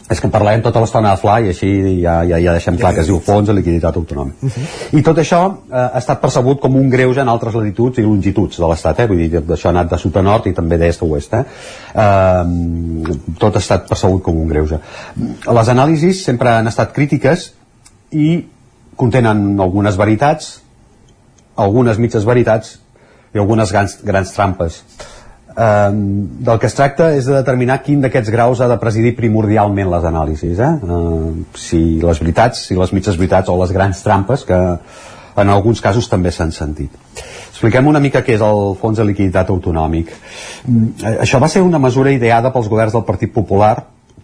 [0.09, 1.71] És que parlem tota l'estona de FLA i així
[2.01, 4.59] ja, ja, ja deixem clar que es diu Fons de Liquiditat Autonòmic.
[4.97, 8.57] I tot això eh, ha estat percebut com un greuge en altres latituds i longituds
[8.57, 9.09] de l'Estat, eh?
[9.11, 11.37] vull dir, això ha anat de sud a nord i també d'est a oest.
[11.37, 11.43] Eh?
[12.05, 14.81] Eh, tot ha estat percebut com un greuge.
[15.61, 17.51] Les anàlisis sempre han estat crítiques
[18.17, 18.31] i
[18.97, 20.57] contenen algunes veritats,
[21.61, 22.79] algunes mitges veritats
[23.35, 24.83] i algunes grans, grans trampes.
[25.59, 25.91] Eh,
[26.47, 30.05] del que es tracta és de determinar quin d'aquests graus ha de presidir primordialment les
[30.07, 30.61] anàlisis.
[30.63, 30.71] Eh?
[30.71, 34.61] Eh, si les veritats, si les mitges veritats o les grans trampes que
[35.39, 36.95] en alguns casos també s'han sentit.
[37.51, 40.15] Expliquem una mica què és el Fons de Liquiditat Autonòmic.
[40.15, 43.75] Eh, Això va ser una mesura ideada pels governs del Partit Popular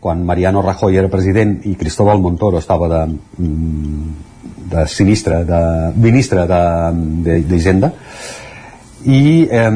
[0.05, 3.03] quan Mariano Rajoy era president i Cristóbal Montoro estava de,
[4.71, 5.61] de sinistre, de
[5.97, 7.93] ministre d'Hisenda, de, d'Hisenda,
[9.05, 9.71] i eh,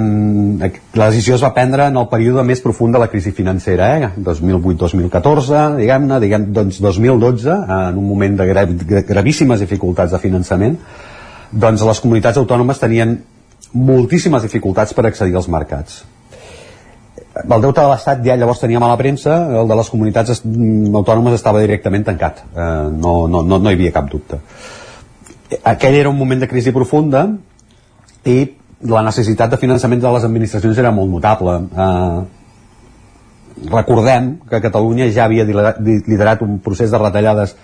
[0.95, 4.11] la decisió es va prendre en el període més profund de la crisi financera, eh?
[4.25, 8.65] 2008-2014, diguem-ne, diguem, doncs 2012, en un moment de gra
[9.09, 10.79] gravíssimes dificultats de finançament,
[11.53, 13.19] doncs les comunitats autònomes tenien
[13.75, 16.05] moltíssimes dificultats per accedir als mercats.
[17.39, 21.61] El deute de l'Estat ja llavors tenia mala premsa, el de les comunitats autònomes estava
[21.63, 24.41] directament tancat, eh, no, no, no, no hi havia cap dubte.
[25.69, 27.27] Aquell era un moment de crisi profunda
[28.25, 28.39] i
[28.87, 31.57] la necessitat de finançament de les administracions era molt notable.
[31.75, 32.21] Eh,
[33.73, 37.57] recordem que Catalunya ja havia liderat- un procés de retallades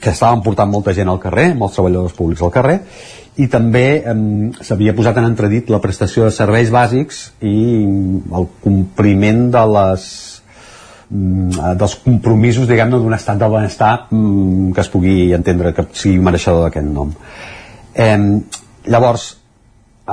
[0.00, 2.80] que estaven portant molta gent al carrer, molts treballadors públics al carrer,
[3.36, 4.14] i també eh,
[4.62, 7.84] s'havia posat en entredit la prestació de serveis bàsics i
[8.32, 10.06] el compliment de les
[11.10, 16.18] mm, dels compromisos, diguem-ne, d'un estat del benestar mm, que es pugui entendre que sigui
[16.22, 17.12] mereixedor d'aquest nom.
[17.94, 18.40] Eh,
[18.86, 19.39] llavors,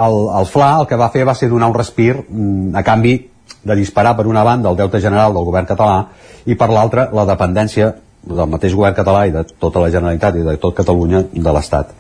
[0.06, 3.18] el, el FLA el que va fer va ser donar un respir mm, a canvi
[3.68, 6.02] de disparar per una banda el deute general del govern català
[6.46, 7.94] i per l'altra la dependència
[8.28, 11.94] del mateix govern català i de tota la Generalitat i de tot Catalunya de l'Estat.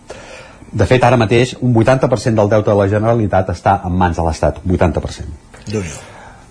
[0.67, 4.25] De fet, ara mateix, un 80% del deute de la Generalitat està en mans de
[4.25, 5.37] l'Estat, 80%.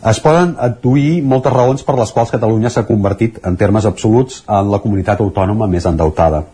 [0.06, 4.70] Es poden adduir moltes raons per les quals Catalunya s'ha convertit, en termes absoluts, en
[4.72, 6.44] la comunitat autònoma més endeutada.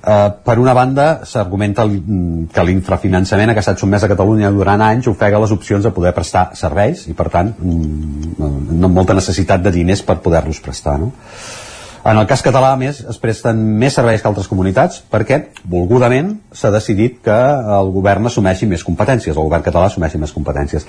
[0.00, 4.48] Uh, per una banda, s'argumenta mm, que l'infrafinançament a què ha estat sotmès a Catalunya
[4.54, 9.12] durant anys ofega les opcions de poder prestar serveis i, per tant, mm, no molta
[9.18, 10.96] necessitat de diners per poder-los prestar.
[11.02, 11.10] No?
[12.00, 16.72] En el cas català, més, es presten més serveis que altres comunitats perquè, volgudament, s'ha
[16.72, 17.36] decidit que
[17.76, 20.88] el govern assumeixi més competències, el govern català assumeixi més competències.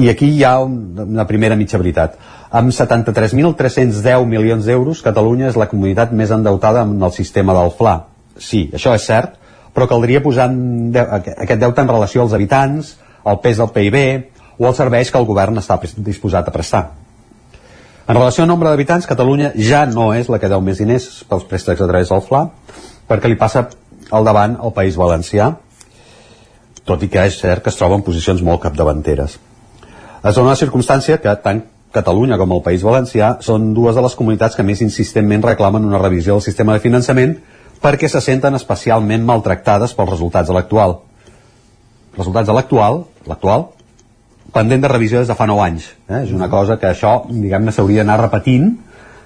[0.00, 2.16] I aquí hi ha un- una primera mitja veritat.
[2.50, 7.96] Amb 73.310 milions d'euros, Catalunya és la comunitat més endeutada en el sistema del FLA.
[8.38, 9.34] Sí, això és cert,
[9.74, 12.94] però caldria posar aquest deute en relació als habitants,
[13.26, 13.98] al pes del PIB
[14.58, 16.84] o als serveis que el govern està disposat a prestar.
[18.06, 21.44] En relació al nombre d'habitants, Catalunya ja no és la que deu més diners pels
[21.50, 22.44] préstecs a través del FLA,
[23.10, 23.66] perquè li passa
[24.14, 25.50] al davant el País Valencià,
[26.86, 29.40] tot i que és cert que es troba en posicions molt capdavanteres.
[30.22, 31.64] Es dona la circumstància que tant
[31.96, 36.00] Catalunya com el País Valencià són dues de les comunitats que més insistentment reclamen una
[36.02, 37.38] revisió del sistema de finançament
[37.82, 40.98] perquè se senten especialment maltractades pels resultats de l'actual.
[42.16, 43.70] Resultats de l'actual, l'actual,
[44.52, 45.88] pendent de revisió des de fa 9 anys.
[46.08, 46.22] Eh?
[46.24, 48.70] És una cosa que això, diguem-ne, s'hauria d'anar repetint.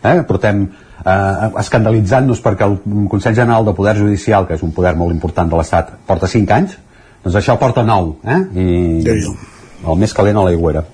[0.02, 0.16] Eh?
[0.28, 2.78] Portem eh, escandalitzant-nos perquè el
[3.12, 6.56] Consell General del Poder Judicial, que és un poder molt important de l'Estat, porta 5
[6.56, 6.78] anys,
[7.24, 8.16] doncs això porta 9.
[8.24, 8.40] Eh?
[8.58, 10.84] I el més calent a l'aigüera.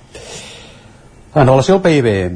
[1.37, 2.31] En relació al PIB, eh,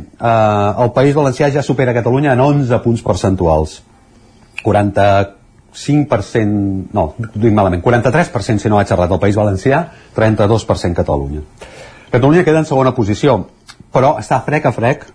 [0.85, 3.82] el País Valencià ja supera Catalunya en 11 punts percentuals.
[4.60, 9.78] 45%, no, dic malament, 43% si no vaig errat el País Valencià,
[10.16, 11.40] 32% Catalunya.
[12.10, 13.48] Catalunya queda en segona posició,
[13.94, 15.09] però està frec a frec,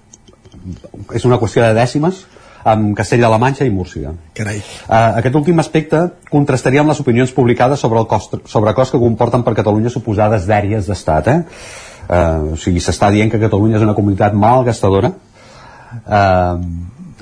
[1.14, 2.26] és una qüestió de dècimes,
[2.66, 4.10] amb Castella la Manxa i Múrcia.
[4.34, 4.58] Carai.
[4.90, 6.00] Uh, aquest últim aspecte
[6.32, 10.50] contrastaria amb les opinions publicades sobre el cost, sobre cost que comporten per Catalunya suposades
[10.50, 11.30] dèries d'estat.
[11.30, 11.38] Eh?
[12.06, 15.10] Uh, o sigui, s'està dient que Catalunya és una comunitat mal gastadora.
[16.06, 16.60] Uh,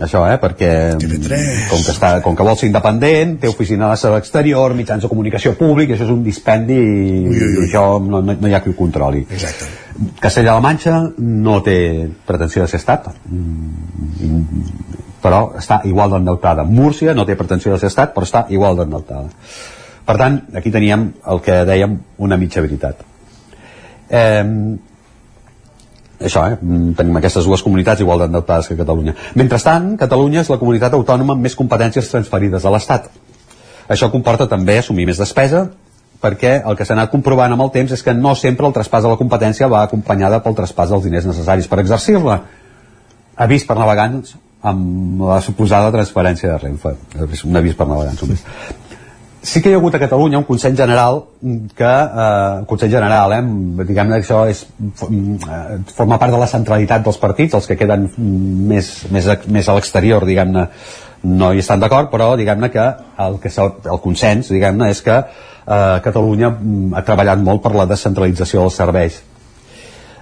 [0.02, 0.40] això, eh?
[0.42, 5.06] Perquè com que, està, com que vol ser independent, té oficina de la exterior, mitjans
[5.06, 8.64] de comunicació públic, això és un dispendi i, i això no, no, no hi ha
[8.64, 9.24] qui ho controli.
[9.30, 9.70] Exacte.
[10.20, 11.78] Castella-La Manxa no té
[12.26, 13.12] pretensió de ser estat,
[15.24, 16.66] però està igual d'endeutada.
[16.66, 19.30] Múrcia no té pretensió de ser estat, però està igual d'endeutada.
[20.04, 21.96] Per tant, aquí teníem el que dèiem
[22.26, 23.06] una mitja veritat.
[24.10, 24.44] Eh,
[26.24, 26.58] això, eh?
[26.62, 29.16] mm, tenim aquestes dues comunitats igual d'endeutades que Catalunya.
[29.36, 33.10] Mentrestant, Catalunya és la comunitat autònoma amb més competències transferides a l'Estat.
[33.92, 35.68] Això comporta també assumir més despesa,
[36.24, 39.04] perquè el que s'ha anat comprovant amb el temps és que no sempre el traspàs
[39.04, 42.40] de la competència va acompanyada pel traspàs dels diners necessaris per exercir-la.
[43.44, 46.96] Avís per navegants amb la suposada transferència de Renfe.
[47.28, 48.46] És un avís per navegants només.
[49.44, 51.18] Sí que hi ha hagut a Catalunya un Consell General
[51.76, 53.42] que, eh, Consell General, eh,
[53.84, 58.08] diguem-ne que això és, eh, forma part de la centralitat dels partits, els que queden
[58.18, 60.68] més, més, més a l'exterior, diguem-ne,
[61.24, 62.86] no hi estan d'acord, però diguem-ne que
[63.20, 67.76] el, que s'ha- el consens, diguem-ne, és que eh, Catalunya mm, ha treballat molt per
[67.76, 69.22] la descentralització dels serveis.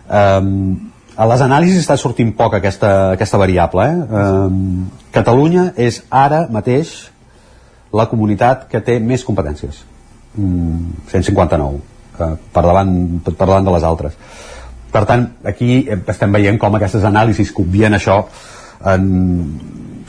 [0.10, 3.85] Um, a les anàlisis està sortint poc aquesta, aquesta variable.
[3.85, 4.18] Eh?
[4.18, 7.11] Um, Catalunya és ara mateix
[7.93, 9.84] la comunitat que té més competències.
[10.38, 11.81] Mm, 159,
[12.19, 12.95] eh, per, davant,
[13.26, 14.18] per davant de les altres.
[14.91, 18.18] Per tant, aquí estem veient com aquestes anàlisis que obvien això
[18.91, 19.05] en,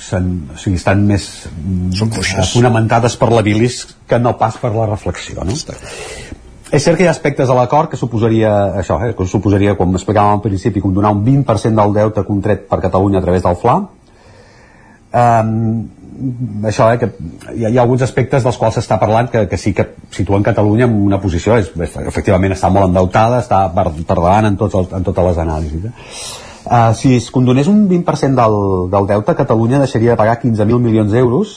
[0.03, 1.29] sen, o sigui, estan més
[2.53, 5.47] fonamentades per la bilis que no pas per la reflexió.
[5.47, 5.55] No?
[6.73, 8.51] És cert que hi ha aspectes de l'acord que suposaria
[8.81, 12.81] això, eh, que suposaria, com explicàvem al principi, condonar un 20% del deute contret per
[12.81, 13.77] Catalunya a través del FLA.
[15.13, 15.53] Um,
[16.69, 17.09] això, eh, que
[17.55, 20.45] hi ha, hi ha alguns aspectes dels quals s'està parlant que, que sí que situen
[20.47, 21.73] Catalunya en una posició, és,
[22.07, 25.87] efectivament està molt endeutada, està per, per davant en, tots els, en totes les anàlisis.
[25.89, 25.95] Eh?
[26.63, 28.59] Uh, si es condonés un 20% del,
[28.93, 31.57] del deute, Catalunya deixaria de pagar 15.000 milions d'euros,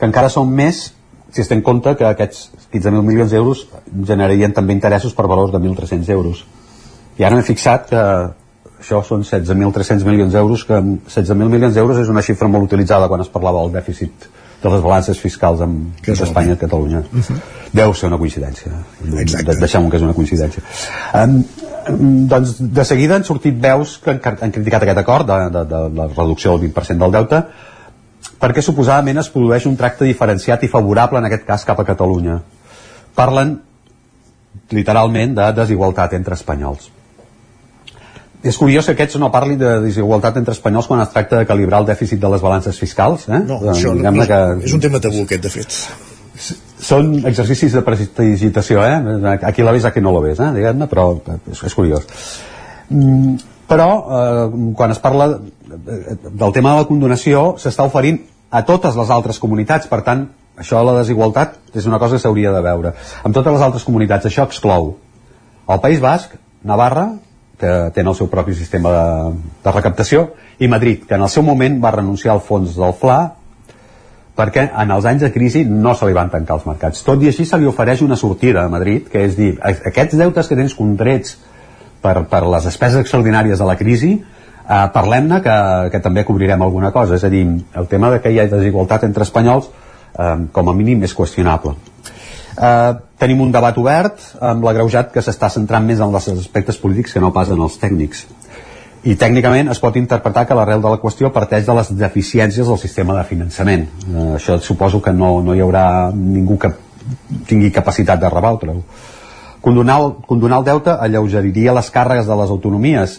[0.00, 0.88] que encara són més
[1.30, 3.62] si es té en compte que aquests 15.000 milions d'euros
[4.06, 6.42] generarien també interessos per valors de 1.300 euros.
[7.20, 8.02] I ara m'he fixat que
[8.80, 13.22] això són 16.300 milions d'euros, que 16.000 milions d'euros és una xifra molt utilitzada quan
[13.24, 14.28] es parlava del dèficit
[14.60, 16.98] de les balances fiscals amb Espanya i Catalunya.
[16.98, 17.40] Uh -huh.
[17.72, 18.72] Deu ser una coincidència.
[19.18, 19.56] Exacte.
[19.60, 20.62] Deixem que és una coincidència.
[21.14, 21.44] Um,
[22.28, 25.88] doncs de seguida han sortit veus que han, han criticat aquest acord de, de, de
[25.96, 27.42] la reducció del 20% del deute
[28.40, 32.40] perquè suposadament es produeix un tracte diferenciat i favorable en aquest cas cap a Catalunya.
[33.14, 33.58] Parlen
[34.70, 36.90] literalment de desigualtat entre espanyols.
[38.42, 41.82] És curiós que aquests no parlin de desigualtat entre espanyols quan es tracta de calibrar
[41.82, 43.26] el dèficit de les balances fiscals.
[43.28, 43.42] Eh?
[43.44, 45.76] No, això no, no, que és un tema tabú aquest, de fet.
[46.80, 49.36] són exercicis de prestigitació, eh?
[49.44, 50.48] Aquí la ves, aquí no la ves, eh?
[50.56, 51.10] Diguem-ne, però
[51.52, 52.06] és, és curiós.
[52.88, 53.34] Mm,
[53.68, 58.96] però, eh, quan es parla de- del tema de la condonació, s'està oferint a totes
[58.96, 62.60] les altres comunitats, per tant, això de la desigualtat és una cosa que s'hauria de
[62.62, 62.94] veure.
[63.22, 64.96] Amb totes les altres comunitats, això exclou
[65.68, 66.32] el País Basc,
[66.64, 67.12] Navarra,
[67.60, 69.04] que tenen el seu propi sistema de,
[69.64, 70.30] de recaptació,
[70.60, 73.20] i Madrid, que en el seu moment va renunciar al fons del FLA
[74.40, 77.02] perquè en els anys de crisi no se li van tancar els mercats.
[77.04, 80.48] Tot i així se li ofereix una sortida a Madrid, que és dir, aquests deutes
[80.48, 81.36] que tens contrets
[82.00, 85.58] per, per les despeses extraordinàries de la crisi, eh, parlem-ne que,
[85.92, 87.18] que també cobrirem alguna cosa.
[87.18, 87.44] És a dir,
[87.76, 89.68] el tema de que hi ha desigualtat entre espanyols,
[90.16, 91.76] eh, com a mínim, és qüestionable.
[92.56, 97.12] Eh, tenim un debat obert amb l'agreujat que s'està centrant més en els aspectes polítics
[97.14, 98.26] que no pas en els tècnics
[99.00, 102.78] i tècnicament es pot interpretar que l'arrel de la qüestió parteix de les deficiències del
[102.78, 103.86] sistema de finançament.
[104.10, 106.72] Eh, això suposo que no, no hi haurà ningú que
[107.48, 108.82] tingui capacitat de rebatre-ho.
[109.64, 109.98] Condonar,
[110.28, 113.18] condonar el deute alleugeriria les càrregues de les autonomies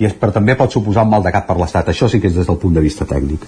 [0.00, 1.88] i és, però també pot suposar un mal de cap per l'Estat.
[1.92, 3.44] Això sí que és des del punt de vista tècnic.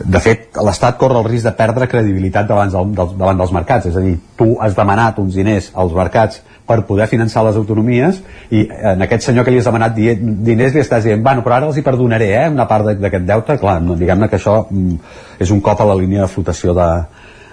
[0.00, 3.86] De fet, l'Estat corre el risc de perdre credibilitat davant, del, del, davant dels mercats.
[3.90, 8.22] És a dir, tu has demanat uns diners als mercats per poder finançar les autonomies
[8.50, 11.60] i en aquest senyor que li has demanat di- diners li estàs dient, bueno, però
[11.60, 13.58] ara els hi perdonaré eh, una part d'aquest deute.
[13.60, 14.96] Clar, no, diguem-ne que això mm,
[15.38, 16.88] és un cop a la línia de flotació de,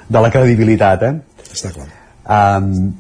[0.10, 1.04] de la credibilitat.
[1.12, 1.14] Eh?
[1.52, 1.92] Està clar.
[2.24, 2.94] Um,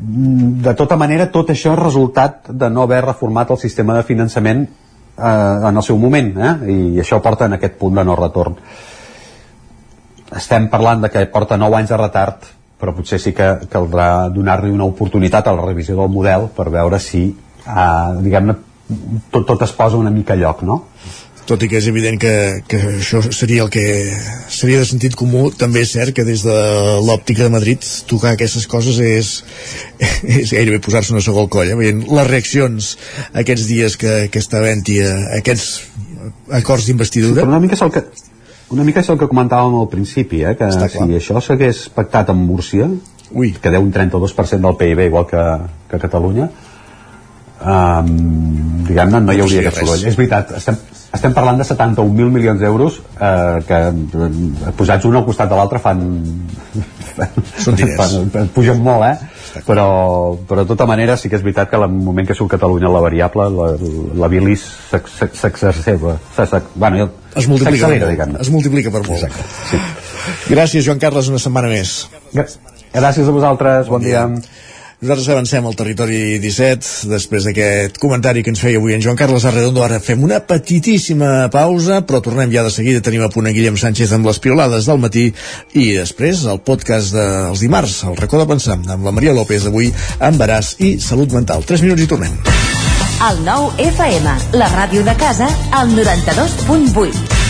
[0.00, 4.62] de tota manera, tot això és resultat de no haver reformat el sistema de finançament
[4.64, 6.54] eh, en el seu moment, eh?
[6.72, 8.56] i això porta en aquest punt de no retorn.
[10.40, 12.48] Estem parlant de que porta 9 anys de retard,
[12.80, 17.00] però potser sí que caldrà donar-li una oportunitat a la revisió del model per veure
[17.02, 17.26] si,
[17.66, 18.56] eh, diguem-ne,
[19.30, 20.84] tot, tot es posa una mica a lloc, no?
[21.50, 22.32] Tot i que és evident que,
[22.70, 23.82] que això seria el que
[24.52, 26.56] seria de sentit comú, també és cert que des de
[27.02, 29.32] l'òptica de Madrid tocar aquestes coses és,
[30.40, 31.78] és gairebé posar-se una soga al coll, eh?
[31.78, 32.92] veient les reaccions
[33.42, 35.68] aquests dies que, que està havent-hi eh, aquests
[36.60, 37.40] acords d'investidura.
[37.40, 38.04] Sí, però una mica és el que,
[38.76, 40.54] una mica és el que comentàvem al principi, eh?
[40.58, 42.86] que si això s'hagués pactat amb Múrcia,
[43.30, 43.54] Ui.
[43.58, 45.46] que deu un 32% del PIB igual que,
[45.90, 46.50] que Catalunya,
[47.60, 50.06] um, diguem-ne, no hi hauria seria aquest soroll.
[50.10, 50.76] És veritat, estem,
[51.14, 55.78] estem parlant de 71.000 milions d'euros eh, que eh, posats un al costat de l'altre
[55.82, 56.04] fan,
[57.60, 57.96] Són diners.
[58.32, 59.62] fan, pugen molt, eh?
[59.66, 59.84] Però,
[60.46, 63.00] però de tota manera sí que és veritat que al moment que surt Catalunya la
[63.02, 63.66] variable, la,
[64.22, 64.62] la bilis
[64.92, 69.26] s'ex- s'ex- s'exacerba, s'ex- bueno, Es multiplica, per es multiplica per molt.
[69.70, 69.78] Sí.
[70.50, 71.92] Gràcies, Joan Carles, una setmana més.
[72.94, 74.24] Gràcies a vosaltres, bon, dia.
[75.00, 79.46] Nosaltres avancem al territori 17 després d'aquest comentari que ens feia avui en Joan Carles
[79.48, 79.80] Arredondo.
[79.80, 83.00] Ara fem una petitíssima pausa, però tornem ja de seguida.
[83.00, 85.30] Tenim a punt en Guillem Sánchez amb les piolades del matí
[85.72, 89.88] i després el podcast dels dimarts, el racó de pensar, amb la Maria López avui,
[90.20, 91.64] embaràs i salut mental.
[91.64, 92.36] 3 minuts i tornem.
[93.24, 95.48] El nou FM, la ràdio de casa,
[95.80, 97.49] al 92.8.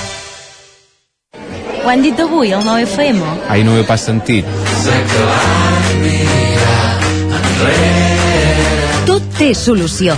[1.83, 3.21] Ho han dit avui, el 9FM?
[3.49, 4.45] Ai, no ho he pas sentit.
[9.07, 10.17] Tot té solució.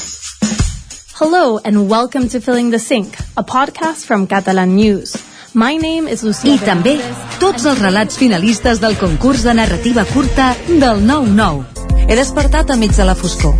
[1.21, 5.15] Hello and welcome to Filling the Sink, a podcast from Catalan News.
[5.53, 6.95] My name is Lucía I també
[7.37, 12.09] tots els relats finalistes del concurs de narrativa curta del 9-9.
[12.09, 13.53] He despertat a mig de la foscor.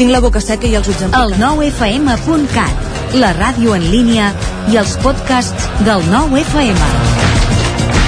[0.00, 2.90] Tinc la boca seca i els ulls El 9fm.cat,
[3.20, 4.32] la ràdio en línia
[4.72, 6.80] i els podcasts del 9FM.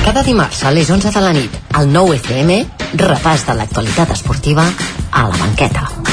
[0.08, 2.62] Cada dimarts a les 11 de la nit, al 9 FM,
[3.04, 4.64] repàs de l'actualitat esportiva
[5.12, 6.07] a la banqueta.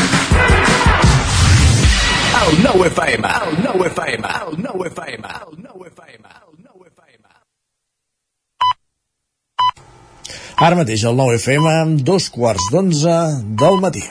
[2.46, 6.26] El 9FM, el 9FM, el 9FM, el 9FM.
[10.58, 11.74] Ara mateix al 9 FM,
[12.06, 13.16] dos quarts d'onze
[13.62, 14.06] del matí.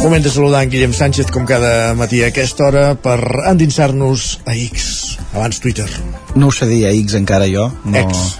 [0.00, 3.20] Moment de saludar en Guillem Sánchez, com cada matí a aquesta hora, per
[3.52, 5.90] endinsar-nos a X, abans Twitter.
[6.34, 7.68] No ho sé dir a X encara jo.
[7.84, 7.98] No...
[8.08, 8.38] X.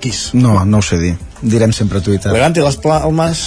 [0.00, 0.30] X.
[0.32, 1.18] No, no ho sé dir.
[1.42, 2.30] Direm sempre Twitter.
[2.30, 3.44] Elegante les palmes.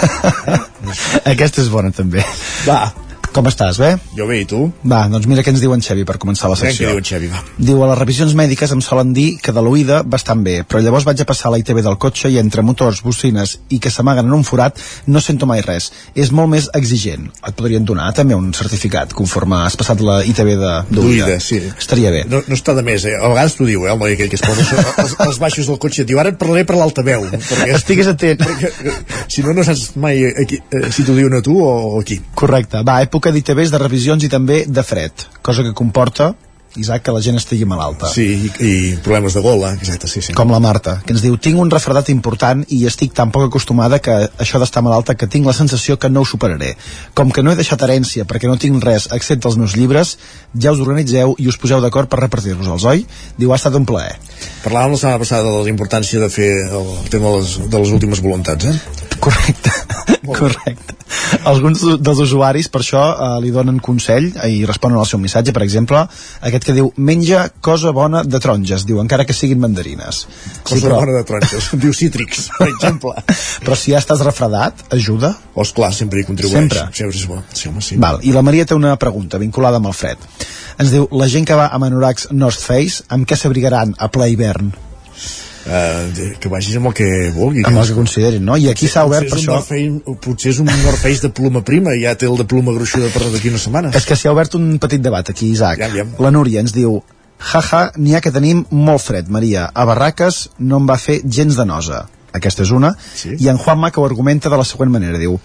[1.32, 2.24] Aquesta és bona també.
[2.66, 2.82] Va.
[3.30, 3.92] Com estàs, bé?
[4.18, 4.58] Jo bé, i tu?
[4.90, 6.88] Va, doncs mira què ens diu en Xevi per començar la secció.
[6.88, 7.38] què diu en Xevi, va.
[7.62, 11.04] Diu, a les revisions mèdiques em solen dir que de l'oïda bastant bé, però llavors
[11.06, 14.34] vaig a passar la ITV del cotxe i entre motors, bocines i que s'amaguen en
[14.34, 15.92] un forat no sento mai res.
[16.18, 17.28] És molt més exigent.
[17.46, 21.38] Et podrien donar també un certificat conforme has passat la ITV de- d'oïda.
[21.40, 21.62] Sí.
[21.78, 22.24] Estaria bé.
[22.26, 23.14] No, no està de més, eh?
[23.14, 24.66] A vegades t'ho diu, eh, el noi aquell que es posa
[25.04, 26.02] als, als baixos del cotxe.
[26.02, 27.28] Et diu, ara et parlaré per l'altaveu.
[27.30, 28.42] Perquè, Estigues atent.
[28.42, 28.98] Perquè, eh,
[29.28, 32.02] si no, no saps mai a qui, eh, si t'ho diuen a tu o, a
[32.02, 32.18] qui.
[32.34, 32.82] Correcte.
[32.82, 36.32] Va, època d'ITVs, de revisions i també de fred, cosa que comporta
[36.78, 38.06] Isaac, que la gent estigui malalta.
[38.14, 38.72] Sí, i, i
[39.02, 40.34] problemes de gola, exacte, sí, sí.
[40.38, 43.98] Com la Marta, que ens diu tinc un refredat important i estic tan poc acostumada
[43.98, 46.76] que això d'estar malalta que tinc la sensació que no ho superaré.
[47.18, 50.14] Com que no he deixat herència perquè no tinc res excepte els meus llibres,
[50.54, 53.02] ja us organitzeu i us poseu d'acord per repartir-vos-els, oi?
[53.34, 54.14] Diu, ha estat un plaer.
[54.62, 57.98] Parlàvem la setmana passada de la importància de fer el tema de les, de les
[57.98, 59.09] últimes voluntats, eh?
[59.20, 59.70] Correcte.
[60.40, 60.96] Correcte.
[61.48, 65.62] Alguns dels usuaris per això eh, li donen consell i responen al seu missatge, per
[65.64, 66.02] exemple,
[66.46, 70.22] aquest que diu menja cosa bona de taronges, diu, encara que siguin mandarines.
[70.66, 73.14] Cosa bona de taronges, diu cítrics, per exemple.
[73.64, 75.34] Però si ja estàs refredat, ajuda?
[75.54, 76.56] O esclar, sempre hi contribueix.
[76.56, 76.86] Sempre.
[76.96, 77.40] Sempre és bo.
[77.52, 78.00] Sí, home, sí.
[78.00, 80.28] Val, i la Maria té una pregunta vinculada amb el fred.
[80.80, 84.30] Ens diu, la gent que va amb anoracs North Face, amb què s'abrigaran a ple
[84.32, 84.72] hivern?
[85.60, 87.62] Uh, que vagis amb el que vulgui.
[87.68, 88.56] Amb el que considerin, no?
[88.56, 89.58] I aquí s'ha obert per això...
[89.66, 93.10] Face, potser és un North Face de pluma prima ja té el de pluma gruixuda
[93.12, 93.96] per d'aquí unes setmanes.
[93.98, 95.82] És que s'hi ha obert un petit debat aquí, Isaac.
[95.82, 96.06] Ja, ja.
[96.22, 97.02] La Núria ens diu
[97.40, 99.68] Jaja, n'hi ha que tenim molt fred, Maria.
[99.72, 102.02] A Barraques no em va fer gens de nosa.
[102.36, 102.92] Aquesta és una.
[103.16, 103.34] Sí.
[103.40, 105.18] I en Juanma que ho argumenta de la següent manera.
[105.18, 105.38] Diu,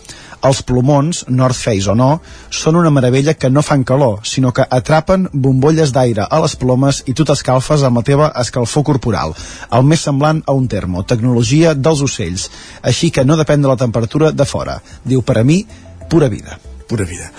[0.43, 4.67] Els plomons, North Face o no, són una meravella que no fan calor, sinó que
[4.69, 9.33] atrapen bombolles d'aire a les plomes i tu t'escalfes amb la teva escalfor corporal,
[9.71, 12.49] el més semblant a un termo, tecnologia dels ocells,
[12.83, 14.79] així que no depèn de la temperatura de fora.
[15.03, 15.63] Diu, per a mi,
[16.09, 17.31] pura vida pura vida.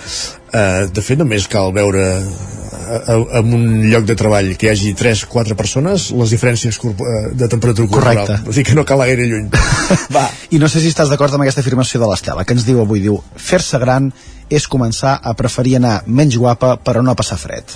[0.47, 4.93] Uh, de fet, només cal veure uh, en un lloc de treball que hi hagi
[4.95, 6.93] 3-4 persones les diferències uh,
[7.35, 8.23] de temperatura corporal.
[8.23, 8.47] Correcte.
[8.47, 9.49] O sigui que no cal gaire lluny.
[10.15, 10.23] Va.
[10.55, 13.03] I no sé si estàs d'acord amb aquesta afirmació de l'Estela, que ens diu avui,
[13.03, 14.11] diu, fer-se gran
[14.47, 17.75] és començar a preferir anar menys guapa però no passar fred.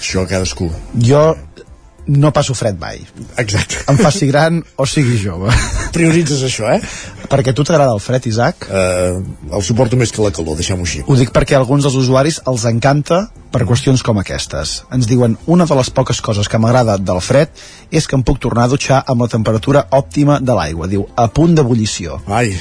[0.00, 0.68] Això cadascú.
[1.00, 1.22] Jo
[2.06, 3.00] no passo fred mai.
[3.40, 3.82] Exacte.
[3.90, 5.52] Em faci gran o sigui jove.
[5.94, 6.80] Prioritzes això, eh?
[7.30, 8.66] Perquè a tu t'agrada el fred, Isaac?
[8.66, 9.20] Uh,
[9.54, 11.04] el suporto més que la calor, deixem-ho així.
[11.06, 14.80] Ho dic perquè alguns dels usuaris els encanta per qüestions com aquestes.
[14.94, 17.54] Ens diuen, una de les poques coses que m'agrada del fred
[17.90, 20.90] és que em puc tornar a dutxar amb la temperatura òptima de l'aigua.
[20.90, 22.22] Diu, a punt d'ebullició.
[22.26, 22.54] Ai.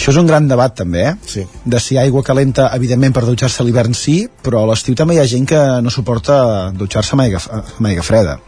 [0.00, 1.14] Això és un gran debat també, eh?
[1.28, 1.42] Sí.
[1.68, 5.20] De si aigua calenta, evidentment, per dutxar-se a l'hivern sí, però a l'estiu també hi
[5.20, 8.38] ha gent que no suporta dutxar-se amb aigua, amb aigua freda.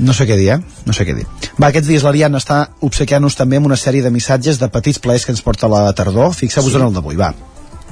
[0.00, 0.58] No sé què dir, eh?
[0.88, 1.26] No sé què dir.
[1.60, 5.26] Va, aquests dies l'Ariana està obsequiant-nos també amb una sèrie de missatges de petits plaers
[5.28, 6.32] que ens porta la tardor.
[6.32, 6.78] Fixeu-vos Sí.
[6.80, 7.34] en el d'avui, va.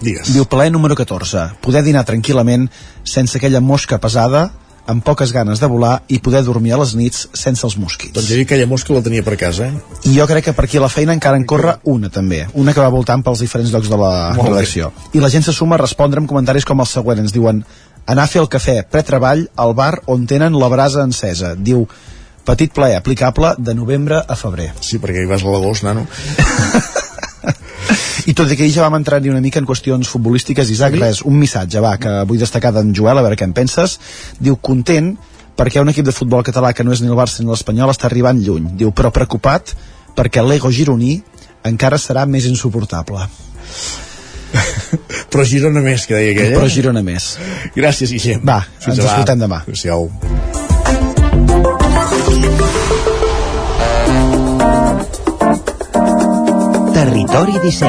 [0.01, 0.33] Digues.
[0.33, 1.51] Diu plaer número 14.
[1.61, 2.71] Poder dinar tranquil·lament
[3.05, 4.53] sense aquella mosca pesada,
[4.89, 8.15] amb poques ganes de volar i poder dormir a les nits sense els mosquits.
[8.17, 9.99] Doncs jo dic que aquella mosca la tenia per casa, eh?
[10.09, 12.73] I jo crec que per aquí a la feina encara en corre una també, una
[12.73, 14.55] que va voltant pels diferents llocs de la Molt bé.
[14.55, 14.93] redacció.
[15.13, 17.61] I la gent se suma a respondre amb comentaris com el següent, ens diuen
[18.09, 21.53] anar a fer el cafè pretreball al bar on tenen la brasa encesa.
[21.55, 21.85] Diu,
[22.49, 24.71] petit plaer aplicable de novembre a febrer.
[24.81, 26.07] Sí, perquè hi vas a l'agost, nano.
[28.27, 31.01] I tot i que ahir ja vam entrar-hi una mica en qüestions futbolístiques, Isaac, Sí?
[31.01, 33.99] res, un missatge, va, que vull destacar d'en Joel, a veure què en penses.
[34.41, 35.17] Diu, content
[35.59, 38.07] perquè un equip de futbol català que no és ni el Barça ni l'Espanyol està
[38.07, 38.77] arribant lluny.
[38.79, 39.75] Diu, però preocupat
[40.17, 41.23] perquè l'ego gironí
[41.65, 43.27] encara serà més insuportable.
[45.29, 46.57] Però Girona més, que deia aquella.
[46.57, 47.35] Però Girona més.
[47.77, 48.41] Gràcies, Guillem.
[48.49, 49.63] Va, ens escoltem demà.
[49.67, 50.09] Adéu-siau.
[57.09, 57.89] Territori 17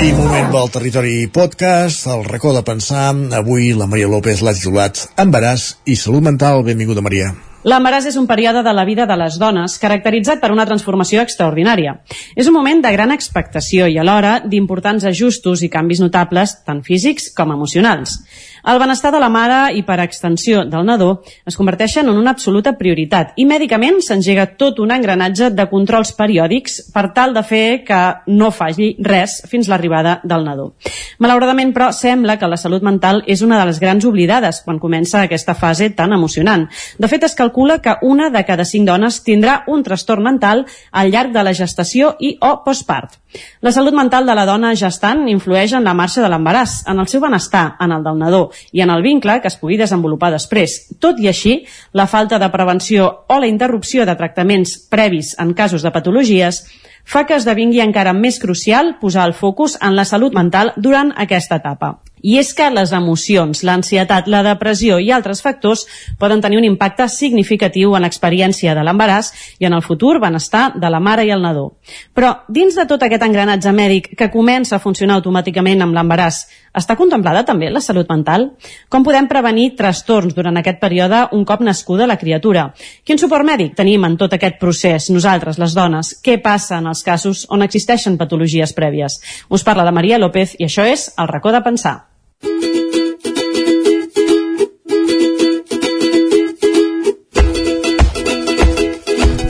[0.00, 3.16] I moment del Territori Podcast, el racó de pensar.
[3.32, 6.60] Avui la Maria López l'ha titulat Embaràs i Salut Mental.
[6.60, 7.32] Benvinguda, Maria.
[7.60, 11.98] L'embaràs és un període de la vida de les dones caracteritzat per una transformació extraordinària.
[12.32, 17.28] És un moment de gran expectació i alhora d'importants ajustos i canvis notables, tant físics
[17.36, 18.16] com emocionals.
[18.64, 22.74] El benestar de la mare i, per extensió, del nadó es converteixen en una absoluta
[22.78, 28.00] prioritat i mèdicament s'engega tot un engranatge de controls periòdics per tal de fer que
[28.28, 30.70] no faci res fins l'arribada del nadó.
[31.18, 35.22] Malauradament, però, sembla que la salut mental és una de les grans oblidades quan comença
[35.22, 36.68] aquesta fase tan emocionant.
[36.98, 41.10] De fet, es calcula que una de cada cinc dones tindrà un trastorn mental al
[41.12, 43.20] llarg de la gestació i o postpart.
[43.60, 47.08] La salut mental de la dona gestant influeix en la marxa de l'embaràs, en el
[47.10, 48.42] seu benestar, en el del nadó
[48.72, 50.76] i en el vincle que es pugui desenvolupar després.
[50.98, 51.56] Tot i així,
[51.92, 56.64] la falta de prevenció o la interrupció de tractaments previs en casos de patologies
[57.04, 61.62] fa que esdevingui encara més crucial posar el focus en la salut mental durant aquesta
[61.62, 61.98] etapa.
[62.22, 65.86] I és que les emocions, l'ansietat, la depressió i altres factors
[66.20, 70.90] poden tenir un impacte significatiu en l'experiència de l'embaràs i en el futur benestar de
[70.90, 71.76] la mare i el nadó.
[72.14, 76.44] Però dins de tot aquest engranatge mèdic que comença a funcionar automàticament amb l'embaràs,
[76.76, 78.50] està contemplada també la salut mental?
[78.88, 82.68] Com podem prevenir trastorns durant aquest període un cop nascuda la criatura?
[83.04, 86.14] Quin suport mèdic tenim en tot aquest procés, nosaltres, les dones?
[86.22, 89.18] Què passa en els casos on existeixen patologies prèvies?
[89.48, 92.09] Us parla de Maria López i això és El racó de pensar.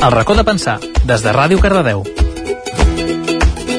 [0.02, 2.02] El racó de pensar, des de Ràdio Cardedeu.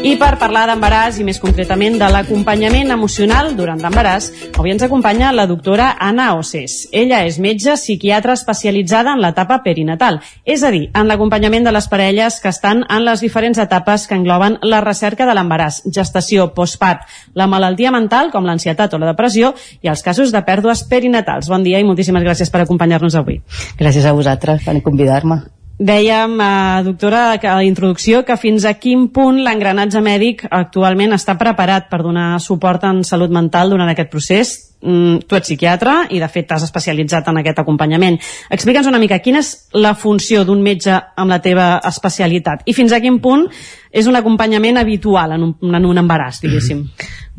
[0.01, 5.29] I per parlar d'embaràs i més concretament de l'acompanyament emocional durant l'embaràs, avui ens acompanya
[5.29, 6.87] la doctora Anna Osés.
[6.89, 11.89] Ella és metge psiquiatra especialitzada en l'etapa perinatal, és a dir, en l'acompanyament de les
[11.91, 17.05] parelles que estan en les diferents etapes que engloben la recerca de l'embaràs, gestació, postpart,
[17.37, 19.53] la malaltia mental com l'ansietat o la depressió
[19.85, 21.45] i els casos de pèrdues perinatals.
[21.45, 23.43] Bon dia i moltíssimes gràcies per acompanyar-nos avui.
[23.77, 25.43] Gràcies a vosaltres per convidar-me.
[25.81, 31.15] Dèiem, eh, doctora, que a la introducció que fins a quin punt l'engranatge mèdic actualment
[31.17, 34.70] està preparat per donar suport en salut mental durant aquest procés?
[34.81, 38.19] Mm, tu ets psiquiatre i de fet t'has especialitzat en aquest acompanyament.
[38.49, 42.91] Explica'ns una mica quina és la funció d'un metge amb la teva especialitat i fins
[42.91, 43.47] a quin punt
[43.91, 46.85] és un acompanyament habitual en un, en un embaràs, diguéssim.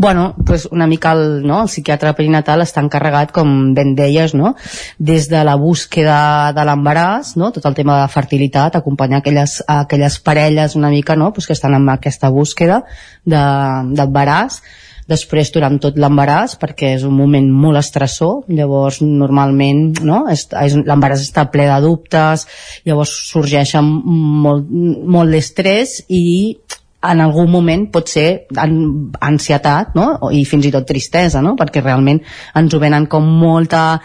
[0.02, 4.54] Bueno, pues una mica el, no, el psiquiatre perinatal està encarregat, com ben deies, no?
[4.98, 7.52] des de la búsqueda de l'embaràs, no?
[7.54, 11.30] tot el tema de fertilitat, acompanyar aquelles, aquelles parelles una mica no?
[11.32, 12.82] pues que estan en aquesta búsqueda
[13.28, 14.62] d'embaràs,
[15.10, 20.24] després durant tot l'embaràs perquè és un moment molt estressor llavors normalment no?
[20.28, 22.46] l'embaràs està ple de dubtes
[22.86, 23.88] llavors sorgeixen
[24.44, 26.24] molt, molt d'estrès i
[27.02, 30.06] en algun moment pot ser ansietat no?
[30.30, 31.56] i fins i tot tristesa no?
[31.58, 32.22] perquè realment
[32.58, 33.98] ens ho venen com molta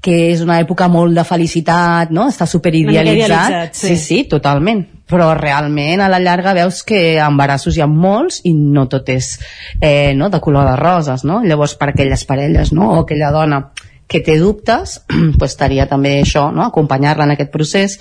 [0.00, 2.28] que és una època molt de felicitat, no?
[2.30, 3.74] Està superidealitzat.
[3.74, 3.88] Sí.
[3.88, 4.84] sí, sí, totalment.
[5.08, 9.34] Però realment a la llarga veus que embarassos hi ha molts i no tot és
[9.80, 11.40] eh, no, de color de roses, no?
[11.44, 12.92] Llavors per aquelles parelles, no?
[12.92, 13.62] O aquella dona
[14.08, 15.02] que té dubtes,
[15.38, 16.64] pues estaria també això, no?
[16.64, 17.98] acompanyar-la en aquest procés,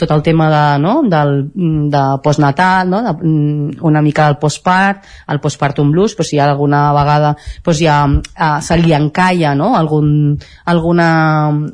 [0.00, 0.94] tot el tema de, no?
[1.04, 3.02] del, de postnatal, no?
[3.04, 7.36] de, mm, una mica del postpart, el postpartum blues, pues, si hi ha alguna vegada
[7.62, 9.74] pues, ja eh, se li encalla no?
[9.76, 11.10] Algun, alguna,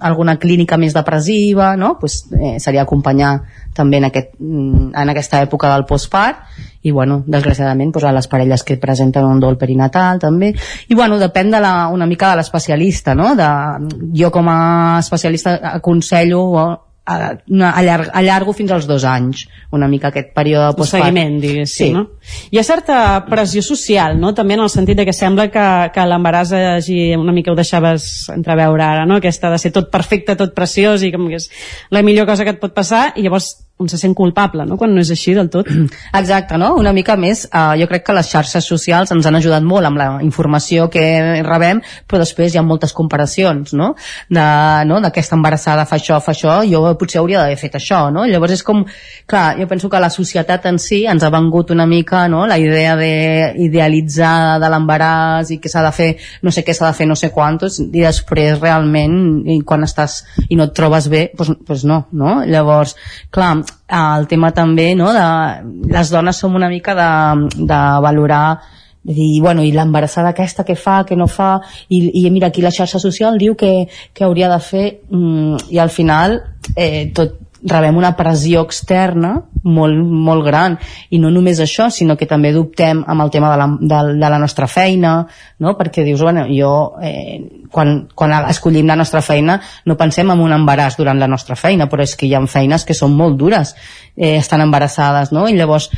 [0.00, 1.96] alguna clínica més depressiva, no?
[2.00, 3.36] pues, eh, seria acompanyar
[3.76, 6.46] també en, aquest, mm, en aquesta època del postpart
[6.86, 10.52] i bueno, desgraciadament doncs, a les parelles que presenten un dol perinatal també
[10.88, 13.34] i bueno, depèn de la, una mica de l'especialista no?
[13.38, 13.50] de,
[14.16, 14.58] jo com a
[15.02, 16.46] especialista aconsello
[17.06, 21.38] a, a, allarg, allargo fins als dos anys una mica aquest període de postpart seguiment,
[21.42, 21.92] diguéssim, sí.
[21.94, 22.04] no?
[22.50, 26.06] Hi ha certa pressió social, no?, també en el sentit de que sembla que, que
[26.08, 30.54] l'embaràs hagi, una mica ho deixaves entreveure ara, no?, aquesta de ser tot perfecte, tot
[30.56, 31.50] preciós i com que és
[31.94, 34.94] la millor cosa que et pot passar i llavors un se sent culpable, no?, quan
[34.94, 35.68] no és així del tot.
[36.20, 36.72] Exacte, no?
[36.80, 40.00] Una mica més, eh, jo crec que les xarxes socials ens han ajudat molt amb
[40.00, 41.02] la informació que
[41.44, 43.90] rebem, però després hi ha moltes comparacions, no?
[44.32, 44.46] De,
[44.88, 45.00] no?
[45.04, 48.24] d'aquesta embarassada fa això, fa això, jo potser hauria d'haver fet això, no?
[48.30, 48.80] Llavors és com,
[49.28, 52.56] clar, jo penso que la societat en si ens ha vengut una mica, no?, la
[52.62, 53.12] idea de
[53.66, 56.08] idealitzar de l'embaràs i que s'ha de fer,
[56.40, 59.20] no sé què s'ha de fer, no sé quantos, i després realment,
[59.52, 62.38] i quan estàs i no et trobes bé, doncs, doncs no, no?
[62.48, 62.96] Llavors,
[63.28, 67.10] clar, el tema també no, de les dones som una mica de,
[67.56, 68.58] de valorar
[69.06, 72.74] dir, bueno, i l'embarassada aquesta que fa, que no fa, i, i mira, aquí la
[72.74, 76.40] xarxa social diu que, que hauria de fer, mm, i al final
[76.74, 79.32] eh, tot rebem una pressió externa
[79.64, 80.76] molt, molt gran
[81.10, 84.30] i no només això, sinó que també dubtem amb el tema de la, de, de
[84.30, 85.16] la nostra feina
[85.58, 85.76] no?
[85.78, 86.72] perquè dius, bueno, jo
[87.02, 87.40] eh,
[87.72, 91.88] quan, quan escollim la nostra feina no pensem en un embaràs durant la nostra feina
[91.88, 93.74] però és que hi ha feines que són molt dures
[94.16, 95.48] eh, estan embarassades no?
[95.48, 95.90] i llavors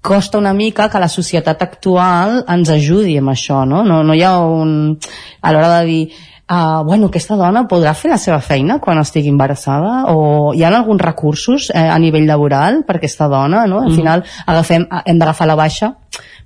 [0.00, 3.82] costa una mica que la societat actual ens ajudi amb això, no?
[3.82, 4.96] No, no hi ha un...
[5.42, 6.02] a l'hora de dir
[6.50, 10.68] uh, bueno, aquesta dona podrà fer la seva feina quan estigui embarassada o hi ha
[10.76, 13.80] alguns recursos eh, a nivell laboral per aquesta dona, no?
[13.80, 13.96] Al Mhm.
[13.96, 15.94] final agafem, hem d'agafar la baixa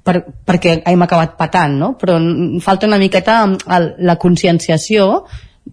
[0.04, 1.96] per, perquè hem acabat patant, no?
[1.98, 2.16] Però
[2.60, 5.24] falta una miqueta el, la conscienciació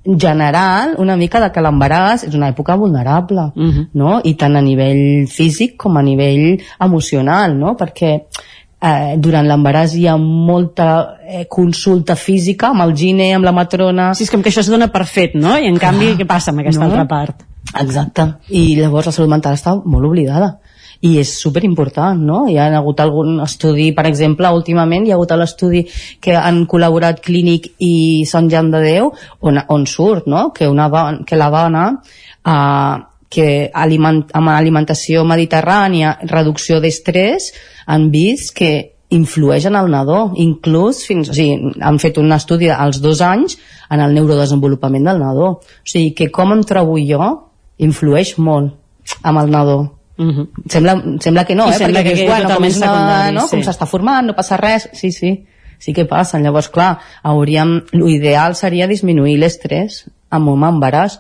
[0.05, 3.89] general una mica de que l'embaràs és una època vulnerable Mhm.
[3.93, 4.21] no?
[4.23, 7.75] i tant a nivell físic com a nivell emocional no?
[7.77, 8.23] perquè
[8.83, 10.89] eh, durant l'embaràs hi ha molta
[11.23, 14.71] eh, consulta física amb el gine, amb la matrona Sí, és com que això es
[14.71, 15.55] dona per fet, no?
[15.57, 17.47] I en canvi, què passa amb aquesta altra part?
[17.79, 18.27] Exacte.
[18.53, 20.57] I llavors la salut mental està molt oblidada
[21.03, 22.43] i és super important, no?
[22.47, 25.83] Hi ha hagut algun estudi, per exemple, últimament hi ha hagut l'estudi
[26.23, 29.11] que han col·laborat Clínic i Sant Jan de Déu
[29.41, 30.51] on, on surt, no?
[30.55, 30.87] Que, una,
[31.27, 32.95] que la dona eh,
[33.33, 37.51] que aliment, amb alimentació mediterrània, reducció d'estrès,
[37.89, 38.73] han vist que
[39.13, 43.57] influeix en el nadó, inclús fins, o sigui, han fet un estudi als dos anys
[43.93, 45.49] en el neurodesenvolupament del nadó.
[45.59, 47.27] O sigui, que com em trobo jo
[47.83, 48.73] influeix molt
[49.21, 49.79] amb el nadó.
[50.17, 50.47] Uh -huh.
[50.69, 51.73] Sembla, sembla que no, I eh?
[51.73, 53.47] sembla Perquè que dius, bueno, com no?
[53.47, 53.49] sí.
[53.49, 54.89] com s'està formant, no passa res.
[54.93, 55.45] Sí, sí,
[55.79, 56.39] sí que passa.
[56.39, 61.19] Llavors, clar, hauríem, l'ideal seria disminuir l'estrès amb un embaràs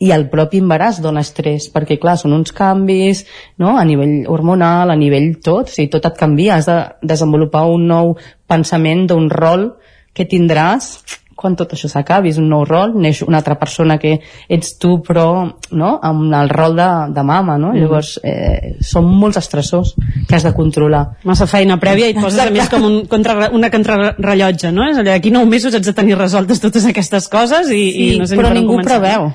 [0.00, 3.24] i el propi embaràs dona estrès, perquè clar, són uns canvis
[3.60, 3.76] no?
[3.76, 6.78] a nivell hormonal, a nivell tot, o sigui, tot et canvia, has de
[7.12, 8.14] desenvolupar un nou
[8.48, 9.74] pensament d'un rol
[10.16, 10.94] que tindràs
[11.40, 14.18] quan tot això s'acabi, és un nou rol, neix una altra persona que
[14.52, 15.92] ets tu però no?
[16.04, 17.72] amb el rol de, de mama, no?
[17.72, 17.80] Mhm.
[17.80, 19.94] llavors eh, són molts estressors
[20.28, 21.04] que has de controlar.
[21.24, 24.84] Massa feina prèvia i et poses a més com un contra, una contrarrellotge, no?
[24.90, 28.18] És allò, d'aquí nou mesos haig de tenir resoltes totes aquestes coses i, Sí, i
[28.20, 29.30] no sé però ningú preveu,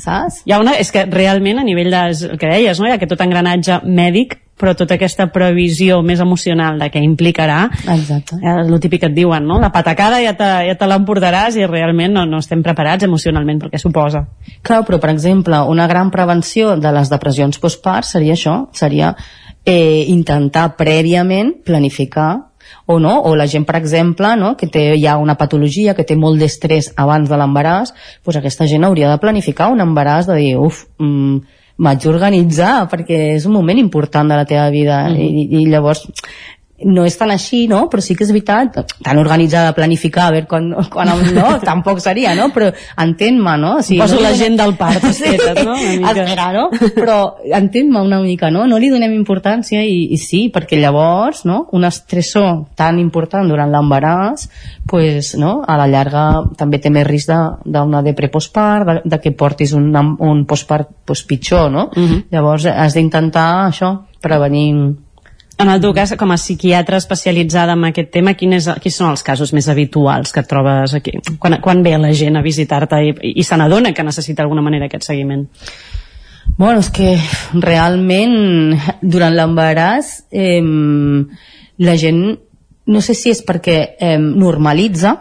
[0.00, 0.42] saps?
[0.46, 2.88] Hi ha una, és que realment a nivell de, el que deies, no?
[2.88, 7.64] hi ha aquest tot engranatge mèdic però tota aquesta previsió més emocional de què implicarà,
[7.90, 8.38] Exacte.
[8.38, 9.58] eh, el típic que et diuen, no?
[9.60, 13.72] La patacada ja te, ja te l'emportaràs i realment no, no estem preparats emocionalment pel
[13.72, 14.24] que suposa.
[14.62, 19.14] Clar, però per exemple, una gran prevenció de les depressions postpart seria això, seria
[19.64, 22.53] eh, intentar prèviament planificar
[22.86, 26.16] o no, o la gent, per exemple, no, que té ja una patologia, que té
[26.16, 27.94] molt d'estrès abans de l'embaràs,
[28.24, 33.34] doncs aquesta gent hauria de planificar un embaràs, de dir, uf, mm, m'haig d'organitzar perquè
[33.34, 35.16] és un moment important de la teva vida Mhm.
[35.18, 36.06] I, i llavors
[36.84, 37.88] no és tan així, no?
[37.90, 42.34] Però sí que és veritat, tan organitzada, planificar, a veure quan, quan no, tampoc seria,
[42.38, 42.50] no?
[42.54, 42.70] Però
[43.00, 43.74] entén-me, no?
[43.80, 45.74] Em poso la gent del part, esquetes, no?
[45.74, 46.68] Espera, no?
[46.94, 48.66] Però entén-me una mica, no?
[48.70, 51.64] No li donem importància i, i sí, perquè llavors, no?
[51.72, 54.48] Un estressor tan important durant l'embaràs,
[54.86, 55.62] pues, no?
[55.66, 56.24] A la llarga
[56.58, 59.88] també té més risc de- d'una depre postpart, de, de que portis un,
[60.20, 61.88] un postpart pues, pitjor, no?
[61.96, 62.26] Mhm.
[62.34, 63.94] Llavors has d'intentar això,
[64.24, 64.68] prevenir
[65.58, 69.12] En el teu cas, com a psiquiatra especialitzada en aquest tema, quin és, quins són
[69.12, 71.14] els casos més habituals que et trobes aquí?
[71.38, 74.88] Quan, quan ve la gent a visitar-te i, i se n'adona que necessita d'alguna manera
[74.90, 75.46] aquest seguiment?
[76.58, 77.14] Bueno, és que
[77.62, 80.60] realment durant l'embaràs eh,
[81.78, 82.24] la gent
[82.86, 85.14] no sé si és perquè eh, normalitza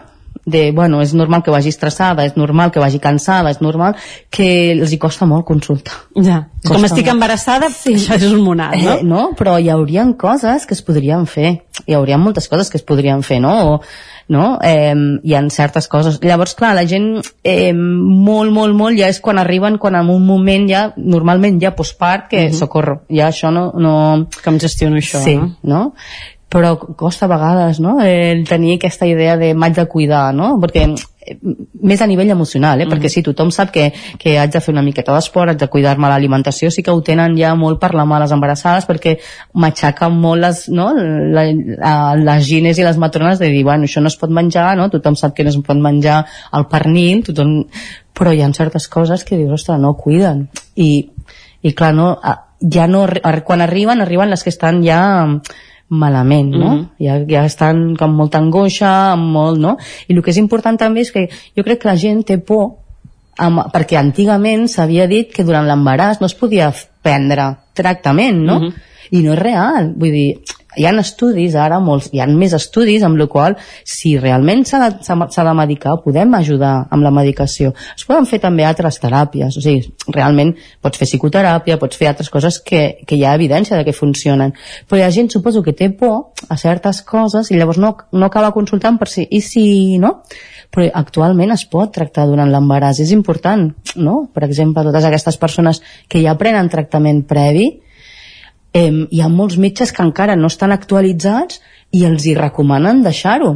[0.45, 3.95] de, bueno, és normal que vagi estressada, és normal que vagi cansada, és normal
[4.29, 5.93] que els hi costa molt consultar.
[6.15, 6.43] Ja.
[6.63, 7.15] Com Costa estic molt.
[7.15, 7.93] embarassada, sí.
[7.95, 8.93] això és un monat, no?
[8.97, 9.29] Eh, no?
[9.39, 11.63] Però hi haurien coses que es podrien fer.
[11.87, 13.53] Hi haurien moltes coses que es podrien fer, no?
[13.73, 13.79] O,
[14.31, 14.57] no?
[14.63, 14.93] Eh,
[15.23, 16.19] hi ha certes coses.
[16.23, 20.23] Llavors, clar, la gent eh, molt, molt, molt ja és quan arriben, quan en un
[20.25, 22.53] moment ja, normalment ja postpart, que Mhm.
[22.55, 23.71] socorro, ja això no...
[23.75, 24.27] no...
[24.43, 25.51] Com gestiono això, sí, no?
[25.63, 25.81] no?
[26.53, 30.51] Però costa a vegades, no?, el tenir aquesta idea de m'haig de cuidar, no?
[30.61, 31.37] Perquè eh,
[31.81, 32.87] més a nivell emocional, eh?
[32.89, 33.87] perquè sí, tothom sap que,
[34.21, 37.33] que haig de fer una miqueta d'esport, haig de cuidar-me l'alimentació, sí que ho tenen
[37.39, 39.15] ja molt per la mà les embarassades, perquè
[39.57, 40.91] m'aixaquen molt les, no?
[40.93, 44.75] la, la, les gines i les matrones de dir, bueno, això no es pot menjar,
[44.77, 44.91] no?
[44.93, 46.21] tothom sap que no es pot menjar
[46.53, 47.63] el pernil, tothom...
[48.13, 50.45] però hi ha certes coses que dius, ostres, no cuiden.
[50.77, 51.09] I,
[51.65, 52.13] i clar, no,
[52.71, 53.07] ja no,
[53.45, 55.01] quan arriben, arriben les que estan ja
[55.89, 56.69] malament, no?
[56.75, 56.85] Mhm.
[56.99, 59.77] ja, ja estan com molta angoixa, amb molt, no?
[60.07, 62.79] I el que és important també és que jo crec que la gent té por
[63.37, 68.59] amb, perquè antigament s'havia dit que durant l'embaràs no es podia prendre tractament, no?
[68.59, 68.73] Mhm.
[69.11, 70.39] I no és real, vull dir,
[70.77, 74.81] hi ha estudis ara, molts, hi ha més estudis amb la qual si realment s'ha
[74.83, 77.73] de, de medicar, podem ajudar amb la medicació.
[77.97, 82.31] Es poden fer també altres teràpies, o sigui, realment pots fer psicoteràpia, pots fer altres
[82.33, 84.55] coses que, que hi ha evidència de que funcionen.
[84.87, 88.27] Però hi ha gent, suposo, que té por a certes coses i llavors no, no
[88.27, 89.65] acaba consultant per si, i si,
[90.01, 90.19] no?
[90.73, 93.67] però actualment es pot tractar durant l'embaràs, és important,
[94.01, 94.15] no?
[94.33, 97.67] Per exemple, totes aquestes persones que ja prenen tractament previ,
[98.73, 101.61] eh, hi ha molts metges que encara no estan actualitzats
[101.93, 103.53] i els hi recomanen deixar-ho.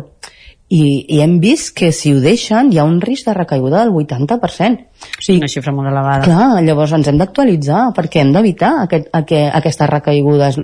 [0.67, 0.81] I,
[1.15, 4.81] I hem vist que si ho deixen hi ha un risc de recaiguda del 80%.
[5.23, 6.27] Sí, una xifra molt elevada.
[6.27, 10.59] Clar, llavors ens hem d'actualitzar perquè hem d'evitar aquest, aquest, aquestes recaigudes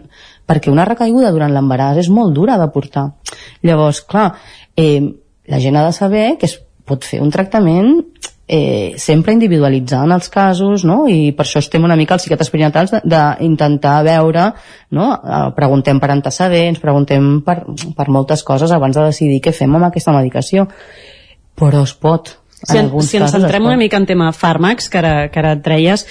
[0.50, 3.06] perquè una recaiguda durant l'embaràs és molt dura de portar.
[3.64, 4.34] Llavors, clar,
[4.76, 5.00] eh,
[5.48, 8.04] la gent ha de saber que es pot fer un tractament
[8.54, 11.04] eh, sempre individualitzant els casos, no?
[11.10, 14.46] I per això estem una mica als psiquiatres perinatals d'intentar veure,
[14.94, 15.10] no?
[15.18, 17.64] Eh, preguntem per antecedents, preguntem per,
[17.98, 20.68] per moltes coses abans de decidir què fem amb aquesta medicació.
[21.58, 22.36] Però es pot.
[22.64, 25.64] Si, en, si ens centrem una mica en tema fàrmacs, que ara, que ara et
[25.66, 26.06] treies,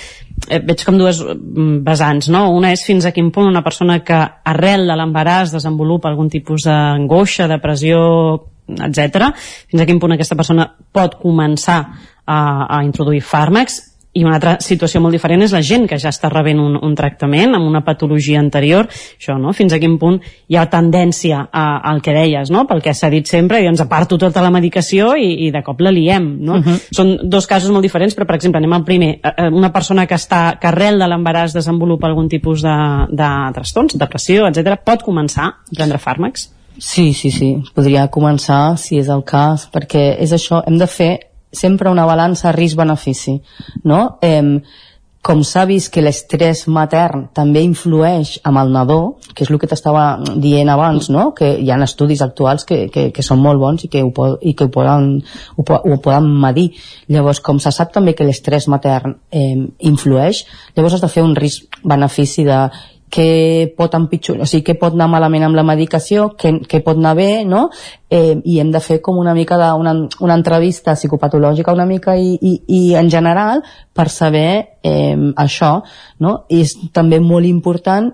[0.48, 2.48] eh, veig com dues mm, vessants, no?
[2.52, 4.19] Una és fins a quin punt una persona que
[4.51, 8.02] arrel de l'embaràs desenvolupa algun tipus d'angoixa, depressió,
[8.73, 9.31] etc.
[9.70, 11.81] fins a quin punt aquesta persona pot començar
[12.27, 13.81] a, a introduir fàrmacs
[14.12, 16.94] i una altra situació molt diferent és la gent que ja està rebent un, un
[16.97, 19.55] tractament amb una patologia anterior, això, no?
[19.57, 20.19] Fins a quin punt
[20.53, 22.66] hi ha tendència a, al que deies, no?
[22.69, 25.81] Pel que s'ha dit sempre, i ens aparto tota la medicació i, i de cop
[25.81, 26.61] la liem, no?
[26.61, 26.78] Mhm.
[26.93, 29.15] Són dos casos molt diferents, però, per exemple, anem al primer.
[29.16, 32.77] Eh, eh, Una persona que està que arrel de l'embaràs desenvolupa algun tipus de,
[33.09, 36.51] de trastorns, depressió, etc, pot començar a prendre fàrmacs?
[36.77, 37.55] Sí, sí, sí.
[37.74, 41.12] Podria començar, si és el cas, perquè és això, hem de fer
[41.53, 43.37] sempre una balança risc-benefici,
[43.85, 44.01] no?
[44.23, 44.62] Eh,
[45.23, 48.99] com s'ha vist que l'estrès matern també influeix amb el nadó,
[49.31, 51.29] que és el que t'estava dient abans, no?
[51.39, 54.11] que hi ha estudis actuals que, que, que són molt bons i que ho,
[54.43, 55.20] i que ho, poden,
[55.55, 56.73] ho, po ho poden medir.
[57.07, 59.62] Llavors, com se sap també que l'estrès matern eh,
[59.93, 60.43] influeix,
[60.74, 62.65] llavors has de fer un risc-benefici de
[63.13, 66.97] què pot empitjorar, o sigui, què pot anar malament amb la medicació, què, què pot
[66.97, 67.67] anar bé, no?
[68.09, 69.93] Eh, I hem de fer com una mica de, una,
[70.25, 73.61] una entrevista psicopatològica una mica i, i, i en general
[73.93, 75.75] per saber eh, això,
[76.25, 76.35] no?
[76.49, 78.13] I és també molt important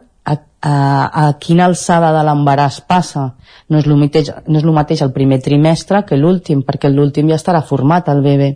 [0.60, 3.32] a a quina alçada de l'embaràs passa
[3.68, 7.28] no és, el mateix, no és el mateix el primer trimestre que l'últim, perquè l'últim
[7.28, 8.48] ja estarà format el bebè.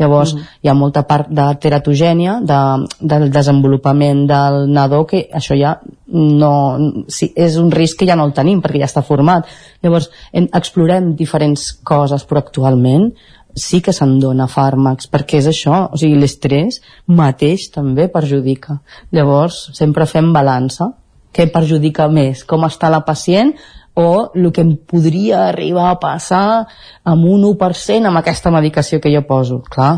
[0.00, 0.44] Llavors, uh -huh.
[0.62, 7.04] hi ha molta part de teratogènia, de, del desenvolupament del nadó, que això ja no,
[7.08, 9.44] sí, és un risc que ja no el tenim, perquè ja està format.
[9.82, 13.12] Llavors, en, explorem diferents coses, però actualment
[13.54, 18.80] sí que se'n dona fàrmacs, perquè és això, o sigui, l'estrès mateix també perjudica.
[19.10, 20.92] Llavors, sempre fem balança,
[21.36, 23.52] què perjudica més, com està la pacient
[23.96, 26.66] o el que em podria arribar a passar
[27.04, 29.62] amb un 1% amb aquesta medicació que jo poso.
[29.72, 29.94] Clar,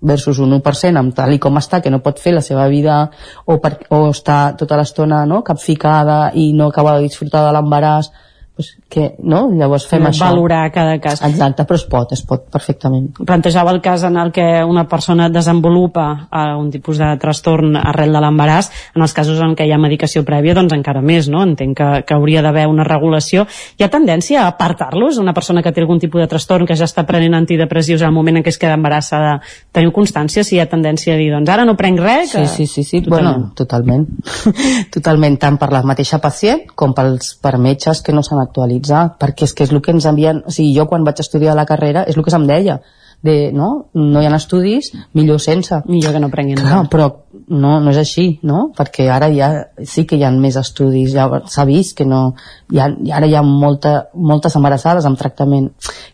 [0.00, 2.98] versus un 1% amb tal i com està, que no pot fer la seva vida
[3.46, 8.10] o, per, o està tota l'estona no, capficada i no acaba de disfrutar de l'embaràs
[8.56, 9.48] pues, que, no?
[9.50, 10.28] Llavors fem no, això.
[10.28, 11.20] Valorar cada cas.
[11.26, 13.08] Exacte, però es pot, es pot perfectament.
[13.18, 18.14] Plantejava el cas en el que una persona desenvolupa eh, un tipus de trastorn arrel
[18.14, 21.42] de l'embaràs, en els casos en què hi ha medicació prèvia, doncs encara més, no?
[21.42, 23.46] Entenc que, que hauria d'haver una regulació.
[23.76, 25.18] Hi ha tendència a apartar-los?
[25.22, 28.38] Una persona que té algun tipus de trastorn, que ja està prenent antidepressius el moment
[28.38, 29.40] en què es queda embarassada,
[29.74, 32.36] teniu constància si hi ha tendència a dir, doncs ara no prenc res?
[32.36, 32.46] Que...
[32.46, 33.02] Sí, sí, sí, sí.
[33.02, 33.34] Totalment.
[33.34, 34.06] bueno, totalment.
[34.94, 38.46] totalment, tant per la mateixa pacient com pels per metges que no s'han
[38.76, 40.44] actualitzar, perquè és que és el que ens envien...
[40.46, 42.80] O sigui, jo quan vaig estudiar la carrera és el que se'm deia
[43.22, 43.88] de, no?
[43.94, 45.80] no hi ha estudis, millor sense.
[45.88, 47.08] Millor que no prenguin Clar, però
[47.48, 48.70] no, no és així, no?
[48.76, 49.48] Perquè ara ja
[49.82, 52.34] sí que hi ha més estudis, ja s'ha vist que no...
[52.72, 55.70] Hi ha, ara hi ha molta, moltes embarassades amb tractament.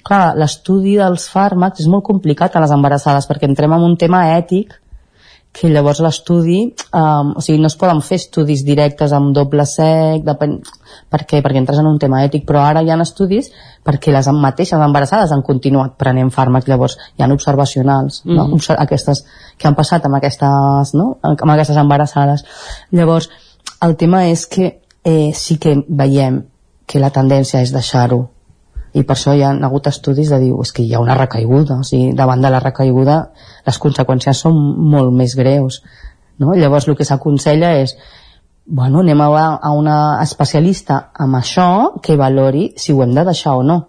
[0.07, 4.29] Clar, l'estudi dels fàrmacs és molt complicat a les embarassades perquè entrem en un tema
[4.37, 4.79] ètic
[5.53, 6.63] que llavors l'estudi,
[6.97, 10.57] um, o sigui, no es poden fer estudis directes amb doble sec, depèn...
[11.13, 11.43] per què?
[11.45, 13.51] Perquè entres en un tema ètic, però ara hi ha estudis
[13.85, 18.69] perquè les mateixes embarassades han continuat prenent fàrmacs, llavors hi ha observacionals, mm -hmm.
[18.69, 18.77] no?
[18.79, 19.25] Aquestes
[19.59, 21.19] que han passat amb aquestes, no?
[21.23, 22.45] amb aquestes embarassades.
[22.91, 23.29] Llavors,
[23.83, 26.45] el tema és que eh, sí que veiem
[26.87, 28.29] que la tendència és deixar-ho
[28.93, 31.79] i per això hi ha hagut estudis de dir és que hi ha una recaiguda,
[31.81, 33.19] o sigui, davant de la recaiguda
[33.67, 34.59] les conseqüències són
[34.95, 35.83] molt més greus
[36.39, 36.55] no?
[36.55, 37.97] llavors el que s'aconsella és
[38.67, 41.69] bueno, anem a, a una especialista amb això
[42.03, 43.81] que valori si ho hem de deixar o no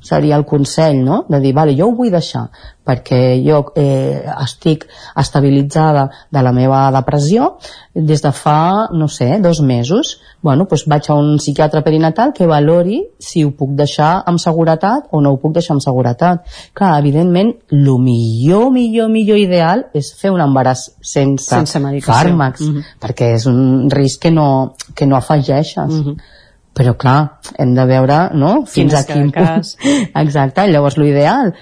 [0.00, 1.24] seria el consell, no?
[1.28, 2.48] De dir, vale, jo ho vull deixar
[2.90, 4.86] perquè jo eh, estic
[5.20, 7.56] estabilitzada de la meva depressió
[7.94, 12.48] des de fa, no sé, dos mesos bueno, doncs vaig a un psiquiatre perinatal que
[12.48, 16.46] valori si ho puc deixar amb seguretat o no ho puc deixar amb seguretat.
[16.76, 22.74] Clar, evidentment, el millor, millor, millor ideal és fer un embaràs sense, sense fàrmacs, mm
[22.74, 22.98] -hmm.
[23.02, 25.92] perquè és un risc que no, que no afegeixes.
[25.92, 26.38] Mm -hmm
[26.76, 27.18] però clar,
[27.58, 28.64] hem de veure no?
[28.66, 29.76] fins a quin cas.
[30.24, 31.54] exacte, llavors l'ideal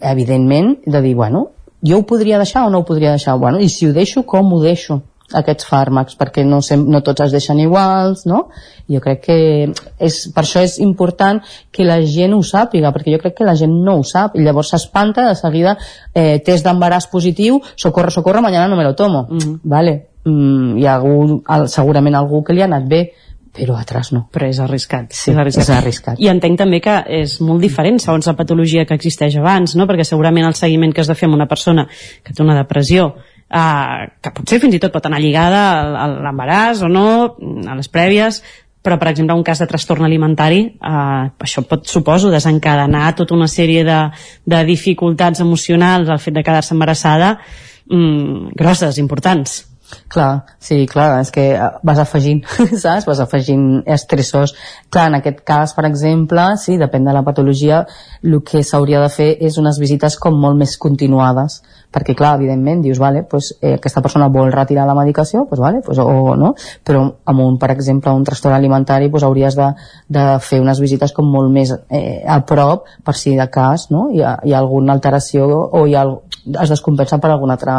[0.00, 1.48] evidentment de dir, bueno
[1.82, 4.52] jo ho podria deixar o no ho podria deixar bueno, i si ho deixo, com
[4.52, 5.00] ho deixo
[5.32, 8.44] aquests fàrmacs perquè no, sem no tots es deixen iguals no?
[8.90, 9.36] jo crec que
[9.98, 11.40] és, per això és important
[11.72, 14.44] que la gent ho sàpiga perquè jo crec que la gent no ho sap i
[14.44, 15.76] llavors s'espanta de seguida
[16.12, 19.58] eh, test d'embaràs positiu socorre, socorre, mañana no me lo tomo mm -hmm.
[19.64, 23.12] vale, mm, hi ha algú, segurament algú que li ha anat bé
[23.52, 24.24] però altres no.
[24.32, 25.12] Però és arriscat.
[25.12, 25.62] Sí, és arriscat.
[25.62, 26.20] és arriscat.
[26.22, 29.86] I entenc també que és molt diferent segons la patologia que existeix abans, no?
[29.88, 31.86] perquè segurament el seguiment que has de fer amb una persona
[32.24, 33.12] que té una depressió
[33.52, 35.62] eh, que potser fins i tot pot anar lligada
[36.00, 37.08] a l'embaràs o no,
[37.68, 38.40] a les prèvies,
[38.82, 43.50] però per exemple un cas de trastorn alimentari eh, això pot, suposo, desencadenar tota una
[43.50, 43.98] sèrie de,
[44.48, 47.36] de dificultats emocionals al fet de quedar-se embarassada
[47.90, 49.60] mm, grosses, importants
[50.12, 52.42] Clar, sí, clar, és que eh, vas afegint,
[52.84, 53.06] saps?
[53.08, 54.54] Vas afegint estressors.
[54.90, 57.82] Clar, en aquest cas, per exemple, sí, depèn de la patologia,
[58.24, 61.60] el que s'hauria de fer és unes visites com molt més continuades,
[61.92, 65.82] perquè clar, evidentment dius, vale, pues, eh, aquesta persona vol retirar la medicació, pues, vale,
[65.84, 66.54] pues, o no,
[66.84, 69.68] però amb un, per exemple, un trastorn alimentari pues, hauries de,
[70.08, 74.08] de fer unes visites com molt més eh, a prop per si de cas no?
[74.10, 76.06] hi, ha, hi ha alguna alteració o hi ha,
[76.62, 77.76] es descompensa per alguna altra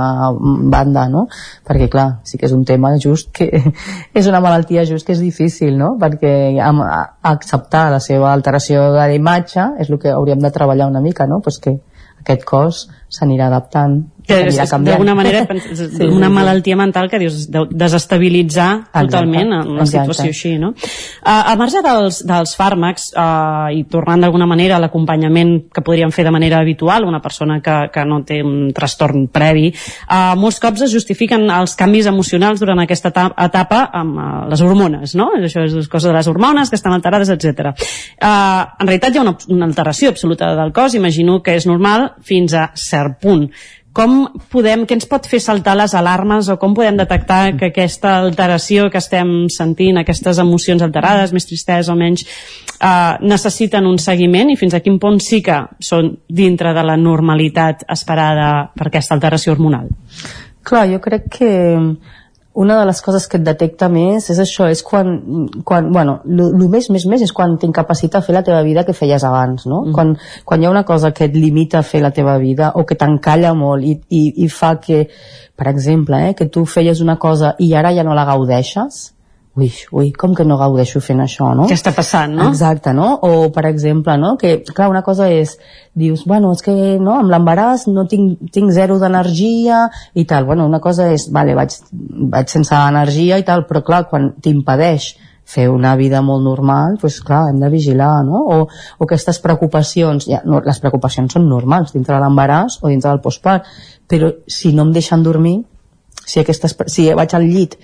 [0.72, 1.26] banda, no?
[1.68, 3.49] Perquè, clar, sí que és un tema just que
[4.19, 5.94] és una malaltia just que és difícil, no?
[5.99, 11.02] Perquè acceptar la seva alteració de la imatge és el que hauríem de treballar una
[11.03, 11.41] mica, no?
[11.44, 11.80] Pues que
[12.23, 15.45] aquest cos s'anirà adaptant d'alguna manera
[15.76, 19.02] sí, una malaltia mental que dius de desestabilitzar Exacte.
[19.07, 20.14] totalment en una Exacte.
[20.14, 20.69] situació així no?
[20.72, 26.14] Uh, a marge dels, dels fàrmacs uh, i tornant d'alguna manera a l'acompanyament que podríem
[26.15, 30.61] fer de manera habitual una persona que, que no té un trastorn previ uh, molts
[30.64, 35.34] cops es justifiquen els canvis emocionals durant aquesta etapa amb uh, les hormones no?
[35.35, 37.73] això és cosa de les hormones que estan alterades, etc.
[38.23, 42.14] Uh, en realitat hi ha una, una alteració absoluta del cos imagino que és normal
[42.23, 43.49] fins a cert punt
[43.93, 48.15] com podem, què ens pot fer saltar les alarmes o com podem detectar que aquesta
[48.23, 54.49] alteració que estem sentint, aquestes emocions alterades, més tristesa o menys, eh, necessiten un seguiment
[54.49, 59.13] i fins a quin punt sí que són dintre de la normalitat esperada per aquesta
[59.13, 59.93] alteració hormonal?
[60.65, 61.53] Clar, jo crec que
[62.53, 65.13] una de les coses que et detecta més és això, és quan,
[65.65, 68.93] quan bueno, el més, més, més és quan t'incapacita a fer la teva vida que
[68.93, 69.81] feies abans, no?
[69.88, 69.93] Mm.
[69.95, 70.13] Quan,
[70.45, 72.97] quan hi ha una cosa que et limita a fer la teva vida o que
[72.99, 75.07] t'encalla molt i, i, i fa que,
[75.57, 79.12] per exemple, eh, que tu feies una cosa i ara ja no la gaudeixes,
[79.55, 81.67] ui, ui, com que no gaudeixo fent això, no?
[81.69, 82.47] Què està passant, no?
[82.49, 83.09] Exacte, no?
[83.21, 84.34] O, per exemple, no?
[84.41, 85.57] Que, clar, una cosa és,
[85.93, 89.84] dius, bueno, és que, no, amb l'embaràs no tinc, tinc zero d'energia
[90.17, 90.47] i tal.
[90.49, 91.75] Bueno, una cosa és, vale, vaig,
[92.34, 95.13] vaig sense energia i tal, però clar, quan t'impedeix
[95.53, 98.41] fer una vida molt normal, doncs clar, hem de vigilar, no?
[98.47, 98.57] O,
[98.97, 103.21] o aquestes preocupacions, ja, no, les preocupacions són normals dintre de l'embaràs o dintre del
[103.21, 103.67] postpart,
[104.09, 105.59] però si no em deixen dormir,
[106.25, 107.75] si, aquestes, si vaig al llit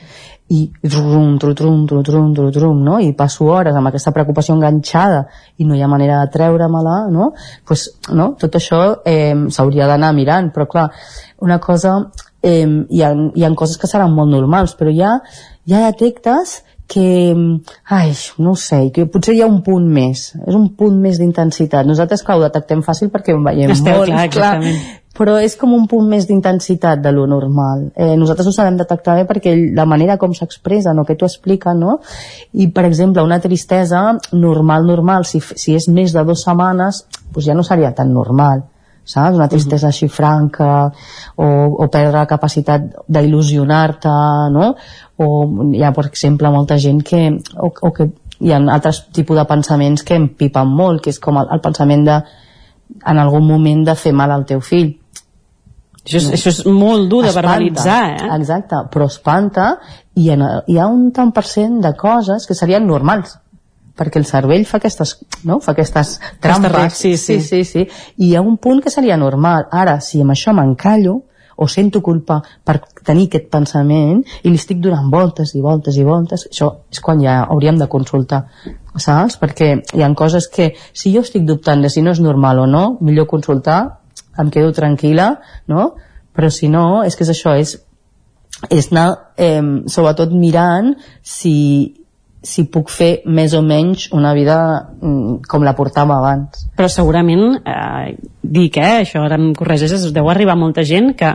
[0.49, 2.97] i trum, trum, trum, trum, trum, trum, trum, no?
[2.99, 5.27] i passo hores amb aquesta preocupació enganxada
[5.61, 7.31] i no hi ha manera de treure-me-la, no?
[7.67, 8.31] Pues, no?
[8.41, 10.87] tot això eh, s'hauria d'anar mirant, però clar,
[11.45, 11.99] una cosa,
[12.41, 15.19] eh, hi, ha, hi ha coses que seran molt normals, però ja,
[15.69, 17.35] ja detectes que,
[17.85, 21.85] ai, no sé, que potser hi ha un punt més, és un punt més d'intensitat.
[21.85, 24.73] Nosaltres, clar, ho detectem fàcil perquè ho veiem Esteu, molt, clar, clar,
[25.17, 27.89] però és com un punt més d'intensitat de lo normal.
[27.95, 31.73] Eh, nosaltres ho sabem detectar bé perquè la manera com s'expressa, no, que t'ho explica,
[31.73, 31.99] no?
[32.53, 37.49] I, per exemple, una tristesa normal, normal, si, si és més de dues setmanes, doncs
[37.49, 38.67] ja no seria tan normal
[39.09, 39.37] saps?
[39.37, 44.15] Una tristesa així franca o, o perdre la capacitat d'il·lusionar-te,
[44.53, 44.73] no?
[45.19, 45.29] O
[45.73, 47.23] hi ha, per exemple, molta gent que,
[47.57, 51.19] o, o que hi ha altres tipus de pensaments que em pipen molt, que és
[51.19, 52.19] com el, el pensament de
[53.05, 54.95] en algun moment de fer mal al teu fill
[56.03, 58.29] això és, això és molt dur de Espanta, verbalitzar, eh?
[58.39, 59.67] Exacte, però espanta
[60.17, 63.35] i en, hi ha un tant per cent de coses que serien normals
[63.99, 65.59] perquè el cervell fa aquestes, no?
[65.59, 66.71] fa aquestes trampes.
[66.71, 68.13] reaccions, sí, sí, sí, sí.
[68.17, 69.67] I hi ha un punt que seria normal.
[69.75, 71.17] Ara, si amb això m'encallo,
[71.59, 76.05] o sento culpa per tenir aquest pensament i li estic donant voltes i voltes i
[76.07, 78.45] voltes, això és quan ja hauríem de consultar,
[78.95, 79.35] saps?
[79.41, 82.67] Perquè hi ha coses que, si jo estic dubtant de si no és normal o
[82.69, 83.81] no, millor consultar,
[84.39, 85.29] em quedo tranquil·la,
[85.67, 85.91] no?
[86.35, 87.75] Però si no, és que és això, és,
[88.71, 89.59] és anar eh,
[89.91, 91.98] sobretot mirant si,
[92.43, 94.57] si puc fer més o menys una vida
[95.01, 96.67] mm, com la portàvem abans.
[96.77, 101.33] Però segurament, eh, dic, eh, això ara em corregeix, es deu arribar molta gent que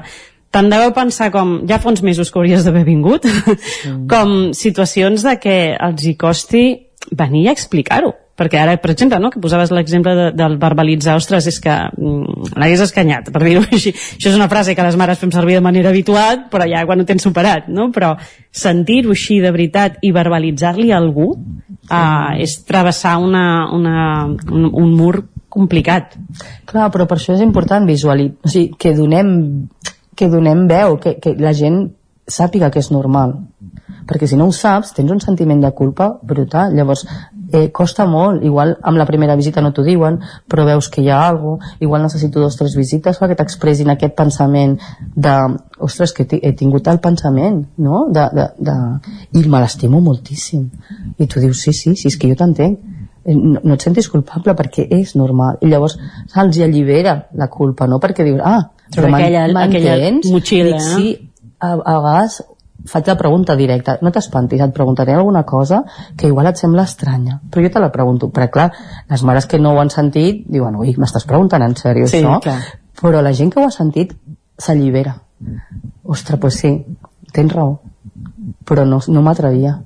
[0.55, 4.05] tant deveu pensar com ja fa uns mesos que hauries d'haver vingut, mm.
[4.13, 6.67] com situacions de que els hi costi
[7.13, 11.47] venir a explicar-ho perquè ara, per exemple, no, que posaves l'exemple de, del verbalitzar, ostres,
[11.51, 13.95] és que mm, l'hagués escanyat, per dir-ho així.
[13.95, 17.03] Això és una frase que les mares fem servir de manera habitual, però ja quan
[17.03, 17.91] ho tens superat, no?
[17.95, 18.15] Però
[18.65, 23.99] sentir-ho així de veritat i verbalitzar-li a algú eh, és travessar una, una,
[24.51, 25.15] un, un mur
[25.55, 26.19] complicat.
[26.67, 29.35] Clar, però per això és important visualitzar, o sigui, que donem,
[30.19, 31.85] que donem veu, que, que la gent
[32.27, 33.37] sàpiga que és normal
[34.09, 37.05] perquè si no ho saps tens un sentiment de culpa brutal llavors
[37.55, 40.19] eh, costa molt, igual amb la primera visita no t'ho diuen,
[40.51, 43.93] però veus que hi ha alguna cosa, igual necessito dos o tres visites perquè t'expressin
[43.93, 44.75] aquest pensament
[45.15, 45.37] de,
[45.79, 48.07] ostres, que he tingut el pensament, no?
[48.11, 48.77] De, de, de...
[49.39, 50.67] I me l'estimo moltíssim.
[51.19, 52.81] I tu dius, sí, sí, sí, és que jo t'entenc.
[53.25, 55.61] Eh, no, no et sentis culpable perquè és normal.
[55.63, 55.95] I llavors
[56.33, 58.01] se'ls allibera la culpa, no?
[58.03, 58.65] Perquè dius, ah,
[58.95, 59.95] Però aquella, aquella
[60.29, 61.15] motxilla, Dic, sí,
[61.59, 62.43] a, a vegades
[62.87, 65.83] faig la pregunta directa, no t'espantis, et preguntaré alguna cosa
[66.17, 68.67] que igual et sembla estranya, però jo te la pregunto, perquè clar,
[69.09, 72.41] les mares que no ho han sentit diuen, ui, m'estàs preguntant en sèrio Sí, això?
[72.45, 72.61] clar.
[73.01, 74.13] Però la gent que ho ha sentit
[74.59, 75.17] s'allibera.
[76.05, 76.75] Ostres, pues sí,
[77.33, 77.81] tens raó,
[78.65, 79.79] però no, no m'atrevia.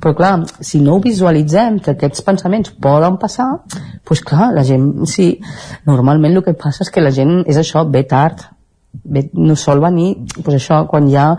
[0.00, 3.48] Però clar, si no ho visualitzem, que aquests pensaments poden passar,
[4.06, 5.40] doncs clar, la gent, sí,
[5.86, 8.42] normalment el que passa és que la gent és això, ve tard,
[9.04, 11.36] ve, no sol venir, doncs això, quan ja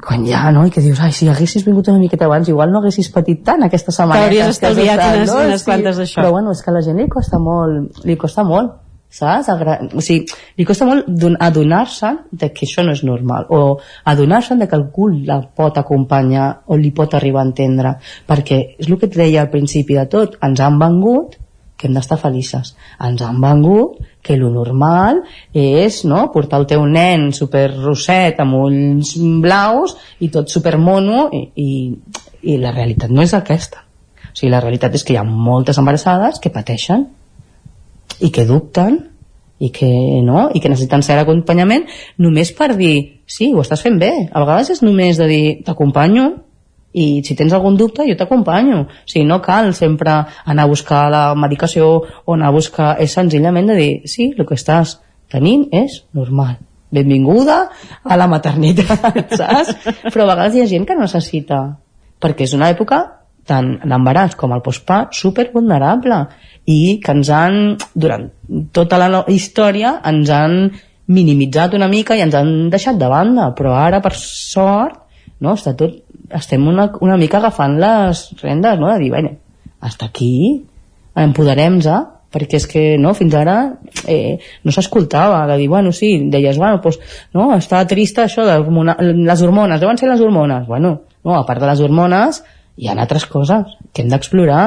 [0.00, 0.64] quan ja, no?
[0.66, 3.62] I que dius, ai, si haguessis vingut una miqueta abans, igual no haguessis patit tant
[3.66, 4.22] aquesta setmana.
[4.22, 6.20] T'hauries estalviat unes- unes quantes d'això.
[6.22, 8.72] Però bueno, és que a la gent li costa molt, li costa molt,
[9.10, 9.48] saps?
[9.52, 10.24] Agra o sigui,
[10.56, 14.76] li costa molt don- adonar-se de que això no és normal, o adonar-se de que
[14.76, 19.16] algú la pot acompanyar o li pot arribar a entendre, perquè és el que et
[19.16, 21.36] deia al principi de tot, ens han vengut
[21.80, 22.74] que hem d'estar felices.
[23.00, 25.22] Ens han vengut que lo normal
[25.56, 31.30] és no, portar el teu nen super roset amb ulls blaus i tot super mono
[31.32, 31.70] i, i,
[32.52, 33.86] i la realitat no és aquesta.
[34.30, 37.08] O sigui, la realitat és que hi ha moltes embarassades que pateixen
[38.20, 39.00] i que dubten
[39.60, 39.88] i que,
[40.24, 40.48] no?
[40.54, 41.88] I que necessiten cert acompanyament
[42.20, 46.30] només per dir, sí, ho estàs fent bé a vegades és només de dir, t'acompanyo
[46.92, 48.80] i si tens algun dubte jo t'acompanyo.
[48.82, 51.90] O sigui, no cal sempre anar a buscar la medicació
[52.24, 54.98] o anar a buscar és senzillament de dir, sí, el que estàs
[55.30, 56.58] tenint és normal.
[56.90, 57.60] Benvinguda
[58.02, 59.76] a la maternitat saps?
[60.10, 61.60] però a vegades hi ha gent que necessita
[62.20, 62.98] perquè és una època
[63.46, 66.18] tant l'embaràs com el postpart super vulnerable
[66.66, 67.60] i que ens han
[67.94, 68.26] durant
[68.74, 70.56] tota la no- història ens han
[71.10, 73.48] minimitzat una mica i ens han deixat de banda.
[73.58, 75.00] Però ara per sort
[75.40, 75.96] no, està tot,
[76.36, 78.90] estem una, una mica agafant les rendes no?
[78.92, 79.36] de dir, bueno,
[79.80, 80.64] hasta aquí
[81.16, 83.56] empoderem-nos perquè és que no, fins ara
[84.06, 87.00] eh, no s'escoltava, de dir, bueno, sí, deies, bueno, pues,
[87.34, 91.60] no, està trista això de les hormones, deuen ser les hormones, bueno, no, a part
[91.62, 92.44] de les hormones
[92.78, 94.62] hi ha altres coses que hem d'explorar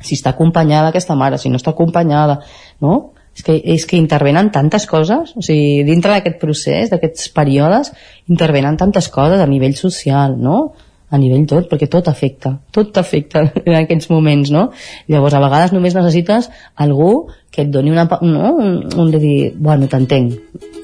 [0.00, 2.40] si està acompanyada aquesta mare, si no està acompanyada,
[2.80, 3.12] no?
[3.36, 7.92] És que, és que intervenen tantes coses, o sigui, dintre d'aquest procés, d'aquests períodes,
[8.28, 10.72] intervenen tantes coses a nivell social, no?
[11.10, 14.68] A nivell tot, perquè tot afecta, tot t'afecta en aquests moments, no?
[15.10, 18.52] Llavors, a vegades només necessites algú que et doni una, no?
[18.54, 20.36] un, un de dir, bueno, t'entenc,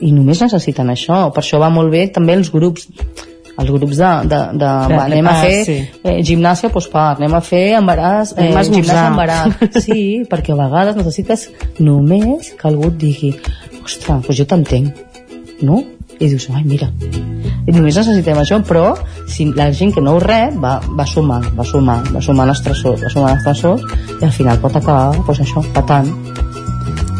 [0.02, 2.88] i només necessiten això, per això va molt bé també els grups
[3.56, 5.76] els grups de, de, de va, anem a fer sí.
[6.04, 8.72] eh, gimnàsia postpart, anem a fer embaràs, eh, esmorzar.
[8.74, 9.82] gimnàsia embaràs.
[9.86, 11.48] Sí, perquè a vegades necessites
[11.80, 13.32] només que algú et digui
[13.82, 15.04] ostres, doncs jo t'entenc,
[15.64, 15.82] no?
[16.16, 16.88] I dius, ai, mira,
[17.66, 18.94] i només necessitem això, però
[19.28, 23.02] si la gent que no ho rep va, va sumant, va sumant, va sumant estressors,
[23.04, 23.84] va sumant estressors,
[24.20, 26.12] i al final pot acabar, doncs això, patant.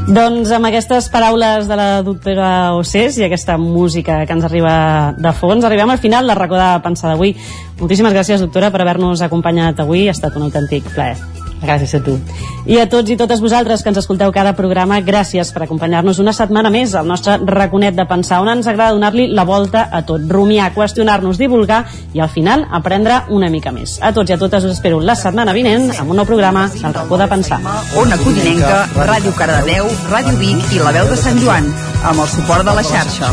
[0.06, 4.74] Doncs amb aquestes paraules de la doctora Océs i aquesta música que ens arriba
[5.18, 7.34] de fons, arribem al final del racó de pensar d'avui.
[7.80, 10.06] Moltíssimes gràcies, doctora, per haver-nos acompanyat avui.
[10.06, 11.18] Ha estat un autèntic plaer.
[11.62, 12.16] Gràcies a tu.
[12.66, 16.34] I a tots i totes vosaltres que ens escolteu cada programa, gràcies per acompanyar-nos una
[16.36, 20.24] setmana més al nostre raconet de pensar, on ens agrada donar-li la volta a tot,
[20.28, 23.96] rumiar, qüestionar-nos, divulgar i al final aprendre una mica més.
[24.02, 26.92] A tots i a totes us espero la setmana vinent amb un nou programa del
[26.92, 27.60] racó de pensar.
[27.96, 31.70] Ona Codinenca, Ràdio Cardedeu, Ràdio Vic i La Veu de Sant Joan,
[32.04, 33.32] amb el suport de la xarxa.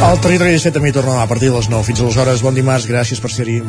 [0.00, 1.84] El Territori 17 també hi torna a partir de les 9.
[1.88, 3.60] Fins aleshores, bon dimarts, gràcies per ser-hi.